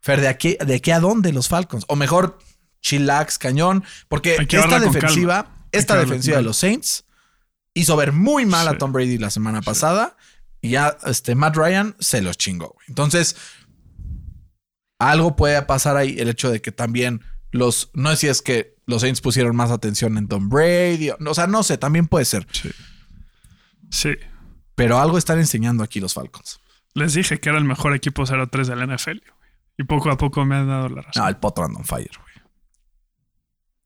Fer, 0.00 0.20
¿de 0.20 0.28
aquí, 0.28 0.56
¿de 0.64 0.74
aquí 0.74 0.90
a 0.90 0.98
dónde 0.98 1.32
los 1.32 1.48
Falcons? 1.48 1.84
O 1.86 1.94
mejor, 1.94 2.38
chillax, 2.80 3.38
cañón, 3.38 3.84
porque 4.08 4.36
esta 4.36 4.80
defensiva, 4.80 5.44
calma. 5.44 5.66
Esta 5.70 5.96
defensiva 5.96 6.38
de 6.38 6.42
los 6.42 6.56
Saints 6.56 7.04
hizo 7.72 7.96
ver 7.96 8.12
muy 8.12 8.44
mal 8.46 8.66
a. 8.68 8.76
Tom 8.78 8.92
Brady 8.92 9.16
la 9.16 9.30
semana 9.30 9.62
pasada 9.62 10.16
y 10.60 10.70
ya 10.70 10.96
este, 11.06 11.34
Matt 11.34 11.56
Ryan 11.56 11.94
se 12.00 12.20
los 12.20 12.36
chingó. 12.36 12.76
Entonces, 12.88 13.36
algo 14.98 15.36
puede 15.36 15.60
pasar 15.62 15.96
ahí, 15.96 16.16
el 16.18 16.28
hecho 16.28 16.50
de 16.50 16.60
que 16.60 16.72
también 16.72 17.22
los, 17.50 17.90
no 17.94 18.10
sé 18.10 18.16
si 18.16 18.28
es 18.28 18.42
que 18.42 18.71
los 18.86 19.02
Saints 19.02 19.20
pusieron 19.20 19.54
más 19.56 19.70
atención 19.70 20.18
en 20.18 20.28
Tom 20.28 20.48
Brady, 20.48 21.10
o, 21.10 21.34
sea, 21.34 21.46
no 21.46 21.62
sé, 21.62 21.78
también 21.78 22.06
puede 22.06 22.24
ser, 22.24 22.46
Sí. 22.52 22.70
Sí. 23.90 24.14
pero 24.74 24.98
algo 24.98 25.18
están 25.18 25.38
enseñando 25.38 25.82
aquí 25.84 26.00
los 26.00 26.14
Falcons. 26.14 26.60
Les 26.94 27.14
dije 27.14 27.40
que 27.40 27.48
era 27.48 27.58
el 27.58 27.64
mejor 27.64 27.94
equipo 27.94 28.24
0-3 28.24 28.66
del 28.66 28.80
NFL, 28.96 29.18
güey. 29.20 29.42
Y 29.78 29.84
poco 29.84 30.10
a 30.10 30.18
poco 30.18 30.44
me 30.44 30.56
han 30.56 30.68
dado 30.68 30.88
la 30.90 31.02
razón. 31.02 31.22
No, 31.22 31.28
el 31.28 31.36
Potro 31.38 31.64
anda 31.64 31.78
on 31.78 31.84
fire, 31.84 32.10
güey. 32.20 32.34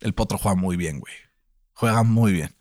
El 0.00 0.12
Potro 0.14 0.38
juega 0.38 0.56
muy 0.56 0.76
bien, 0.76 0.98
güey. 0.98 1.14
Juega 1.72 2.02
muy 2.02 2.32
bien. 2.32 2.56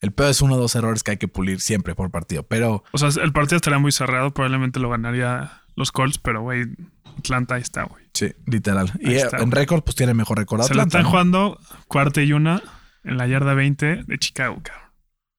El 0.00 0.12
peor 0.12 0.30
es 0.30 0.42
uno 0.42 0.54
o 0.54 0.58
dos 0.58 0.74
errores 0.76 1.02
que 1.02 1.12
hay 1.12 1.16
que 1.16 1.28
pulir 1.28 1.60
siempre 1.60 1.94
por 1.94 2.10
partido, 2.10 2.42
pero 2.44 2.84
O 2.92 2.98
sea, 2.98 3.08
el 3.22 3.32
partido 3.32 3.56
estaría 3.56 3.78
muy 3.78 3.90
cerrado. 3.90 4.32
Probablemente 4.32 4.78
lo 4.78 4.90
ganaría 4.90 5.62
los 5.76 5.90
Colts, 5.92 6.18
pero, 6.18 6.42
güey, 6.42 6.66
Atlanta 7.18 7.54
ahí 7.56 7.62
está, 7.62 7.84
güey. 7.84 8.04
sí, 8.14 8.32
literal. 8.46 8.92
Y 9.00 9.08
Ahí 9.10 9.14
eh, 9.16 9.18
está, 9.22 9.38
en 9.38 9.50
récord, 9.50 9.82
pues 9.82 9.96
tiene 9.96 10.14
mejor 10.14 10.38
récord 10.38 10.62
Se 10.62 10.74
la 10.74 10.82
Atlanta. 10.84 10.98
están 10.98 11.02
¿no? 11.04 11.10
jugando 11.10 11.60
cuarta 11.88 12.22
y 12.22 12.32
una 12.32 12.62
en 13.04 13.16
la 13.16 13.26
yarda 13.26 13.54
20 13.54 14.04
de 14.06 14.18
Chicago, 14.18 14.60
cabrón. 14.62 14.90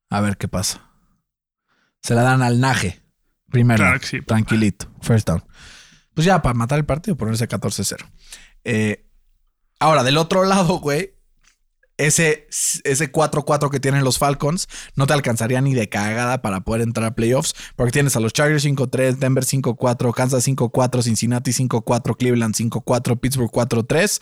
A 0.09 0.21
ver 0.21 0.37
qué 0.37 0.47
pasa. 0.47 0.81
Se 2.01 2.13
la 2.13 2.21
dan 2.21 2.41
al 2.41 2.59
Naje. 2.59 3.01
Primero. 3.49 3.77
Claro 3.83 3.99
que 3.99 4.05
sí. 4.05 4.21
Tranquilito. 4.21 4.87
First 5.01 5.27
down. 5.27 5.43
Pues 6.13 6.25
ya, 6.25 6.41
para 6.41 6.53
matar 6.53 6.77
el 6.79 6.85
partido, 6.85 7.17
ponerse 7.17 7.47
14-0. 7.47 8.05
Eh, 8.63 9.07
ahora, 9.79 10.03
del 10.03 10.17
otro 10.17 10.43
lado, 10.45 10.79
güey. 10.79 11.14
Ese, 11.97 12.47
ese 12.83 13.11
4-4 13.11 13.69
que 13.69 13.79
tienen 13.79 14.03
los 14.03 14.17
Falcons 14.17 14.67
no 14.95 15.07
te 15.07 15.13
alcanzaría 15.13 15.61
ni 15.61 15.73
de 15.73 15.87
cagada 15.87 16.41
para 16.41 16.59
poder 16.61 16.81
entrar 16.81 17.07
a 17.07 17.15
playoffs, 17.15 17.55
porque 17.77 17.93
tienes 17.93 18.15
a 18.17 18.19
los 18.19 18.33
Chargers 18.33 18.65
5-3, 18.65 19.15
Denver 19.15 19.45
5-4, 19.45 20.13
Kansas 20.13 20.45
5-4, 20.45 21.03
Cincinnati 21.03 21.51
5-4, 21.51 22.17
Cleveland 22.17 22.53
5-4, 22.53 23.19
Pittsburgh 23.19 23.49
4-3. 23.51 24.21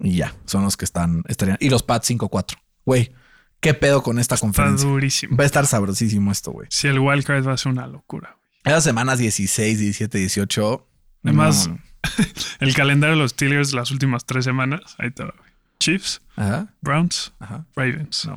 Y 0.00 0.16
ya, 0.16 0.34
son 0.46 0.64
los 0.64 0.76
que 0.76 0.84
están, 0.84 1.22
estarían. 1.28 1.56
Y 1.60 1.70
los 1.70 1.82
Pats 1.82 2.10
5-4. 2.10 2.56
Güey, 2.84 3.12
¿qué 3.60 3.74
pedo 3.74 4.02
con 4.02 4.18
esta 4.18 4.34
Está 4.34 4.46
conferencia? 4.46 4.88
durísimo. 4.88 5.36
Va 5.36 5.44
a 5.44 5.46
estar 5.46 5.66
sabrosísimo 5.66 6.32
esto, 6.32 6.52
güey. 6.52 6.66
Si 6.70 6.88
el 6.88 6.98
wildcard 6.98 7.46
va 7.46 7.52
a 7.52 7.56
ser 7.56 7.72
una 7.72 7.86
locura. 7.86 8.36
Esas 8.64 8.84
semanas 8.84 9.18
16, 9.18 9.78
17, 9.78 10.18
18. 10.18 10.86
Además, 11.24 11.68
no. 11.68 11.78
El 12.60 12.74
calendario 12.74 13.16
de 13.16 13.22
los 13.22 13.32
Steelers 13.32 13.72
las 13.74 13.90
últimas 13.90 14.24
tres 14.24 14.44
semanas. 14.44 14.80
Ahí 14.98 15.10
te 15.10 15.22
va, 15.24 15.34
güey. 15.38 15.49
Chiefs, 15.80 16.20
Ajá, 16.36 16.74
Browns, 16.80 17.32
ajá. 17.38 17.66
Ravens. 17.74 18.28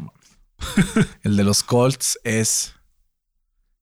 El 1.23 1.35
de 1.37 1.43
los 1.43 1.61
Colts 1.61 2.17
es 2.23 2.73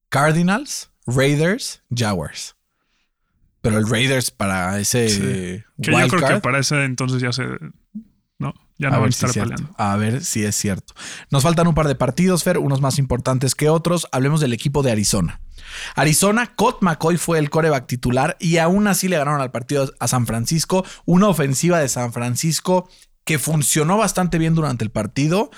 Cardinals, 0.08 0.90
Raiders, 1.06 1.82
Jaguars. 1.94 2.56
Pero 3.60 3.78
el 3.78 3.88
Raiders 3.88 4.32
para 4.32 4.78
ese 4.80 5.08
Sí. 5.08 5.20
Que 5.20 5.64
yo 5.78 5.96
wild 5.96 6.10
creo 6.10 6.20
que 6.20 6.26
card, 6.26 6.42
para 6.42 6.58
ese 6.58 6.84
entonces 6.84 7.22
ya 7.22 7.32
se. 7.32 7.44
No, 8.40 8.52
ya 8.76 8.88
a 8.88 8.90
no 8.90 8.96
van 8.96 8.98
a 8.98 9.02
ver 9.04 9.12
si 9.12 9.16
estar 9.18 9.30
cierto. 9.30 9.50
peleando. 9.54 9.74
A 9.78 9.96
ver 9.96 10.24
si 10.24 10.42
es 10.44 10.56
cierto. 10.56 10.94
Nos 11.30 11.44
faltan 11.44 11.68
un 11.68 11.74
par 11.74 11.86
de 11.86 11.94
partidos, 11.94 12.42
Fer, 12.42 12.58
unos 12.58 12.80
más 12.80 12.98
importantes 12.98 13.54
que 13.54 13.68
otros. 13.68 14.08
Hablemos 14.10 14.40
del 14.40 14.52
equipo 14.52 14.82
de 14.82 14.90
Arizona. 14.90 15.40
Arizona, 15.94 16.52
Colt 16.56 16.78
McCoy 16.82 17.16
fue 17.18 17.38
el 17.38 17.50
coreback 17.50 17.86
titular 17.86 18.36
y 18.40 18.56
aún 18.58 18.88
así 18.88 19.06
le 19.06 19.16
ganaron 19.16 19.40
al 19.40 19.52
partido 19.52 19.92
a 20.00 20.08
San 20.08 20.26
Francisco. 20.26 20.84
Una 21.04 21.28
ofensiva 21.28 21.78
de 21.78 21.88
San 21.88 22.12
Francisco 22.12 22.90
que 23.24 23.38
funcionó 23.38 23.96
bastante 23.96 24.38
bien 24.38 24.54
durante 24.54 24.84
el 24.84 24.90
partido, 24.90 25.50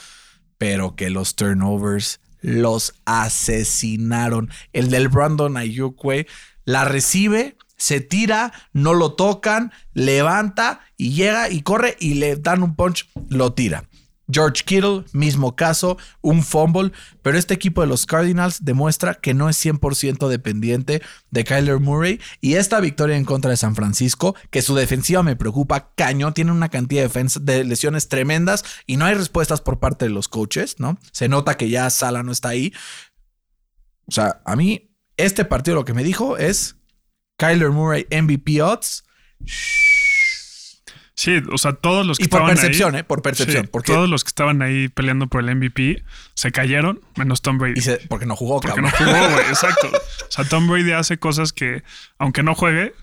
pero 0.58 0.96
que 0.96 1.10
los 1.10 1.34
turnovers 1.34 2.20
los 2.40 2.94
asesinaron. 3.04 4.50
El 4.72 4.90
del 4.90 5.08
Brandon 5.08 5.56
Ayuk, 5.56 6.02
la 6.64 6.84
recibe, 6.84 7.56
se 7.76 8.00
tira, 8.00 8.52
no 8.72 8.94
lo 8.94 9.14
tocan, 9.14 9.72
levanta 9.92 10.80
y 10.96 11.12
llega 11.12 11.50
y 11.50 11.62
corre 11.62 11.96
y 11.98 12.14
le 12.14 12.36
dan 12.36 12.62
un 12.62 12.76
punch, 12.76 13.08
lo 13.28 13.52
tira. 13.54 13.88
George 14.31 14.64
Kittle, 14.64 15.05
mismo 15.12 15.55
caso, 15.55 15.99
un 16.20 16.43
fumble, 16.43 16.93
pero 17.22 17.37
este 17.37 17.55
equipo 17.55 17.83
de 17.83 17.87
los 17.87 18.07
Cardinals 18.07 18.64
demuestra 18.64 19.14
que 19.14 19.35
no 19.35 19.49
es 19.49 19.64
100% 19.64 20.29
dependiente 20.29 21.03
de 21.31 21.45
Kyler 21.45 21.81
Murray 21.81 22.20
y 22.41 22.55
esta 22.55 22.81
victoria 22.81 23.16
en 23.16 23.25
contra 23.25 23.51
de 23.51 23.57
San 23.57 23.75
Francisco, 23.75 24.35
que 24.51 24.62
su 24.62 24.75
defensiva 24.75 25.22
me 25.22 25.37
preocupa 25.37 25.93
cañón, 25.95 26.35
tiene 26.35 26.53
una 26.53 26.68
cantidad 26.68 27.11
de, 27.11 27.64
lesiones 27.64 28.09
tremendas 28.09 28.64
y 28.87 28.97
no 28.97 29.05
hay 29.05 29.14
respuestas 29.14 29.61
por 29.61 29.79
parte 29.79 30.07
de 30.07 30.11
los 30.11 30.29
coaches, 30.29 30.77
¿no? 30.79 30.99
Se 31.12 31.29
nota 31.29 31.57
que 31.57 31.68
ya 31.68 31.91
Sala 31.91 32.22
no 32.22 32.33
está 32.33 32.51
ahí. 32.51 32.72
O 34.07 34.12
sea, 34.12 34.43
a 34.45 34.57
mí 34.57 34.91
este 35.16 35.45
partido 35.45 35.77
lo 35.77 35.85
que 35.85 35.95
me 35.95 36.05
dijo 36.05 36.39
es 36.39 36.77
Kyler 37.37 37.70
Murray 37.70 38.07
MVP 38.11 38.62
odds 38.62 39.05
Sí, 41.16 41.40
o 41.52 41.58
sea, 41.58 41.72
todos 41.74 42.04
los 42.04 42.18
que 42.18 42.24
y 42.24 42.28
por 42.28 42.40
estaban 42.40 42.56
percepción, 42.56 42.94
ahí, 42.96 43.00
¿eh? 43.02 43.04
Por 43.04 43.22
percepción, 43.22 43.64
sí, 43.66 43.68
porque 43.72 43.92
todos 43.92 44.08
los 44.08 44.24
que 44.24 44.28
estaban 44.28 44.62
ahí 44.62 44.88
peleando 44.88 45.28
por 45.28 45.42
el 45.48 45.54
MVP 45.54 46.02
se 46.34 46.50
cayeron, 46.50 47.00
menos 47.16 47.40
Tom 47.40 47.56
Brady. 47.58 47.78
y 47.78 47.82
se- 47.82 47.98
porque 48.08 48.26
no 48.26 48.34
jugó, 48.34 48.60
porque 48.60 48.80
cabrón. 48.80 48.90
no 48.98 49.12
jugó, 49.12 49.28
güey. 49.34 49.46
Exacto. 49.48 49.86
O 49.88 50.30
sea, 50.32 50.44
Tom 50.44 50.66
Brady 50.68 50.90
hace 50.92 51.18
cosas 51.18 51.52
que, 51.52 51.84
aunque 52.18 52.42
no 52.42 52.56
juegue, 52.56 52.94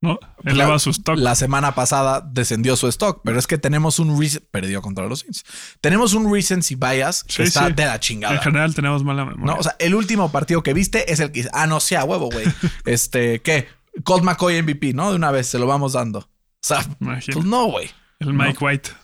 ¿no? 0.00 0.20
Eleva 0.44 0.74
La- 0.74 0.78
su 0.78 0.90
stock. 0.90 1.16
La 1.18 1.34
semana 1.34 1.74
pasada 1.74 2.20
descendió 2.24 2.76
su 2.76 2.86
stock, 2.86 3.20
pero 3.24 3.38
es 3.38 3.48
que 3.48 3.58
tenemos 3.58 3.98
un 3.98 4.16
perdió 4.52 4.80
contra 4.80 5.06
los 5.08 5.20
Saints. 5.20 5.44
Tenemos 5.80 6.14
un 6.14 6.32
recency 6.32 6.76
bias 6.76 7.24
que 7.24 7.32
Sí, 7.32 7.42
está 7.42 7.66
sí. 7.66 7.72
de 7.72 7.84
la 7.86 7.98
chingada. 7.98 8.34
En 8.36 8.40
general 8.42 8.74
tenemos 8.76 9.02
mala 9.02 9.24
memoria. 9.24 9.54
No, 9.54 9.58
o 9.58 9.62
sea, 9.64 9.74
el 9.80 9.94
último 9.96 10.30
partido 10.30 10.62
que 10.62 10.72
viste 10.72 11.12
es 11.12 11.18
el 11.18 11.32
que 11.32 11.48
ah, 11.52 11.66
no 11.66 11.80
sea 11.80 12.04
huevo, 12.04 12.28
güey. 12.30 12.46
este, 12.84 13.40
¿qué? 13.42 13.66
Colt 14.04 14.22
McCoy 14.22 14.62
MVP, 14.62 14.92
¿no? 14.92 15.10
De 15.10 15.16
una 15.16 15.32
vez 15.32 15.48
se 15.48 15.58
lo 15.58 15.66
vamos 15.66 15.94
dando. 15.94 16.28
Sea, 16.66 16.84
pues 16.98 17.44
no, 17.44 17.66
güey. 17.66 17.88
el 18.18 18.32
Mike 18.34 18.58
White. 18.60 18.90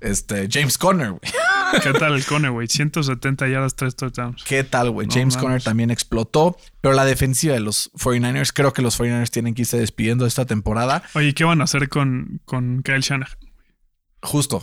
Este, 0.00 0.48
James 0.50 0.76
Conner, 0.76 1.12
güey. 1.12 1.20
¿Qué 1.82 1.92
tal 1.94 2.14
el 2.14 2.26
Cone, 2.26 2.50
güey? 2.50 2.68
170 2.68 3.48
yardas, 3.48 3.74
3 3.74 3.96
touchdowns. 3.96 4.44
¿Qué 4.44 4.62
tal, 4.62 4.90
güey? 4.90 5.06
No 5.06 5.14
James. 5.14 5.38
Conner 5.38 5.62
también 5.62 5.90
explotó, 5.90 6.58
pero 6.82 6.94
la 6.94 7.06
defensiva 7.06 7.54
de 7.54 7.60
los 7.60 7.90
49ers, 7.94 8.52
creo 8.52 8.74
que 8.74 8.82
los 8.82 9.00
49ers 9.00 9.30
tienen 9.30 9.54
que 9.54 9.62
irse 9.62 9.78
despidiendo 9.78 10.26
esta 10.26 10.44
temporada. 10.44 11.02
Oye, 11.14 11.32
¿qué 11.32 11.44
van 11.44 11.62
a 11.62 11.64
hacer 11.64 11.88
con, 11.88 12.42
con 12.44 12.82
Kyle 12.82 13.00
Shanahan? 13.00 13.38
Justo, 14.22 14.62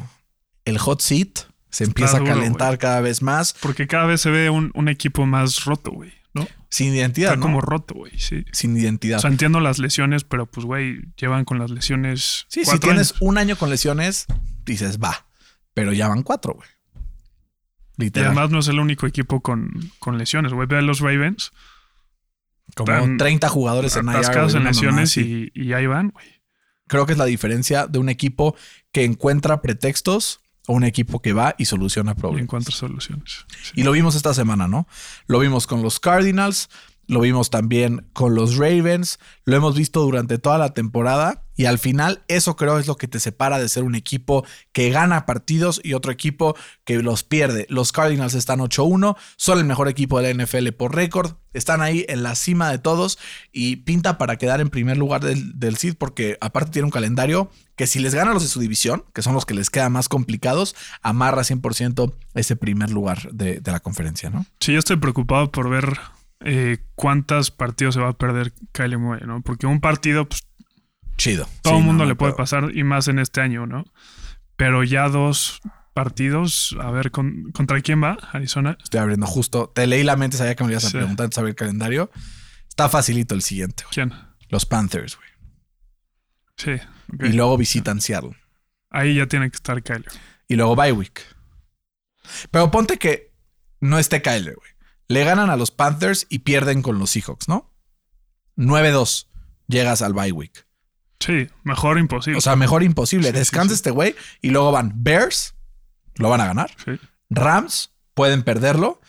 el 0.66 0.78
hot 0.78 1.02
seat 1.02 1.39
se 1.72 1.86
empieza 1.86 2.20
duro, 2.20 2.32
a 2.32 2.36
calentar 2.36 2.78
cada 2.78 3.02
vez 3.02 3.24
más, 3.24 3.56
Porque 3.62 3.88
cada 3.88 4.06
vez 4.06 4.22
se 4.22 4.30
ve 4.30 4.52
un, 4.52 4.70
un 4.76 4.89
equipo 4.89 5.26
más 5.26 5.66
roto, 5.66 5.89
güey. 5.89 6.14
Sin 6.72 6.95
identidad, 6.95 7.32
Está 7.32 7.36
¿no? 7.36 7.43
como 7.43 7.61
roto, 7.61 7.93
güey, 7.95 8.17
sí. 8.17 8.45
Sin 8.53 8.76
identidad. 8.78 9.17
O 9.17 9.22
sea, 9.22 9.30
entiendo 9.30 9.59
las 9.59 9.78
lesiones, 9.78 10.24
pero 10.24 10.45
pues, 10.45 10.65
güey, 10.65 11.01
llevan 11.17 11.43
con 11.43 11.59
las 11.59 11.69
lesiones. 11.69 12.45
sí, 12.47 12.63
si 12.63 12.80
tienes 12.80 13.11
años. 13.11 13.22
un 13.22 13.38
año 13.38 13.57
con 13.57 13.69
lesiones, 13.69 14.26
dices, 14.65 14.97
va, 14.97 15.28
pero 15.74 15.91
ya 15.91 16.07
van 16.07 16.24
cuatro, 16.24 16.53
güey. 16.53 16.69
Y 17.97 18.03
Literal. 18.05 18.30
además 18.30 18.51
no 18.51 18.59
es 18.59 18.67
el 18.69 18.80
único 18.80 19.05
equipo 19.05 19.41
con, 19.41 19.91
con 19.99 20.17
lesiones, 20.17 20.53
güey. 20.53 20.65
Ve 20.65 20.78
a 20.78 20.82
los 20.82 21.01
Ravens, 21.01 21.51
como 22.74 22.91
están 22.91 23.17
30 23.17 23.49
jugadores 23.49 23.97
en 23.97 24.07
atascados 24.07 24.55
en 24.55 24.63
lesiones 24.63 25.17
y, 25.17 25.51
y 25.53 25.74
ahí 25.74 25.86
van, 25.88 26.09
güey. 26.09 26.41
Creo 26.88 27.05
que 27.05 27.11
es 27.11 27.17
la 27.17 27.26
diferencia 27.26 27.86
de 27.86 27.99
un 27.99 28.07
equipo 28.09 28.55
que 28.93 29.03
encuentra 29.03 29.61
pretextos 29.61 30.41
un 30.72 30.84
equipo 30.84 31.22
que 31.22 31.34
va 31.34 31.55
y 31.57 31.65
soluciona 31.65 32.11
Y 32.11 32.15
problemas. 32.15 32.43
encuentra 32.43 32.74
soluciones. 32.76 33.45
Sí. 33.63 33.72
Y 33.76 33.84
lo 33.84 33.91
vimos 33.91 34.15
esta 34.15 34.34
semana, 34.34 34.67
¿no? 34.67 34.88
Lo 35.28 35.39
vimos 35.39 35.67
con 35.67 35.82
los 35.82 35.99
Cardinals, 35.99 36.69
lo 37.12 37.20
vimos 37.20 37.49
también 37.49 38.07
con 38.14 38.36
los 38.36 38.55
Ravens, 38.55 39.20
lo 39.43 39.57
hemos 39.57 39.76
visto 39.76 40.01
durante 40.01 40.38
toda 40.38 40.57
la 40.57 40.74
temporada 40.74 41.43
y 41.57 41.66
al 41.66 41.78
final 41.78 42.24
eso 42.30 42.55
creo 42.55 42.80
es 42.80 42.88
lo 42.88 42.95
que 42.95 43.09
te 43.09 43.20
separa 43.20 43.59
de 43.59 43.68
ser 43.68 43.84
un 43.84 43.95
equipo 43.95 44.45
que 44.72 44.91
gana 44.91 45.26
partidos 45.26 45.82
y 45.84 45.93
otro 45.93 46.14
equipo 46.14 46.55
que 46.86 47.03
los 47.03 47.26
pierde. 47.26 47.66
Los 47.68 47.91
Cardinals 47.91 48.34
están 48.34 48.62
8-1, 48.62 49.18
son 49.36 49.59
el 49.59 49.66
mejor 49.66 49.89
equipo 49.89 50.22
de 50.22 50.34
la 50.34 50.41
NFL 50.45 50.70
por 50.70 50.95
récord, 50.95 51.34
están 51.53 51.82
ahí 51.82 52.05
en 52.07 52.24
la 52.24 52.34
cima 52.36 52.72
de 52.72 52.80
todos 52.80 53.20
y 53.51 53.76
pinta 53.76 54.18
para 54.18 54.38
quedar 54.38 54.62
en 54.62 54.70
primer 54.70 54.97
lugar 54.97 55.22
del, 55.22 55.59
del 55.59 55.78
porque 55.97 56.38
aparte 56.39 56.72
tiene 56.72 56.86
un 56.86 56.91
calendario 56.91 57.51
que 57.76 57.88
si 57.88 57.99
les 57.99 58.16
gana 58.16 58.34
los 58.34 58.43
de 58.43 58.47
su 58.47 58.62
división, 58.62 59.03
que 59.14 59.22
son 59.22 59.34
los 59.34 59.45
que 59.45 59.53
les 59.53 59.70
quedan 59.70 59.91
más 59.91 60.07
complicados, 60.07 60.78
amarra 61.01 61.41
100% 61.41 62.14
ese 62.36 62.55
primer 62.55 62.89
lugar 62.89 63.30
de, 63.34 63.59
de 63.59 63.72
la 63.72 63.82
conferencia, 63.82 64.30
¿no? 64.30 64.45
Sí, 64.62 64.72
yo 64.72 64.80
estoy 64.80 64.95
preocupado 64.95 65.51
por 65.51 65.70
ver 65.70 65.99
eh, 66.44 66.80
cuántos 66.96 67.52
partidos 67.52 67.96
se 67.96 68.02
va 68.02 68.10
a 68.10 68.14
perder 68.18 68.54
Kyler 68.72 68.98
Murray, 69.00 69.26
¿no? 69.28 69.42
Porque 69.42 69.68
un 69.68 69.80
partido, 69.82 70.28
pues 70.28 70.44
Chido. 71.18 71.48
todo 71.62 71.78
el 71.78 71.84
mundo 71.84 72.04
no 72.04 72.10
le 72.10 72.16
puede 72.16 72.34
pasar 72.34 72.76
y 72.76 72.84
más 72.84 73.08
en 73.08 73.20
este 73.20 73.42
año, 73.42 73.66
¿no? 73.68 73.86
Pero 74.56 74.84
ya 74.84 75.08
dos 75.10 75.62
partidos, 75.94 76.76
a 76.80 76.89
ver, 76.92 77.12
con- 77.12 77.52
¿contra 77.52 77.82
quién 77.82 78.02
va? 78.02 78.18
Arizona. 78.32 78.78
Estoy 78.82 79.00
abriendo 79.02 79.28
justo. 79.28 79.70
Te 79.74 79.86
leí 79.88 80.04
la 80.04 80.16
mente, 80.16 80.38
sabía 80.38 80.56
que 80.56 80.64
me 80.64 80.72
ibas 80.72 80.86
a 80.86 80.89
Sí. 80.89 80.98
preguntar 80.98 81.26
antes 81.26 81.38
el 81.39 81.56
calendario. 81.56 82.12
Está 82.70 82.88
facilito 82.89 83.36
el 83.36 83.42
siguiente, 83.42 83.84
güey. 83.84 83.94
¿Quién? 83.94 84.14
Los 84.50 84.66
Panthers, 84.66 85.18
güey. 85.18 85.30
Sí. 86.58 86.72
Y 87.20 87.34
luego 87.34 87.58
visitan 87.58 88.00
Seattle. 88.02 88.38
Ahí 88.89 89.16
ya 89.16 89.28
tiene 89.28 89.50
que 89.50 89.56
estar 89.56 89.82
Kyler. 89.84 90.06
Y 90.48 90.56
luego 90.56 90.76
bye 90.76 90.92
week. 90.92 91.22
Pero 92.52 92.72
ponte 92.72 92.98
que 92.98 93.34
no 93.80 94.00
esté 94.00 94.22
Kyler, 94.22 94.56
güey. 94.56 94.72
Le 95.12 95.24
ganan 95.24 95.49
a 95.49 95.57
los 95.57 95.72
Panthers 95.72 96.26
y 96.30 96.39
pierden 96.39 96.82
con 96.82 96.99
los 96.99 97.12
Seahawks, 97.12 97.47
¿no? 97.47 97.72
9-2. 98.57 99.28
Llegas 99.68 100.01
al 100.01 100.14
bye 100.14 100.32
week. 100.32 100.66
Sí, 101.20 101.47
mejor 101.64 101.99
imposible. 101.99 102.38
O 102.38 102.41
sea, 102.41 102.55
mejor 102.55 102.82
imposible. 102.84 103.28
Sí, 103.28 103.34
Descansa 103.34 103.70
sí. 103.70 103.76
este 103.76 103.91
güey 103.91 104.16
y 104.41 104.49
luego 104.49 104.72
van 104.72 104.93
Bears. 105.03 105.55
Lo 106.16 106.30
van 106.30 106.41
a 106.41 106.45
ganar. 106.45 106.72
Rams 107.30 107.91
pueden 108.14 108.43
perderlo. 108.43 109.01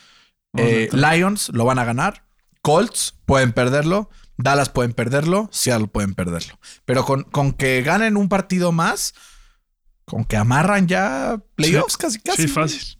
Eh. 0.56 0.88
Lions 0.92 1.48
lo 1.50 1.64
van 1.64 1.78
a 1.78 1.84
ganar. 1.84 2.26
Colts 2.60 3.14
pueden 3.24 3.52
perderlo. 3.52 4.10
Dallas 4.36 4.68
pueden 4.68 4.92
perderlo. 4.92 5.48
Seattle 5.52 5.88
pueden 5.88 6.14
perderlo. 6.14 6.58
Pero 6.84 7.04
con, 7.04 7.24
con 7.24 7.52
que 7.52 7.82
ganen 7.82 8.16
un 8.16 8.28
partido 8.28 8.72
más, 8.72 9.14
con 10.04 10.24
que 10.24 10.36
amarran 10.36 10.86
ya 10.88 11.40
playoffs 11.54 11.96
casi, 11.96 12.20
casi. 12.20 12.42
Sí, 12.42 12.48
fácil. 12.48 12.98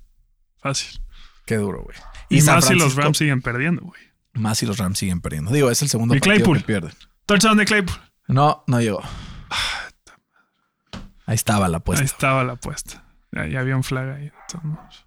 Fácil. 0.59 1.01
Qué 1.47 1.57
duro, 1.57 1.83
güey. 1.83 1.97
Y, 2.39 2.43
más 2.43 2.67
si 2.67 2.75
los 2.75 2.95
Rams 2.95 3.19
siguen 3.19 3.43
perdiendo, 3.43 3.83
güey. 3.83 4.01
Más 4.35 4.59
si 4.59 4.67
los 4.67 4.79
Rams 4.79 4.99
siguen 4.99 5.21
perdiendo. 5.21 5.51
Digo, 5.53 5.71
es 5.71 5.83
el 5.83 5.89
segundo 5.89 6.15
Y 6.15 6.21
partido 6.21 6.35
Claypool. 6.37 6.59
que 6.59 6.65
pierden. 6.65 6.93
Touchdown 7.27 7.57
de 7.59 7.65
Claypool. 7.65 7.97
No, 8.29 8.65
no 8.67 8.81
llegó. 8.81 9.03
Ahí 11.27 11.35
estaba 11.35 11.69
la 11.69 11.79
apuesta. 11.79 12.03
Ahí 12.03 12.07
estaba 12.07 12.45
la 12.45 12.55
apuesta. 12.55 13.05
Ya, 13.33 13.47
ya 13.47 13.61
había 13.61 13.77
un 13.77 13.85
flag 13.85 14.11
ahí. 14.11 14.33
modos. 14.63 15.07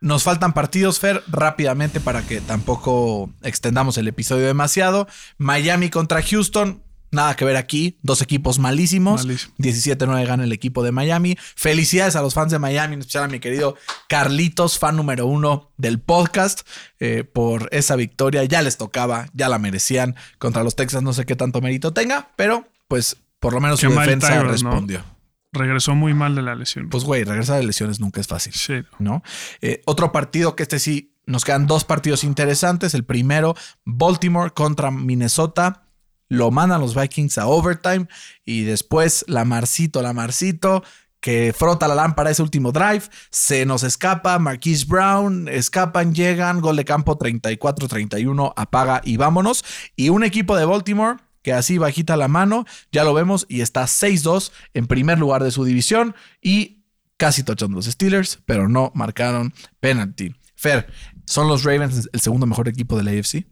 Nos 0.00 0.22
faltan 0.22 0.52
partidos, 0.54 0.98
Fer, 0.98 1.22
rápidamente 1.28 2.00
para 2.00 2.22
que 2.22 2.40
tampoco 2.40 3.30
extendamos 3.42 3.98
el 3.98 4.08
episodio 4.08 4.46
demasiado. 4.46 5.06
Miami 5.36 5.90
contra 5.90 6.22
Houston. 6.22 6.82
Nada 7.10 7.34
que 7.36 7.44
ver 7.44 7.56
aquí. 7.56 7.98
Dos 8.02 8.22
equipos 8.22 8.58
malísimos. 8.58 9.24
Malísimo. 9.24 9.54
17-9 9.58 10.26
gana 10.26 10.44
el 10.44 10.52
equipo 10.52 10.82
de 10.82 10.92
Miami. 10.92 11.36
Felicidades 11.56 12.16
a 12.16 12.22
los 12.22 12.34
fans 12.34 12.52
de 12.52 12.58
Miami, 12.58 12.94
en 12.94 13.00
especial 13.00 13.24
a 13.24 13.28
mi 13.28 13.40
querido 13.40 13.76
Carlitos, 14.08 14.78
fan 14.78 14.96
número 14.96 15.26
uno 15.26 15.72
del 15.76 15.98
podcast, 16.00 16.60
eh, 16.98 17.24
por 17.24 17.68
esa 17.72 17.96
victoria. 17.96 18.44
Ya 18.44 18.62
les 18.62 18.76
tocaba, 18.76 19.26
ya 19.32 19.48
la 19.48 19.58
merecían 19.58 20.16
contra 20.38 20.62
los 20.62 20.76
Texas. 20.76 21.02
No 21.02 21.12
sé 21.12 21.26
qué 21.26 21.36
tanto 21.36 21.60
mérito 21.60 21.92
tenga, 21.92 22.30
pero 22.36 22.68
pues 22.88 23.16
por 23.40 23.54
lo 23.54 23.60
menos 23.60 23.80
su 23.80 23.90
defensa 23.90 24.42
respondió. 24.42 25.04
Regresó 25.52 25.96
muy 25.96 26.14
mal 26.14 26.36
de 26.36 26.42
la 26.42 26.54
lesión. 26.54 26.88
Pues, 26.90 27.02
güey, 27.02 27.24
regresar 27.24 27.58
de 27.58 27.64
lesiones 27.64 27.98
nunca 27.98 28.20
es 28.20 28.28
fácil. 28.28 28.52
sí. 28.52 28.82
¿no? 29.00 29.24
Eh, 29.60 29.82
otro 29.84 30.12
partido 30.12 30.54
que 30.54 30.62
este 30.62 30.78
sí, 30.78 31.16
nos 31.26 31.44
quedan 31.44 31.66
dos 31.66 31.84
partidos 31.84 32.22
interesantes. 32.22 32.94
El 32.94 33.04
primero, 33.04 33.56
Baltimore 33.84 34.52
contra 34.52 34.90
Minnesota. 34.92 35.89
Lo 36.30 36.50
mandan 36.50 36.80
los 36.80 36.94
Vikings 36.94 37.36
a 37.36 37.46
overtime. 37.46 38.08
Y 38.46 38.62
después, 38.62 39.26
Lamarcito, 39.28 40.00
Lamarcito, 40.00 40.82
que 41.20 41.52
frota 41.52 41.86
la 41.86 41.94
lámpara 41.94 42.30
ese 42.30 42.42
último 42.42 42.72
drive. 42.72 43.02
Se 43.30 43.66
nos 43.66 43.82
escapa. 43.82 44.38
Marquise 44.38 44.86
Brown, 44.86 45.48
escapan, 45.48 46.14
llegan. 46.14 46.62
Gol 46.62 46.76
de 46.76 46.86
campo 46.86 47.18
34-31. 47.18 48.54
Apaga 48.56 49.02
y 49.04 49.18
vámonos. 49.18 49.62
Y 49.94 50.08
un 50.08 50.24
equipo 50.24 50.56
de 50.56 50.64
Baltimore 50.64 51.18
que 51.42 51.52
así 51.52 51.78
bajita 51.78 52.16
la 52.16 52.28
mano, 52.28 52.66
ya 52.92 53.04
lo 53.04 53.14
vemos, 53.14 53.46
y 53.48 53.62
está 53.62 53.84
6-2 53.84 54.52
en 54.74 54.86
primer 54.86 55.18
lugar 55.18 55.42
de 55.42 55.50
su 55.50 55.64
división 55.64 56.14
y 56.42 56.84
casi 57.16 57.42
touchando 57.42 57.76
los 57.76 57.86
Steelers, 57.86 58.40
pero 58.46 58.68
no 58.68 58.92
marcaron 58.94 59.52
penalty. 59.80 60.34
Fer, 60.54 60.92
¿son 61.26 61.48
los 61.48 61.64
Ravens 61.64 62.08
el 62.12 62.20
segundo 62.20 62.46
mejor 62.46 62.68
equipo 62.68 62.96
de 62.96 63.04
la 63.04 63.10
AFC? 63.12 63.46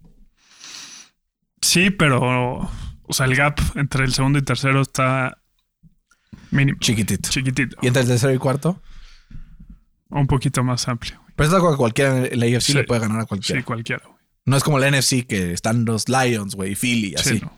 Sí, 1.61 1.91
pero. 1.91 2.71
O 3.11 3.13
sea, 3.13 3.27
el 3.27 3.35
gap 3.37 3.59
entre 3.75 4.05
el 4.05 4.13
segundo 4.13 4.39
y 4.39 4.43
tercero 4.43 4.83
está 4.83 5.39
mínimo. 6.51 6.79
Chiquitito. 6.81 7.31
Chiquitito. 7.31 7.77
¿Y 7.83 7.87
entre 7.87 8.03
el 8.03 8.09
tercero 8.09 8.33
y 8.35 8.39
cuarto? 8.39 8.83
Un 10.11 10.27
poquito 10.27 10.63
más 10.65 10.89
amplio. 10.89 11.19
güey. 11.21 11.33
Pero 11.37 11.49
es 11.49 11.55
algo 11.55 11.71
que 11.71 11.77
cualquiera 11.77 12.27
en 12.27 12.41
la 12.41 12.47
AFC 12.47 12.61
Sí. 12.67 12.73
le 12.75 12.85
puede 12.85 13.01
ganar 13.01 13.21
a 13.21 13.27
cualquiera. 13.27 13.61
Sí, 13.61 13.65
cualquiera. 13.65 14.03
güey. 14.07 14.19
No 14.47 14.57
es 14.57 14.65
como 14.65 14.79
la 14.79 14.89
NFC 14.91 15.27
que 15.27 15.53
están 15.53 15.85
los 15.85 16.09
Lions, 16.09 16.55
güey, 16.55 16.75
Philly, 16.75 17.15
así. 17.17 17.37
Sí, 17.37 17.41
no. 17.43 17.57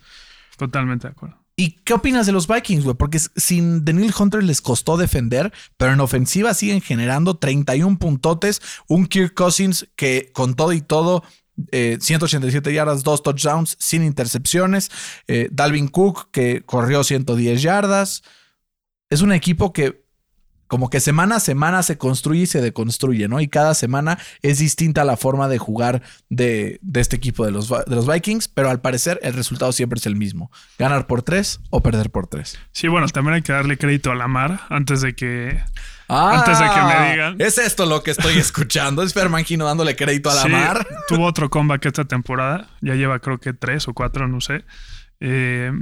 Totalmente 0.57 1.07
de 1.09 1.13
acuerdo. 1.13 1.39
¿Y 1.57 1.73
qué 1.85 1.93
opinas 1.95 2.27
de 2.27 2.33
los 2.33 2.49
Vikings, 2.49 2.85
güey? 2.85 2.97
Porque 2.97 3.19
sin 3.19 3.85
Daniel 3.85 4.13
Hunter 4.19 4.43
les 4.43 4.61
costó 4.63 4.97
defender, 4.97 5.53
pero 5.77 5.93
en 5.93 6.01
ofensiva 6.01 6.55
siguen 6.55 6.81
generando 6.81 7.37
31 7.37 7.99
puntotes. 7.99 8.61
Un 8.89 9.07
Kirk 9.07 9.35
Cousins 9.35 9.87
que 9.95 10.31
con 10.33 10.55
todo 10.55 10.73
y 10.73 10.81
todo, 10.81 11.23
eh, 11.73 11.99
187 12.01 12.73
yardas, 12.73 13.03
dos 13.03 13.23
touchdowns 13.23 13.77
sin 13.79 14.05
intercepciones. 14.05 14.91
Eh, 15.27 15.49
Dalvin 15.51 15.89
Cook 15.89 16.31
que 16.31 16.63
corrió 16.63 17.05
110 17.05 17.63
yardas. 17.63 18.23
Es 19.09 19.23
un 19.23 19.33
equipo 19.33 19.73
que 19.73 20.05
como 20.71 20.89
que 20.89 21.01
semana 21.01 21.35
a 21.37 21.41
semana 21.41 21.83
se 21.83 21.99
construye 21.99 22.43
y 22.43 22.47
se 22.47 22.61
deconstruye, 22.61 23.27
¿no? 23.27 23.41
Y 23.41 23.49
cada 23.49 23.75
semana 23.75 24.21
es 24.41 24.61
distinta 24.61 25.03
la 25.05 25.17
forma 25.17 25.49
de 25.49 25.59
jugar 25.59 26.01
de, 26.29 26.79
de 26.81 27.01
este 27.01 27.17
equipo 27.17 27.45
de 27.45 27.51
los, 27.51 27.69
de 27.69 27.83
los 27.97 28.07
Vikings, 28.07 28.47
pero 28.47 28.71
al 28.71 28.81
parecer 28.81 29.19
el 29.25 29.35
resultado 29.35 29.73
siempre 29.73 29.99
es 29.99 30.07
el 30.07 30.15
mismo. 30.15 30.53
Ganar 30.79 31.09
por 31.09 31.23
tres 31.23 31.59
o 31.71 31.83
perder 31.83 32.11
por 32.11 32.29
tres. 32.29 32.57
Sí, 32.71 32.87
bueno, 32.87 33.09
también 33.09 33.35
hay 33.35 33.43
que 33.43 33.53
darle 33.53 33.79
crédito 33.79 34.13
a 34.13 34.15
Lamar 34.15 34.61
antes 34.69 35.01
de 35.01 35.17
que. 35.17 35.61
Ah, 36.09 36.39
Antes 36.39 36.59
de 36.61 36.65
que 36.65 36.83
me 36.83 37.11
digan. 37.13 37.37
Es 37.41 37.59
esto 37.59 37.85
lo 37.87 38.05
que 38.05 38.13
estoy 38.13 38.39
escuchando. 38.39 39.03
Es 39.03 39.13
Fermangino 39.13 39.65
dándole 39.65 39.97
crédito 39.97 40.31
a 40.31 40.35
la 40.35 40.43
Sí, 40.43 40.49
mar. 40.51 40.87
tuvo 41.09 41.27
otro 41.27 41.51
comeback 41.51 41.85
esta 41.87 42.05
temporada. 42.05 42.69
Ya 42.81 42.95
lleva, 42.95 43.19
creo 43.19 43.39
que 43.39 43.53
tres 43.55 43.89
o 43.89 43.93
cuatro, 43.93 44.29
no 44.29 44.41
sé. 44.41 44.65
Eh, 45.19 45.73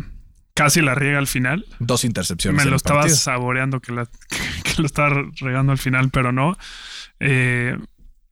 casi 0.59 0.81
la 0.83 0.95
riega 0.95 1.19
al 1.19 1.27
final. 1.27 1.65
Dos 1.79 2.05
intercepciones. 2.05 2.65
Me 2.65 2.71
lo 2.71 2.77
estaba 2.77 3.01
partido. 3.01 3.17
saboreando 3.17 3.81
que, 3.81 3.93
la- 3.93 4.07
que 4.65 4.81
lo 4.83 4.87
estaba 4.87 5.25
regando 5.41 5.73
al 5.73 5.79
final, 5.79 6.11
pero 6.11 6.33
no. 6.33 6.57
Eh, 7.21 7.77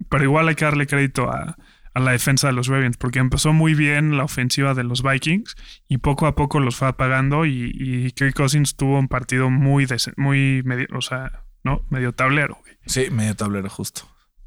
pero 0.09 0.25
igual 0.25 0.49
hay 0.49 0.55
que 0.55 0.65
darle 0.65 0.87
crédito 0.87 1.31
a, 1.31 1.57
a 1.95 2.01
la 2.01 2.13
defensa 2.13 2.49
de 2.49 2.53
los 2.53 2.67
Ravens, 2.69 2.97
porque 2.97 3.19
empezó 3.19 3.53
muy 3.53 3.75
bien 3.75 4.17
la 4.17 4.25
ofensiva 4.25 4.75
de 4.75 4.85
los 4.85 5.03
Vikings 5.03 5.57
y 5.89 5.99
poco 5.99 6.27
a 6.27 6.35
poco 6.35 6.61
los 6.61 6.77
fue 6.77 6.89
apagando 6.89 7.47
y, 7.47 7.73
y 7.75 8.11
Kirk 8.13 8.35
Cousins 8.35 8.77
tuvo 8.77 8.99
un 8.99 9.09
partido 9.09 9.49
muy, 9.51 9.87
muy 10.17 10.63
medio, 10.65 10.87
o 10.95 11.01
sea, 11.01 11.45
no, 11.65 11.83
medio 11.91 12.13
tablero. 12.13 12.59
güey. 12.61 12.77
Sí, 12.87 13.07
medio 13.11 13.35
tablero 13.35 13.69
justo. 13.71 14.03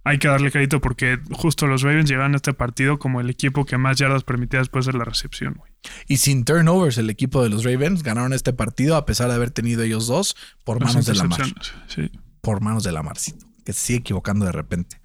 Hay 0.05 0.17
que 0.17 0.27
darle 0.29 0.49
crédito 0.51 0.79
porque 0.79 1.19
justo 1.31 1.67
los 1.67 1.81
Ravens 1.81 2.09
llegaron 2.09 2.33
a 2.33 2.37
este 2.37 2.53
partido 2.53 2.99
como 2.99 3.19
el 3.19 3.29
equipo 3.29 3.65
que 3.65 3.77
más 3.77 3.97
yardas 3.97 4.23
permitía 4.23 4.59
después 4.59 4.85
de 4.85 4.93
la 4.93 5.03
recepción. 5.03 5.55
güey. 5.55 5.68
Y 6.07 6.17
sin 6.17 6.43
turnovers, 6.45 6.97
el 6.97 7.09
equipo 7.09 7.41
de 7.43 7.49
los 7.49 7.63
Ravens 7.63 8.03
ganaron 8.03 8.33
este 8.33 8.51
partido 8.53 8.95
a 8.95 9.05
pesar 9.05 9.29
de 9.29 9.35
haber 9.35 9.51
tenido 9.51 9.81
ellos 9.83 10.07
dos 10.07 10.35
por 10.65 10.83
manos 10.83 11.05
de 11.05 11.15
la 11.15 11.23
mar. 11.23 11.39
intercepciones, 11.39 11.93
Sí. 12.11 12.19
Por 12.41 12.61
manos 12.61 12.83
de 12.83 12.91
la 12.91 13.03
marcito. 13.03 13.45
Que 13.65 13.73
se 13.73 13.79
sigue 13.79 13.99
equivocando 13.99 14.45
de 14.45 14.51
repente. 14.51 14.99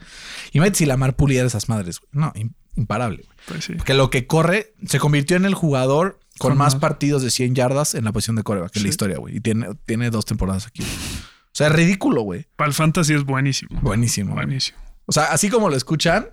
Imagínate 0.53 0.79
si 0.79 0.87
la 0.87 0.97
mar 0.97 1.15
puliera 1.17 1.47
esas 1.47 1.69
madres. 1.69 2.01
güey. 2.01 2.11
No, 2.13 2.33
im- 2.35 2.55
imparable. 2.77 3.23
güey. 3.25 3.39
Pues 3.47 3.65
sí. 3.65 3.75
Porque 3.75 3.95
lo 3.95 4.11
que 4.11 4.27
corre 4.27 4.75
se 4.87 4.99
convirtió 4.99 5.37
en 5.37 5.45
el 5.45 5.55
jugador 5.55 6.19
con, 6.39 6.51
Con 6.51 6.59
más 6.59 6.75
más. 6.75 6.81
partidos 6.81 7.23
de 7.23 7.31
100 7.31 7.55
yardas 7.55 7.95
en 7.95 8.05
la 8.05 8.13
posición 8.13 8.37
de 8.37 8.43
coreback 8.43 8.75
en 8.77 8.83
la 8.83 8.87
Sí. 8.87 8.91
historia, 8.91 9.19
güey. 9.19 9.37
Y 9.37 9.41
tiene, 9.41 9.69
tiene 9.87 10.11
dos 10.11 10.25
temporadas 10.25 10.67
aquí. 10.67 10.83
O 10.83 11.57
sea, 11.57 11.69
es 11.69 11.73
ridículo, 11.73 12.23
güey. 12.23 12.47
Para 12.57 12.67
el 12.69 12.75
fantasy 12.75 13.15
es 13.15 13.25
buenísimo. 13.25 13.79
Buenísimo. 13.81 14.33
güey. 14.33 14.47
Buenísimo. 14.47 14.79
O 15.07 15.13
sea, 15.13 15.25
así 15.33 15.51
como 15.51 15.69
lo 15.69 15.77
escuchan, 15.77 16.31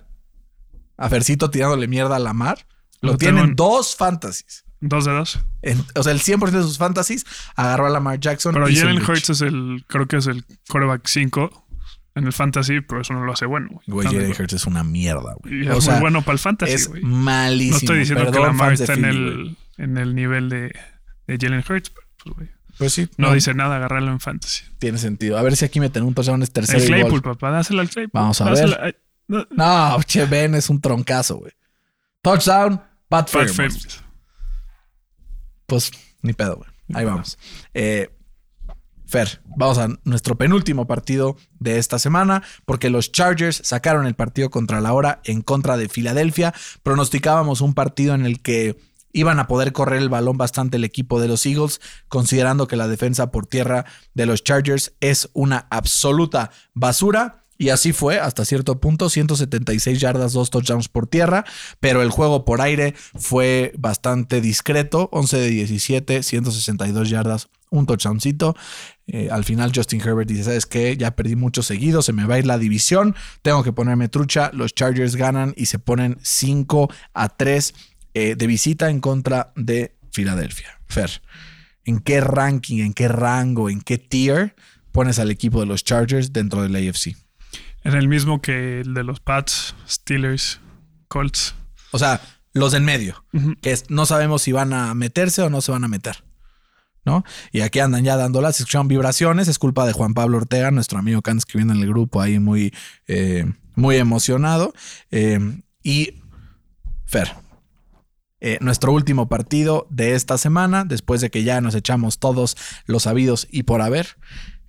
a 0.96 1.08
Fercito 1.08 1.50
tirándole 1.50 1.86
mierda 1.88 2.16
a 2.16 2.18
la 2.18 2.32
mar, 2.32 2.66
lo, 3.02 3.12
Lo 3.12 3.18
tienen 3.18 3.54
dos 3.54 3.94
fantasies. 3.96 4.64
Dos 4.80 5.04
de 5.04 5.12
dos. 5.12 5.38
En- 5.62 5.84
o 5.94 6.02
sea, 6.02 6.12
el 6.12 6.20
100% 6.20 6.50
de 6.50 6.62
sus 6.62 6.78
fantasies 6.78 7.24
agarró 7.54 7.86
a 7.86 7.90
Lamar 7.90 8.18
Jackson. 8.18 8.52
Pero 8.54 8.66
Jalen. 8.66 9.02
Hurts 9.02 9.30
es 9.30 9.40
el, 9.42 9.84
creo 9.86 10.08
que 10.08 10.16
es 10.16 10.26
el 10.26 10.44
quarterback 10.68 11.06
5 11.06 11.66
en 12.14 12.26
el 12.26 12.32
fantasy, 12.32 12.80
pero 12.80 13.00
eso 13.02 13.12
no 13.14 13.24
lo 13.24 13.32
hace 13.32 13.46
bueno. 13.46 13.68
güey. 13.70 13.82
Güey, 13.86 14.06
¿Están 14.06 14.18
de 14.20 14.26
Jalen? 14.28 14.42
Hurts 14.42 14.52
es 14.54 14.66
una 14.66 14.82
mierda, 14.82 15.34
güey. 15.38 15.62
Y 15.64 15.68
O 15.68 15.78
es 15.78 15.84
sea, 15.84 15.94
muy 15.94 16.00
bueno 16.02 16.22
para 16.22 16.32
el 16.32 16.38
fantasy, 16.40 16.72
es 16.72 16.90
malísimo. 17.02 17.72
No 17.74 17.78
estoy 17.78 17.98
diciendo 18.00 18.24
Perdón, 18.24 18.40
que 18.42 18.46
Lamar 18.48 18.72
está 18.72 18.94
en 18.94 19.04
el, 19.04 19.56
en 19.78 19.98
el 19.98 20.14
nivel 20.16 20.48
de, 20.48 20.74
de 21.28 21.38
Jalen 21.40 21.64
Hurts, 21.68 21.90
pero 21.90 22.06
pues, 22.24 22.34
güey, 22.36 22.48
Pues 22.78 22.92
sí, 22.92 23.08
no, 23.18 23.32
dice 23.34 23.54
nada 23.54 23.76
agarrarlo 23.76 24.10
en 24.10 24.18
fantasy. 24.20 24.64
Tiene 24.78 24.98
sentido. 24.98 25.38
A 25.38 25.42
ver 25.42 25.54
si 25.56 25.64
aquí 25.64 25.78
meten 25.78 26.02
un 26.02 26.14
touchdown 26.14 26.42
es 26.42 26.50
tercero 26.52 26.78
El 26.80 26.86
Claypool, 26.86 27.22
papá, 27.22 27.50
dáselo 27.50 27.80
al 27.82 27.88
Claypool. 27.88 28.20
Vamos 28.20 28.40
a 28.40 28.50
ver. 28.50 28.96
No, 29.28 30.02
che, 30.06 30.24
Ben 30.26 30.54
es 30.56 30.68
un 30.70 30.80
troncazo, 30.80 31.36
güey. 31.36 31.52
Touchdown, 32.20 32.82
Pat. 33.12 33.30
Pues 35.66 35.90
ni 36.22 36.32
pedo, 36.32 36.56
güey. 36.56 36.70
Ahí 36.94 37.04
vamos. 37.04 37.38
Eh, 37.74 38.10
Fer, 39.06 39.42
vamos 39.44 39.76
a 39.76 39.88
nuestro 40.04 40.38
penúltimo 40.38 40.86
partido 40.86 41.36
de 41.60 41.76
esta 41.76 41.98
semana, 41.98 42.42
porque 42.64 42.88
los 42.88 43.12
Chargers 43.12 43.60
sacaron 43.62 44.06
el 44.06 44.14
partido 44.14 44.48
contra 44.48 44.80
la 44.80 44.94
hora 44.94 45.20
en 45.24 45.42
contra 45.42 45.76
de 45.76 45.90
Filadelfia. 45.90 46.54
Pronosticábamos 46.82 47.60
un 47.60 47.74
partido 47.74 48.14
en 48.14 48.24
el 48.24 48.40
que 48.40 48.78
iban 49.12 49.38
a 49.38 49.46
poder 49.46 49.72
correr 49.74 50.00
el 50.00 50.08
balón 50.08 50.38
bastante 50.38 50.78
el 50.78 50.84
equipo 50.84 51.20
de 51.20 51.28
los 51.28 51.44
Eagles, 51.44 51.82
considerando 52.08 52.66
que 52.66 52.76
la 52.76 52.88
defensa 52.88 53.30
por 53.30 53.46
tierra 53.46 53.84
de 54.14 54.24
los 54.24 54.42
Chargers 54.42 54.94
es 55.00 55.28
una 55.34 55.66
absoluta 55.68 56.50
basura. 56.72 57.41
Y 57.62 57.70
así 57.70 57.92
fue 57.92 58.18
hasta 58.18 58.44
cierto 58.44 58.80
punto, 58.80 59.08
176 59.08 60.00
yardas, 60.00 60.32
dos 60.32 60.50
touchdowns 60.50 60.88
por 60.88 61.06
tierra, 61.06 61.44
pero 61.78 62.02
el 62.02 62.10
juego 62.10 62.44
por 62.44 62.60
aire 62.60 62.92
fue 63.14 63.72
bastante 63.78 64.40
discreto, 64.40 65.08
11 65.12 65.38
de 65.38 65.48
17, 65.48 66.24
162 66.24 67.08
yardas, 67.08 67.50
un 67.70 67.86
touchdowncito. 67.86 68.56
Eh, 69.06 69.28
al 69.30 69.44
final 69.44 69.70
Justin 69.72 70.00
Herbert 70.00 70.28
dice, 70.28 70.42
¿sabes 70.42 70.66
qué? 70.66 70.96
Ya 70.96 71.14
perdí 71.14 71.36
mucho 71.36 71.62
seguido, 71.62 72.02
se 72.02 72.12
me 72.12 72.24
va 72.24 72.34
a 72.34 72.40
ir 72.40 72.46
la 72.46 72.58
división, 72.58 73.14
tengo 73.42 73.62
que 73.62 73.72
ponerme 73.72 74.08
trucha, 74.08 74.50
los 74.52 74.74
Chargers 74.74 75.14
ganan 75.14 75.54
y 75.56 75.66
se 75.66 75.78
ponen 75.78 76.18
5 76.20 76.92
a 77.14 77.28
3 77.28 77.74
eh, 78.14 78.34
de 78.34 78.46
visita 78.48 78.90
en 78.90 78.98
contra 78.98 79.52
de 79.54 79.94
Filadelfia. 80.10 80.80
Fer, 80.88 81.22
¿en 81.84 82.00
qué 82.00 82.20
ranking, 82.20 82.82
en 82.82 82.92
qué 82.92 83.06
rango, 83.06 83.70
en 83.70 83.82
qué 83.82 83.98
tier 83.98 84.56
pones 84.90 85.20
al 85.20 85.30
equipo 85.30 85.60
de 85.60 85.66
los 85.66 85.84
Chargers 85.84 86.32
dentro 86.32 86.62
del 86.62 86.74
AFC? 86.74 87.14
En 87.84 87.94
el 87.94 88.08
mismo 88.08 88.40
que 88.40 88.80
el 88.80 88.94
de 88.94 89.04
los 89.04 89.20
Pats, 89.20 89.74
Steelers, 89.88 90.60
Colts. 91.08 91.54
O 91.90 91.98
sea, 91.98 92.20
los 92.52 92.74
en 92.74 92.84
medio, 92.84 93.24
que 93.60 93.76
no 93.88 94.06
sabemos 94.06 94.42
si 94.42 94.52
van 94.52 94.72
a 94.72 94.94
meterse 94.94 95.42
o 95.42 95.50
no 95.50 95.60
se 95.60 95.72
van 95.72 95.84
a 95.84 95.88
meter. 95.88 96.24
¿No? 97.04 97.24
Y 97.50 97.62
aquí 97.62 97.80
andan 97.80 98.04
ya 98.04 98.16
dándolas, 98.16 98.60
escucharon 98.60 98.86
vibraciones, 98.86 99.48
es 99.48 99.58
culpa 99.58 99.84
de 99.86 99.92
Juan 99.92 100.14
Pablo 100.14 100.36
Ortega, 100.36 100.70
nuestro 100.70 101.00
amigo 101.00 101.20
que 101.20 101.32
anda 101.32 101.40
escribiendo 101.40 101.74
en 101.74 101.80
el 101.80 101.88
grupo 101.88 102.20
ahí 102.20 102.38
muy, 102.38 102.72
eh, 103.08 103.52
muy 103.74 103.96
emocionado. 103.96 104.72
Eh, 105.10 105.40
y 105.82 106.22
Fer, 107.04 107.34
eh, 108.44 108.58
nuestro 108.60 108.92
último 108.92 109.28
partido 109.28 109.86
de 109.88 110.16
esta 110.16 110.36
semana, 110.36 110.84
después 110.84 111.20
de 111.20 111.30
que 111.30 111.44
ya 111.44 111.60
nos 111.60 111.76
echamos 111.76 112.18
todos 112.18 112.56
los 112.86 113.04
sabidos 113.04 113.46
y 113.52 113.62
por 113.62 113.82
haber, 113.82 114.16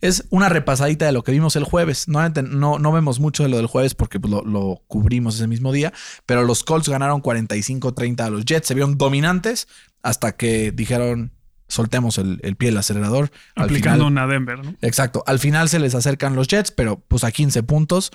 es 0.04 0.26
una 0.32 0.50
repasadita 0.50 1.06
de 1.06 1.14
lo 1.14 1.24
que 1.24 1.32
vimos 1.32 1.56
el 1.56 1.64
jueves. 1.64 2.10
No, 2.10 2.28
no, 2.30 2.78
no 2.78 2.92
vemos 2.92 3.22
mucho 3.22 3.44
de 3.44 3.50
lo 3.50 3.56
del 3.56 3.68
jueves 3.68 3.96
porque 3.96 4.20
pues, 4.20 4.32
lo, 4.32 4.44
lo 4.44 4.84
cubrimos 4.88 5.36
ese 5.36 5.48
mismo 5.48 5.72
día, 5.72 5.94
pero 6.26 6.44
los 6.44 6.64
Colts 6.66 6.90
ganaron 6.90 7.22
45-30 7.22 8.20
a 8.20 8.30
los 8.30 8.44
Jets, 8.44 8.68
se 8.68 8.74
vieron 8.74 8.98
dominantes 8.98 9.68
hasta 10.02 10.36
que 10.36 10.74
dijeron 10.74 11.32
soltemos 11.70 12.18
el, 12.18 12.40
el 12.44 12.58
pie 12.58 12.70
del 12.70 12.78
acelerador. 12.78 13.32
Aplicando 13.56 14.06
final- 14.06 14.12
una 14.12 14.28
Denver, 14.28 14.64
¿no? 14.66 14.76
Exacto. 14.82 15.24
Al 15.26 15.40
final 15.40 15.70
se 15.70 15.80
les 15.80 15.96
acercan 15.96 16.36
los 16.36 16.50
Jets, 16.50 16.72
pero 16.72 17.00
pues 17.00 17.24
a 17.24 17.32
15 17.32 17.64
puntos. 17.64 18.12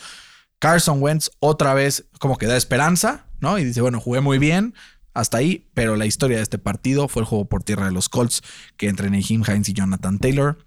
Carson 0.59 1.01
Wentz 1.03 1.30
otra 1.41 1.72
vez 1.72 2.05
como 2.18 2.36
que 2.36 2.47
da 2.47 2.57
esperanza, 2.59 3.26
¿no? 3.41 3.59
Y 3.59 3.64
dice, 3.64 3.80
bueno, 3.80 3.99
jugué 3.99 4.20
muy 4.20 4.39
bien, 4.39 4.74
hasta 5.14 5.39
ahí, 5.39 5.68
pero 5.72 5.97
la 5.97 6.05
historia 6.05 6.36
de 6.36 6.43
este 6.43 6.59
partido 6.59 7.09
fue 7.09 7.22
el 7.22 7.26
juego 7.26 7.49
por 7.49 7.62
tierra 7.62 7.86
de 7.86 7.93
los 7.93 8.09
Colts, 8.09 8.43
que 8.76 8.89
entre 8.89 9.09
Naheem 9.09 9.43
Hines 9.47 9.68
y 9.68 9.72
Jonathan 9.72 10.18
Taylor 10.18 10.59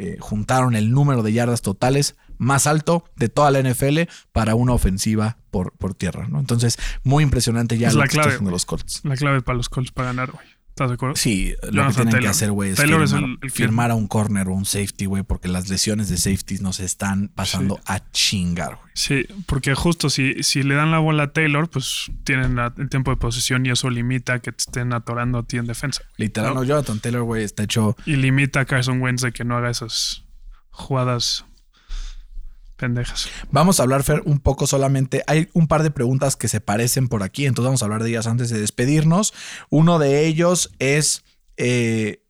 eh, 0.00 0.16
juntaron 0.20 0.74
el 0.74 0.90
número 0.92 1.22
de 1.22 1.32
yardas 1.32 1.62
totales 1.62 2.16
más 2.38 2.66
alto 2.66 3.04
de 3.16 3.28
toda 3.28 3.50
la 3.50 3.60
NFL 3.60 4.00
para 4.32 4.54
una 4.54 4.72
ofensiva 4.72 5.36
por, 5.50 5.72
por 5.72 5.94
tierra, 5.94 6.26
¿no? 6.28 6.40
Entonces, 6.40 6.78
muy 7.04 7.22
impresionante 7.22 7.76
ya 7.76 7.88
Es 7.88 7.94
lo 7.94 8.00
la 8.00 8.04
que 8.06 8.08
está 8.12 8.22
clave, 8.22 8.28
haciendo 8.34 8.50
güey. 8.50 8.54
los 8.54 8.64
Colts. 8.66 9.00
La 9.04 9.16
clave 9.16 9.42
para 9.42 9.56
los 9.58 9.68
Colts 9.68 9.92
para 9.92 10.08
ganar, 10.08 10.30
güey. 10.30 10.46
¿Estás 10.80 10.92
de 10.92 10.94
acuerdo? 10.94 11.16
Sí, 11.16 11.54
lo 11.72 11.86
que 11.88 11.92
tienen 11.92 12.20
que 12.20 12.26
hacer, 12.28 12.52
güey, 12.52 12.70
es 12.70 12.80
firmar, 12.80 13.02
el- 13.02 13.24
el 13.32 13.38
que- 13.40 13.50
firmar 13.50 13.90
a 13.90 13.94
un 13.94 14.06
corner 14.06 14.48
o 14.48 14.54
un 14.54 14.64
safety, 14.64 15.04
güey, 15.04 15.22
porque 15.24 15.46
las 15.48 15.68
lesiones 15.68 16.08
de 16.08 16.16
safeties 16.16 16.62
nos 16.62 16.80
están 16.80 17.28
pasando 17.28 17.74
Sí. 17.76 17.82
a 17.84 18.10
chingar, 18.12 18.76
güey. 18.76 18.90
Sí, 18.94 19.26
porque 19.44 19.74
justo 19.74 20.08
si, 20.08 20.42
si 20.42 20.62
le 20.62 20.74
dan 20.76 20.90
la 20.90 20.98
bola 20.98 21.24
a 21.24 21.32
Taylor, 21.34 21.68
pues 21.68 22.10
tienen 22.24 22.56
la- 22.56 22.72
el 22.78 22.88
tiempo 22.88 23.10
de 23.10 23.18
posesión 23.18 23.66
y 23.66 23.70
eso 23.70 23.90
limita 23.90 24.38
que 24.38 24.52
te 24.52 24.62
estén 24.62 24.94
atorando 24.94 25.40
a 25.40 25.42
ti 25.42 25.58
en 25.58 25.66
defensa. 25.66 26.00
Literal, 26.16 26.54
¿No? 26.54 26.60
no, 26.60 26.64
Jonathan 26.64 26.98
Taylor, 26.98 27.24
güey, 27.24 27.44
está 27.44 27.64
hecho 27.64 27.94
Y 28.06 28.16
limita 28.16 28.60
a 28.60 28.64
Carson 28.64 29.02
Wentz 29.02 29.20
de 29.20 29.32
que 29.32 29.44
no 29.44 29.58
haga 29.58 29.68
esas 29.68 30.24
jugadas 30.70 31.44
pendejas. 32.80 33.28
Vamos 33.52 33.78
a 33.78 33.84
hablar, 33.84 34.02
Fer, 34.02 34.22
un 34.24 34.40
poco 34.40 34.66
solamente. 34.66 35.22
Hay 35.26 35.48
un 35.52 35.68
par 35.68 35.82
de 35.84 35.90
preguntas 35.90 36.36
que 36.36 36.48
se 36.48 36.60
parecen 36.60 37.06
por 37.06 37.22
aquí, 37.22 37.46
entonces 37.46 37.66
vamos 37.66 37.82
a 37.82 37.84
hablar 37.84 38.02
de 38.02 38.10
ellas 38.10 38.26
antes 38.26 38.50
de 38.50 38.58
despedirnos. 38.58 39.32
Uno 39.68 39.98
de 39.98 40.26
ellos 40.26 40.72
es. 40.78 41.22
eh, 41.56 42.22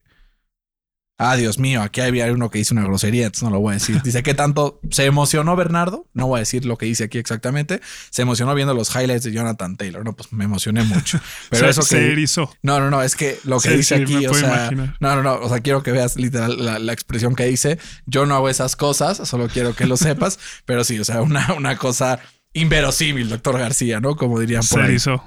Ah, 1.22 1.36
Dios 1.36 1.58
mío, 1.58 1.82
aquí 1.82 2.00
había 2.00 2.32
uno 2.32 2.48
que 2.50 2.56
dice 2.56 2.72
una 2.72 2.82
grosería, 2.82 3.26
entonces 3.26 3.42
no 3.42 3.50
lo 3.50 3.60
voy 3.60 3.72
a 3.72 3.74
decir. 3.74 4.00
Dice 4.00 4.22
que 4.22 4.32
tanto 4.32 4.80
se 4.90 5.04
emocionó 5.04 5.54
Bernardo, 5.54 6.08
no 6.14 6.28
voy 6.28 6.38
a 6.38 6.40
decir 6.40 6.64
lo 6.64 6.78
que 6.78 6.86
dice 6.86 7.04
aquí 7.04 7.18
exactamente, 7.18 7.82
se 8.08 8.22
emocionó 8.22 8.54
viendo 8.54 8.72
los 8.72 8.88
highlights 8.96 9.24
de 9.24 9.32
Jonathan 9.32 9.76
Taylor. 9.76 10.02
No, 10.02 10.16
pues 10.16 10.32
me 10.32 10.44
emocioné 10.44 10.82
mucho. 10.82 11.20
Pero 11.50 11.64
se, 11.66 11.70
eso 11.70 11.82
se 11.82 11.98
que... 11.98 12.12
erizó. 12.12 12.50
No, 12.62 12.80
no, 12.80 12.90
no, 12.90 13.02
es 13.02 13.16
que 13.16 13.38
lo 13.44 13.60
que 13.60 13.76
dice 13.76 13.96
aquí, 13.96 14.26
o 14.26 14.32
sea, 14.32 14.48
imaginar. 14.70 14.96
no, 14.98 15.16
no, 15.16 15.22
no, 15.22 15.34
o 15.34 15.48
sea, 15.50 15.60
quiero 15.60 15.82
que 15.82 15.92
veas 15.92 16.16
literal 16.16 16.64
la, 16.64 16.78
la 16.78 16.92
expresión 16.94 17.34
que 17.34 17.44
dice. 17.44 17.78
Yo 18.06 18.24
no 18.24 18.34
hago 18.34 18.48
esas 18.48 18.74
cosas, 18.74 19.18
solo 19.28 19.48
quiero 19.48 19.74
que 19.76 19.86
lo 19.86 19.96
sepas, 19.98 20.38
pero 20.64 20.84
sí, 20.84 20.98
o 20.98 21.04
sea, 21.04 21.20
una, 21.20 21.52
una 21.52 21.76
cosa 21.76 22.18
inverosímil, 22.54 23.28
doctor 23.28 23.58
García, 23.58 24.00
¿no? 24.00 24.16
Como 24.16 24.40
dirían 24.40 24.62
por 24.62 24.78
Se 24.78 24.80
ahí. 24.80 24.90
erizó. 24.92 25.22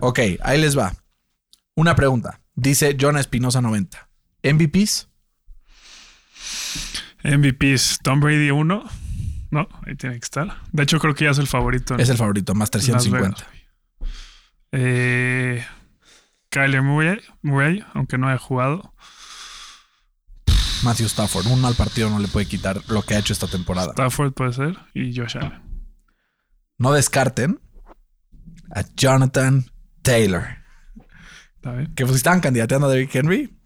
Ok, 0.00 0.18
ahí 0.42 0.60
les 0.60 0.76
va. 0.76 0.94
Una 1.76 1.94
pregunta. 1.94 2.40
Dice 2.56 2.96
John 3.00 3.16
Espinosa 3.16 3.60
90. 3.62 4.08
¿MVPs? 4.42 5.07
MVPs, 7.24 8.00
Tom 8.02 8.20
Brady 8.20 8.50
1. 8.50 8.84
No, 9.50 9.68
ahí 9.86 9.96
tiene 9.96 10.18
que 10.18 10.24
estar. 10.24 10.62
De 10.72 10.82
hecho, 10.82 10.98
creo 10.98 11.14
que 11.14 11.24
ya 11.24 11.30
es 11.30 11.38
el 11.38 11.46
favorito. 11.46 11.96
Es 11.96 12.08
el 12.08 12.16
favorito, 12.16 12.54
más 12.54 12.66
Las 12.66 12.84
350. 12.84 13.28
Vegas. 13.28 13.58
Eh, 14.72 15.64
Kyler 16.50 16.82
Murray, 16.82 17.20
Murray, 17.42 17.84
aunque 17.94 18.18
no 18.18 18.28
haya 18.28 18.38
jugado. 18.38 18.94
Matthew 20.82 21.06
Stafford. 21.06 21.46
Un 21.46 21.60
mal 21.60 21.74
partido 21.74 22.08
no 22.10 22.18
le 22.18 22.28
puede 22.28 22.46
quitar 22.46 22.80
lo 22.88 23.02
que 23.02 23.14
ha 23.14 23.18
hecho 23.18 23.32
esta 23.32 23.46
temporada. 23.46 23.92
Stafford 23.92 24.32
puede 24.32 24.52
ser. 24.52 24.78
Y 24.94 25.14
Josh 25.16 25.36
Allen. 25.36 25.62
No 26.78 26.92
descarten 26.92 27.60
a 28.70 28.84
Jonathan 28.94 29.64
Taylor. 30.02 30.46
Que 31.96 32.06
pues 32.06 32.16
estaban 32.16 32.40
candidateando 32.40 32.86
a 32.86 32.90
Derrick 32.90 33.14
Henry, 33.14 33.57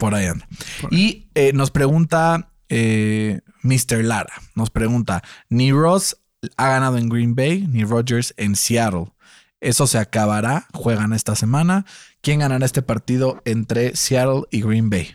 por 0.00 0.14
ahí 0.16 0.26
anda. 0.26 0.48
Por 0.80 0.92
Y 0.92 1.28
eh, 1.36 1.52
nos 1.54 1.70
pregunta 1.70 2.50
eh, 2.68 3.40
Mr. 3.62 4.02
Lara, 4.04 4.32
nos 4.56 4.70
pregunta, 4.70 5.22
ni 5.48 5.70
Ross 5.70 6.16
ha 6.56 6.68
ganado 6.68 6.98
en 6.98 7.08
Green 7.08 7.34
Bay, 7.36 7.66
ni 7.68 7.84
Rodgers 7.84 8.34
en 8.36 8.56
Seattle. 8.56 9.12
Eso 9.60 9.86
se 9.86 9.98
acabará, 9.98 10.66
juegan 10.72 11.12
esta 11.12 11.36
semana. 11.36 11.84
¿Quién 12.22 12.40
ganará 12.40 12.64
este 12.64 12.80
partido 12.82 13.42
entre 13.44 13.94
Seattle 13.94 14.44
y 14.50 14.62
Green 14.62 14.88
Bay? 14.90 15.14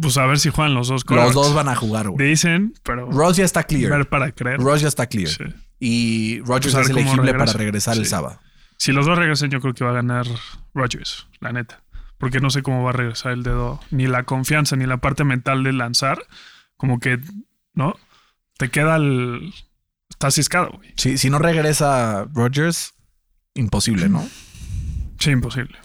Pues 0.00 0.16
a 0.18 0.26
ver 0.26 0.38
si 0.38 0.50
juegan 0.50 0.74
los 0.74 0.88
dos. 0.88 1.04
Los 1.08 1.34
dos 1.34 1.52
van 1.54 1.68
a 1.68 1.74
jugar, 1.74 2.10
güey. 2.10 2.28
Dicen, 2.28 2.74
pero 2.84 3.10
Ross 3.10 3.36
ya 3.38 3.44
está 3.44 3.64
clear. 3.64 3.90
ver 3.90 4.08
para 4.08 4.30
creer. 4.30 4.60
Ross 4.60 4.82
ya 4.82 4.88
está 4.88 5.06
clear. 5.06 5.28
Sí. 5.28 5.44
Y 5.80 6.40
Rodgers 6.40 6.74
Pues 6.74 6.84
es 6.86 6.90
elegible 6.90 7.32
para 7.32 7.44
regresa. 7.46 7.58
regresar 7.58 7.96
el 7.96 8.06
sábado. 8.06 8.40
Si 8.78 8.92
los 8.92 9.06
dos 9.06 9.18
regresan, 9.18 9.50
yo 9.50 9.60
creo 9.60 9.72
que 9.74 9.84
va 9.84 9.90
a 9.90 9.94
ganar 9.94 10.26
Rodgers, 10.74 11.26
la 11.40 11.52
neta. 11.52 11.82
Porque 12.18 12.40
no 12.40 12.50
sé 12.50 12.62
cómo 12.62 12.82
va 12.82 12.90
a 12.90 12.94
regresar 12.94 13.32
el 13.32 13.42
dedo. 13.42 13.80
Ni 13.90 14.06
la 14.06 14.22
confianza, 14.24 14.76
ni 14.76 14.86
la 14.86 14.96
parte 14.98 15.24
mental 15.24 15.62
de 15.64 15.72
lanzar. 15.72 16.18
Como 16.76 16.98
que, 17.00 17.18
¿no? 17.74 17.94
Te 18.58 18.70
queda 18.70 18.96
el. 18.96 19.52
Está 20.10 20.30
ciscado, 20.30 20.70
güey. 20.76 20.92
Sí, 20.96 21.18
si 21.18 21.28
no 21.28 21.38
regresa 21.38 22.26
Rodgers, 22.32 22.94
imposible, 23.54 24.08
¿no? 24.08 24.26
Sí, 25.18 25.30
imposible. 25.30 25.76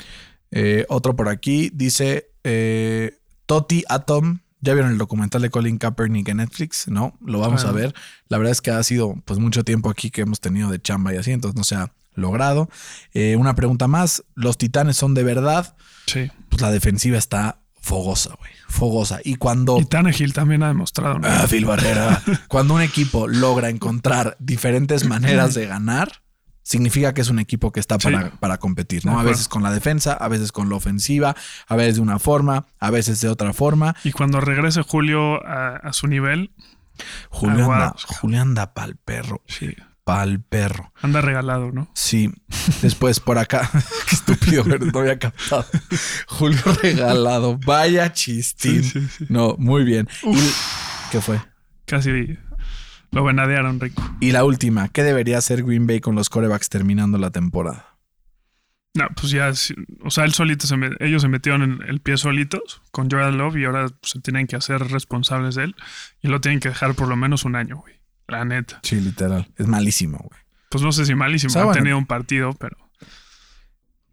Eh, 0.52 0.86
otro 0.90 1.16
por 1.16 1.28
aquí 1.30 1.70
dice 1.74 2.30
eh, 2.44 3.18
Toti 3.46 3.84
Atom. 3.90 4.40
¿Ya 4.64 4.74
vieron 4.76 4.92
el 4.92 5.00
documental 5.00 5.42
de 5.42 5.50
Colin 5.50 5.80
Kaepernick 5.80 6.28
en 6.30 6.38
Netflix? 6.38 6.88
No, 6.88 7.18
lo 7.26 7.40
vamos 7.40 7.66
Ah. 7.66 7.70
a 7.70 7.72
ver. 7.72 7.96
La 8.28 8.38
verdad 8.38 8.52
es 8.52 8.62
que 8.62 8.70
ha 8.70 8.84
sido 8.84 9.16
pues 9.26 9.40
mucho 9.40 9.64
tiempo 9.64 9.90
aquí 9.90 10.12
que 10.12 10.22
hemos 10.22 10.40
tenido 10.40 10.70
de 10.70 10.80
chamba 10.80 11.14
y 11.14 11.18
así, 11.18 11.32
entonces 11.32 11.58
no 11.58 11.64
se 11.64 11.76
ha 11.76 11.92
logrado. 12.14 12.70
Eh, 13.14 13.36
una 13.36 13.56
pregunta 13.56 13.88
más. 13.88 14.24
¿Los 14.36 14.58
titanes 14.58 14.98
son 14.98 15.14
de 15.14 15.24
verdad? 15.24 15.76
Sí. 16.08 16.30
Pues 16.50 16.62
la 16.62 16.72
defensiva 16.72 17.18
está 17.18 17.60
fogosa, 17.82 18.36
güey. 18.38 18.52
Fogosa. 18.68 19.20
Y 19.24 19.36
cuando... 19.36 19.78
Y 19.80 19.86
Tannehill 19.86 20.34
también 20.34 20.64
ha 20.64 20.68
demostrado, 20.68 21.20
¿no? 21.20 21.28
Ah, 21.28 21.46
Phil 21.50 21.66
Barrera. 21.66 22.22
Cuando 22.48 22.76
un 22.76 22.82
equipo 22.82 23.28
logra 23.28 23.70
encontrar 23.70 24.38
diferentes 24.40 25.06
maneras 25.06 25.56
de 25.56 25.66
ganar, 25.66 26.22
significa 26.64 27.14
que 27.14 27.22
es 27.22 27.30
un 27.30 27.40
equipo 27.40 27.72
que 27.72 27.80
está 27.80 27.98
para, 27.98 28.30
Sí. 28.30 28.38
para 28.40 28.58
competir, 28.60 29.06
¿no? 29.06 29.20
A 29.20 29.24
veces 29.24 29.48
con 29.48 29.64
la 29.64 29.72
defensa, 29.74 30.14
a 30.14 30.28
veces 30.28 30.52
con 30.52 30.70
la 30.70 30.76
ofensiva, 30.76 31.36
a 31.68 31.76
veces 31.76 31.96
de 31.96 32.02
una 32.02 32.20
forma, 32.20 32.68
a 32.80 32.92
veces 32.92 33.20
de 33.20 33.30
otra 33.30 33.52
forma. 33.52 33.96
Y 34.04 34.12
cuando 34.12 34.40
regrese 34.42 34.84
Julio 34.84 35.44
a, 35.46 35.76
a 35.78 35.92
su 35.92 36.08
nivel, 36.08 36.52
Julio 37.30 37.72
anda. 37.72 37.96
Julio 38.20 38.42
anda 38.42 38.74
pa'l 38.74 38.96
perro, 38.96 39.42
sí, 39.48 39.76
pa'l 40.16 40.40
perro. 40.42 40.92
anda 41.02 41.22
regalado, 41.22 41.72
¿no? 41.72 41.90
Sí. 41.94 42.32
Después 42.82 43.20
por 43.20 43.38
acá, 43.38 43.70
qué 44.10 44.16
estúpido, 44.16 44.64
pero 44.64 44.86
no 44.86 45.00
había 45.00 45.20
captado. 45.20 45.66
Julio 46.28 46.62
regalado, 46.82 47.58
vaya 47.66 48.12
chistín. 48.14 48.84
Sí, 48.84 49.02
sí, 49.02 49.08
sí. 49.18 49.26
No, 49.30 49.56
muy 49.58 49.84
bien. 49.84 50.08
Y- 50.24 50.52
¿Qué 51.12 51.20
fue? 51.22 51.42
Casi 51.86 52.38
lo 53.12 53.24
venadearon 53.24 53.80
rico. 53.80 54.02
Y 54.22 54.32
la 54.32 54.44
última, 54.46 54.88
¿qué 54.88 55.04
debería 55.04 55.38
hacer 55.38 55.64
Green 55.64 55.86
Bay 55.88 56.00
con 56.00 56.16
los 56.16 56.30
corebacks 56.30 56.70
terminando 56.70 57.18
la 57.18 57.32
temporada? 57.32 57.88
No, 58.94 59.08
pues 59.16 59.32
ya, 59.32 59.52
o 60.04 60.10
sea, 60.10 60.26
él 60.26 60.34
solito 60.34 60.68
se 60.68 60.76
me- 60.76 60.90
ellos 61.00 61.22
se 61.22 61.30
metieron 61.30 61.62
en 61.64 61.82
el 61.90 62.02
pie 62.02 62.18
solitos 62.18 62.82
con 62.92 63.10
Jordan 63.10 63.38
Love 63.38 63.56
y 63.58 63.66
ahora 63.66 63.88
se 64.02 64.20
tienen 64.20 64.48
que 64.48 64.58
hacer 64.58 64.80
responsables 64.90 65.56
de 65.56 65.64
él 65.66 65.76
y 66.22 66.28
lo 66.28 66.42
tienen 66.42 66.60
que 66.60 66.68
dejar 66.70 66.94
por 66.96 67.08
lo 67.08 67.16
menos 67.16 67.46
un 67.46 67.56
año, 67.56 67.78
güey. 67.78 68.01
La 68.32 68.46
neta. 68.46 68.80
Sí, 68.82 69.00
literal. 69.00 69.52
Es 69.58 69.68
malísimo, 69.68 70.18
güey. 70.18 70.42
Pues 70.70 70.84
no 70.84 70.92
sé 70.94 71.06
si 71.06 71.14
malísimo, 71.16 71.54
ha 71.60 71.74
tenido 71.74 71.98
un 71.98 72.06
partido, 72.06 72.54
pero 72.54 72.78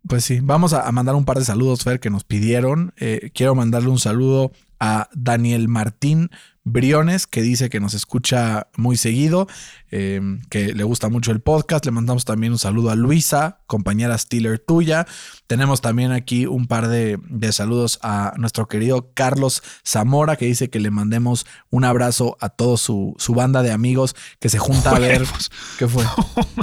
Pues 0.08 0.24
sí, 0.24 0.40
vamos 0.42 0.72
a, 0.72 0.88
a 0.88 0.90
mandar 0.92 1.14
un 1.14 1.24
par 1.24 1.38
de 1.38 1.44
saludos, 1.44 1.84
Fer, 1.84 2.00
que 2.00 2.10
nos 2.10 2.24
pidieron. 2.24 2.92
Eh, 2.96 3.30
quiero 3.32 3.54
mandarle 3.54 3.90
un 3.90 3.98
saludo 4.00 4.50
a 4.81 5.09
Daniel 5.12 5.68
Martín 5.68 6.31
Briones, 6.64 7.26
que 7.26 7.43
dice 7.43 7.70
que 7.70 7.81
nos 7.81 7.95
escucha 7.95 8.68
muy 8.76 8.97
seguido, 8.97 9.49
eh, 9.91 10.20
que 10.51 10.74
le 10.74 10.85
gusta 10.85 11.09
mucho 11.09 11.33
el 11.33 11.41
podcast. 11.41 11.85
Le 11.87 11.93
mandamos 11.93 12.24
también 12.24 12.53
un 12.53 12.59
saludo 12.59 12.91
a 12.91 12.95
Luisa, 12.95 13.61
compañera 13.66 14.18
Steeler 14.18 14.59
tuya. 14.59 15.07
Tenemos 15.47 15.81
también 15.81 16.12
aquí 16.12 16.47
un 16.47 16.66
par 16.66 16.89
de, 16.89 17.18
de 17.29 17.53
saludos 17.53 17.99
a 18.03 18.35
nuestro 18.37 18.68
querido 18.68 19.12
Carlos 19.14 19.62
Zamora, 19.87 20.37
que 20.37 20.47
dice 20.47 20.68
que 20.68 20.81
le 20.81 20.91
mandemos 20.91 21.47
un 21.70 21.85
abrazo 21.85 22.37
a 22.41 22.51
toda 22.51 22.76
su, 22.76 23.14
su 23.18 23.35
banda 23.35 23.62
de 23.62 23.72
amigos 23.72 24.14
que 24.39 24.49
se 24.49 24.59
junta 24.59 24.91
a 24.91 24.99
ver. 24.99 25.22
Huevos. 25.22 25.51
¿Qué 25.79 25.89
fue? 25.89 26.05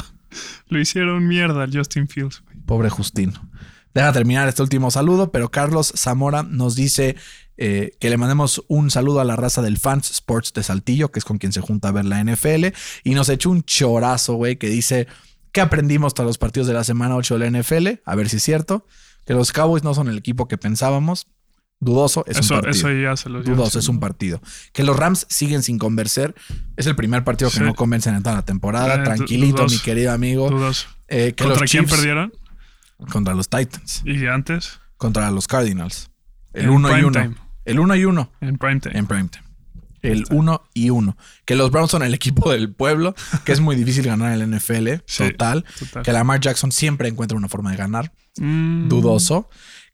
lo 0.68 0.80
hicieron 0.80 1.28
mierda 1.28 1.64
al 1.64 1.76
Justin 1.76 2.08
Fields. 2.08 2.44
Pobre 2.66 2.90
Justino. 2.90 3.50
Deja 3.94 4.12
terminar 4.12 4.48
este 4.50 4.62
último 4.62 4.92
saludo, 4.92 5.32
pero 5.32 5.50
Carlos 5.50 5.94
Zamora 5.96 6.44
nos 6.44 6.76
dice 6.76 7.16
eh, 7.58 7.92
que 8.00 8.10
le 8.10 8.18
mandemos 8.18 8.64
un 8.68 8.92
saludo 8.92 9.20
a 9.20 9.24
la 9.24 9.36
raza 9.36 9.62
del 9.62 9.78
Fans 9.78 10.12
Sports 10.12 10.54
de 10.54 10.64
Saltillo, 10.64 11.12
que 11.12 11.20
es 11.20 11.26
con 11.26 11.38
quien 11.38 11.54
se 11.54 11.62
junta 11.62 11.90
a 11.90 11.92
ver 11.92 12.06
la 12.06 12.24
NFL, 12.24 12.68
y 13.04 13.12
nos 13.16 13.30
echó 13.30 13.50
un 13.50 13.64
chorazo, 13.64 14.34
güey, 14.36 14.58
que 14.58 14.68
dice 14.70 15.08
que 15.52 15.62
aprendimos 15.62 16.14
tras 16.14 16.26
los 16.28 16.38
partidos 16.38 16.68
de 16.68 16.74
la 16.74 16.84
semana 16.84 17.16
8 17.16 17.38
de 17.40 17.50
la 17.52 17.60
NFL, 17.62 17.88
a 18.06 18.16
ver 18.16 18.28
si 18.30 18.38
es 18.38 18.44
cierto, 18.44 18.86
que 19.26 19.34
los 19.34 19.52
Cowboys 19.54 19.84
no 19.84 19.94
son 19.94 20.10
el 20.10 20.18
equipo 20.18 20.48
que 20.48 20.58
pensábamos. 20.58 21.28
Dudoso 21.80 22.24
es 22.28 22.38
Eso, 22.40 22.56
un 22.56 22.62
partido. 22.62 22.90
eso 22.90 23.02
ya 23.02 23.18
se 23.18 23.30
los. 23.30 23.46
Dudoso 23.46 23.80
es 23.80 23.90
un 23.90 24.00
partido. 24.00 24.42
Que 24.72 24.84
los 24.84 24.96
Rams 24.98 25.28
siguen 25.30 25.62
sin 25.62 25.78
convencer. 25.78 26.34
Es 26.78 26.88
el 26.88 26.96
primer 26.96 27.24
partido 27.26 27.50
que 27.52 27.58
Sí. 27.58 27.64
no 27.64 27.76
convencen 27.76 28.16
en 28.16 28.24
toda 28.24 28.36
la 28.36 28.46
temporada. 28.46 28.96
Eh, 28.96 29.04
Tranquilito, 29.04 29.58
dudoso. 29.58 29.76
mi 29.76 29.82
querido 29.82 30.14
amigo. 30.14 30.50
Dudoso. 30.50 30.88
Eh, 31.10 31.34
que 31.36 31.44
¿Contra 31.44 31.62
los 31.62 31.70
quién 31.72 31.84
Chiefs 31.84 31.96
perdieron? 31.98 32.34
contra 33.12 33.34
los 33.36 33.50
Titans 33.50 34.02
Y 34.06 34.26
antes, 34.26 34.80
contra 34.98 35.30
los 35.32 35.48
Cardinals. 35.48 36.10
El 36.54 36.66
En 36.66 36.70
1 36.72 36.90
y 36.90 36.92
prime 36.94 37.08
1. 37.08 37.36
El 37.66 37.80
1 37.80 37.96
y 37.96 38.06
1 38.06 38.32
en 38.42 38.58
primetime. 38.58 38.98
en 38.98 39.08
primetime. 39.08 39.44
El 40.02 40.24
1 40.30 40.62
y 40.76 40.92
1. 40.92 41.18
Que 41.46 41.56
los 41.56 41.72
Browns 41.72 41.90
son 41.92 42.04
el 42.04 42.14
equipo 42.14 42.52
del 42.52 42.72
pueblo, 42.74 43.16
que 43.44 43.52
es 43.52 43.60
muy 43.60 43.76
difícil 43.76 44.06
ganar 44.06 44.32
el 44.40 44.48
NFL, 44.50 45.02
Sí, 45.08 45.32
total. 45.32 45.66
total. 45.80 46.04
Que 46.04 46.12
Lamar 46.14 46.40
Jackson 46.40 46.72
siempre 46.72 47.08
encuentra 47.10 47.38
una 47.38 47.50
forma 47.50 47.72
de 47.72 47.78
ganar, 47.78 48.14
Mm, 48.38 48.90
dudoso. 48.90 49.50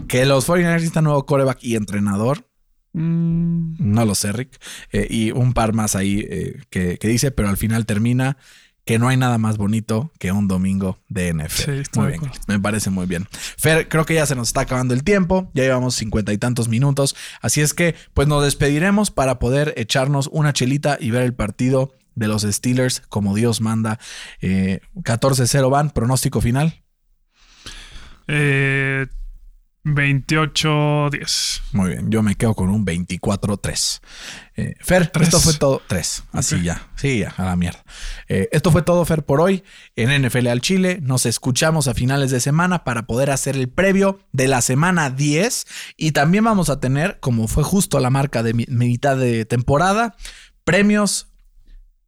Que 0.08 0.26
los 0.26 0.48
49ers 0.50 0.74
necesitan 0.74 1.04
nuevo 1.04 1.26
coreback 1.28 1.60
y 1.64 1.76
entrenador, 1.76 2.48
mm, 2.94 3.76
no 3.78 4.04
lo 4.06 4.16
sé, 4.16 4.32
Rick. 4.32 4.60
Eh, 4.92 5.08
y 5.10 5.32
un 5.32 5.54
par 5.54 5.74
más 5.74 5.96
ahí 5.96 6.26
eh, 6.30 6.60
que, 6.72 6.98
que 6.98 7.08
dice, 7.08 7.30
pero 7.32 7.50
al 7.50 7.58
final 7.58 7.86
termina 7.86 8.38
que 8.86 8.98
no 9.00 9.08
hay 9.08 9.18
nada 9.18 9.38
más 9.38 9.58
bonito 9.58 10.12
que 10.20 10.32
un 10.32 10.48
domingo 10.48 10.98
de 11.08 11.34
NFL. 11.34 11.62
Sí, 11.62 11.82
muy 11.96 12.08
bien, 12.08 12.32
me 12.48 12.60
parece 12.60 12.90
muy 12.90 13.06
bien. 13.06 13.28
Fer, 13.32 13.88
creo 13.90 14.06
que 14.06 14.16
ya 14.16 14.26
se 14.26 14.36
nos 14.36 14.50
está 14.50 14.62
acabando 14.62 14.94
el 14.94 15.04
tiempo, 15.04 15.52
ya 15.54 15.64
llevamos 15.64 15.96
cincuenta 15.96 16.34
y 16.34 16.38
tantos 16.38 16.68
minutos, 16.68 17.16
así 17.42 17.62
es 17.62 17.74
que 17.74 17.96
pues 18.14 18.28
nos 18.28 18.44
despediremos 18.44 19.12
para 19.12 19.40
poder 19.40 19.74
echarnos 19.78 20.30
una 20.32 20.54
chelita 20.54 20.98
y 21.00 21.12
ver 21.12 21.24
el 21.24 21.34
partido 21.34 21.94
de 22.16 22.28
los 22.28 22.42
Steelers 22.42 23.02
como 23.08 23.36
Dios 23.36 23.62
manda. 23.62 24.00
Eh, 24.42 24.82
14-0 24.96 25.70
van, 25.70 25.92
pronóstico 25.92 26.42
final. 26.42 26.84
eh, 28.28 29.08
28-10. 29.84 31.62
Muy 31.74 31.90
bien, 31.90 32.10
yo 32.12 32.22
me 32.24 32.36
quedo 32.36 32.54
con 32.54 32.70
un 32.70 32.86
24-3. 32.86 34.00
Eh, 34.56 34.76
Fer, 34.80 35.08
Tres. 35.08 35.28
esto 35.30 35.40
fue 35.40 35.54
todo. 35.54 35.82
3, 35.88 36.24
así 36.34 36.62
ya. 36.62 36.88
Sí, 36.96 37.20
ya, 37.20 37.34
a 37.38 37.46
la 37.46 37.56
mierda. 37.56 37.84
Eh, 38.28 38.50
esto 38.52 38.72
fue 38.72 38.82
todo, 38.84 39.04
Fer, 39.06 39.24
por 39.24 39.42
hoy 39.42 39.64
en 39.96 40.12
NFL 40.12 40.48
al 40.48 40.62
Chile. 40.62 41.00
Nos 41.02 41.26
escuchamos 41.26 41.88
a 41.88 41.94
finales 41.94 42.32
de 42.32 42.40
semana 42.40 42.84
para 42.84 43.04
poder 43.08 43.32
hacer 43.32 43.56
el 43.56 43.70
previo 43.70 44.20
de 44.32 44.48
la 44.48 44.62
semana 44.62 45.10
10. 45.10 45.66
Y 45.98 46.12
también 46.12 46.44
vamos 46.44 46.70
a 46.70 46.80
tener, 46.80 47.20
como 47.20 47.48
fue 47.48 47.64
justo 47.64 48.00
la 48.00 48.10
marca 48.10 48.44
de 48.44 48.54
mi- 48.54 48.66
mitad 48.68 49.18
de 49.18 49.46
temporada, 49.46 50.16
premios 50.64 51.28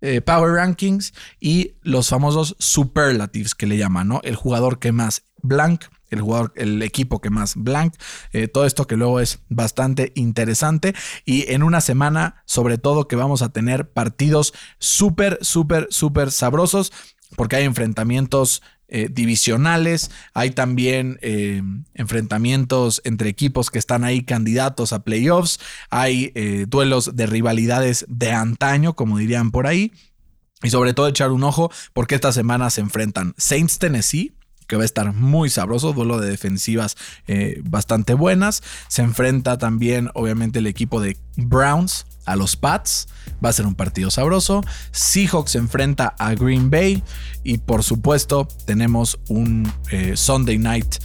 eh, 0.02 0.20
Power 0.20 0.52
Rankings 0.56 1.14
y 1.40 1.76
los 1.82 2.10
famosos 2.10 2.56
superlatives 2.60 3.56
que 3.56 3.66
le 3.68 3.78
llaman, 3.78 4.10
¿no? 4.10 4.20
El 4.26 4.36
jugador 4.36 4.78
que 4.80 4.92
más 4.92 5.24
blank, 5.42 5.86
el 6.14 6.22
jugador, 6.22 6.54
el 6.56 6.82
equipo 6.82 7.22
que 7.22 7.30
más 7.30 7.56
blank, 7.56 7.96
eh, 8.32 8.48
todo 8.48 8.66
esto 8.66 8.88
que 8.88 8.98
luego 8.98 9.20
es 9.20 9.40
bastante 9.50 10.12
interesante. 10.16 10.94
Y 11.26 11.52
en 11.52 11.64
una 11.64 11.82
semana 11.82 12.44
sobre 12.46 12.78
todo 12.78 13.08
que 13.08 13.16
vamos 13.16 13.42
a 13.42 13.50
tener 13.50 13.90
partidos 13.90 14.54
súper, 14.80 15.40
súper, 15.42 15.88
súper 15.90 16.32
sabrosos 16.32 16.92
porque 17.36 17.56
hay 17.56 17.64
enfrentamientos 17.64 18.62
eh, 18.88 19.10
divisionales, 19.12 20.12
hay 20.36 20.52
también 20.52 21.18
eh, 21.22 21.64
enfrentamientos 21.96 23.02
entre 23.06 23.30
equipos 23.30 23.72
que 23.72 23.80
están 23.80 24.04
ahí 24.04 24.24
candidatos 24.24 24.94
a 24.94 25.04
playoffs, 25.04 25.60
hay 25.90 26.32
duelos 26.68 27.16
de 27.16 27.26
rivalidades 27.26 28.06
de 28.08 28.32
antaño, 28.32 28.96
como 28.96 29.18
dirían 29.18 29.50
por 29.50 29.66
ahí, 29.66 29.92
y 30.64 30.70
sobre 30.70 30.94
todo 30.94 31.08
echar 31.08 31.32
un 31.32 31.44
ojo 31.44 31.72
porque 31.92 32.16
esta 32.16 32.32
semana 32.32 32.70
se 32.70 32.82
enfrentan 32.82 33.36
Saints 33.38 33.78
Tennessee, 33.78 34.34
que 34.68 34.76
va 34.76 34.84
a 34.84 34.86
estar 34.86 35.14
muy 35.14 35.50
sabroso, 35.50 35.94
duelo 35.94 36.20
de 36.20 36.30
defensivas 36.30 36.98
eh, 37.28 37.62
bastante 37.64 38.14
buenas. 38.14 38.64
Se 38.88 39.02
enfrenta 39.02 39.58
también, 39.58 40.10
obviamente, 40.14 40.60
el 40.60 40.68
equipo 40.68 41.02
de 41.02 41.18
Browns 41.36 42.06
a 42.26 42.36
los 42.36 42.56
Pats. 42.56 43.08
Va 43.44 43.50
a 43.50 43.54
ser 43.54 43.66
un 43.66 43.76
partido 43.76 44.12
sabroso. 44.12 44.64
Seahawks 44.92 45.52
se 45.52 45.58
enfrenta 45.58 46.16
a 46.18 46.34
Green 46.34 46.70
Bay. 46.70 47.04
Y 47.44 47.58
por 47.58 47.84
supuesto, 47.84 48.48
tenemos 48.66 49.20
un 49.28 49.72
eh, 49.92 50.16
Sunday 50.16 50.58
night 50.58 50.96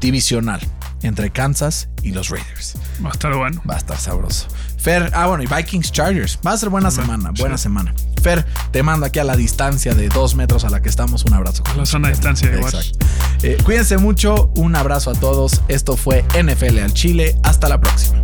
divisional 0.00 0.60
entre 1.02 1.30
Kansas 1.30 1.88
y 2.02 2.12
los 2.12 2.28
Raiders. 2.28 2.76
Va 3.04 3.10
a 3.10 3.12
estar 3.12 3.34
bueno. 3.34 3.62
Va 3.68 3.74
a 3.74 3.78
estar 3.78 3.98
sabroso. 3.98 4.48
Fer, 4.78 5.10
ah, 5.14 5.26
bueno, 5.26 5.42
y 5.42 5.46
Vikings 5.46 5.92
Chargers. 5.92 6.38
Va 6.46 6.52
a 6.52 6.56
ser 6.56 6.68
buena 6.68 6.90
semana, 6.90 7.32
buena 7.38 7.56
sí. 7.56 7.64
semana. 7.64 7.94
Fer, 8.22 8.46
te 8.70 8.82
mando 8.82 9.06
aquí 9.06 9.18
a 9.18 9.24
la 9.24 9.36
distancia 9.36 9.94
de 9.94 10.08
dos 10.08 10.34
metros 10.34 10.64
a 10.64 10.70
la 10.70 10.82
que 10.82 10.88
estamos. 10.88 11.24
Un 11.24 11.34
abrazo. 11.34 11.62
A 11.66 11.76
la 11.76 11.86
zona 11.86 12.08
de 12.08 12.14
distancia 12.14 12.50
igual. 12.52 12.74
Exacto. 12.74 13.06
Eh, 13.42 13.58
cuídense 13.64 13.98
mucho. 13.98 14.52
Un 14.56 14.76
abrazo 14.76 15.10
a 15.10 15.14
todos. 15.14 15.62
Esto 15.68 15.96
fue 15.96 16.24
NFL 16.38 16.78
al 16.78 16.92
Chile. 16.92 17.38
Hasta 17.42 17.68
la 17.68 17.80
próxima. 17.80 18.20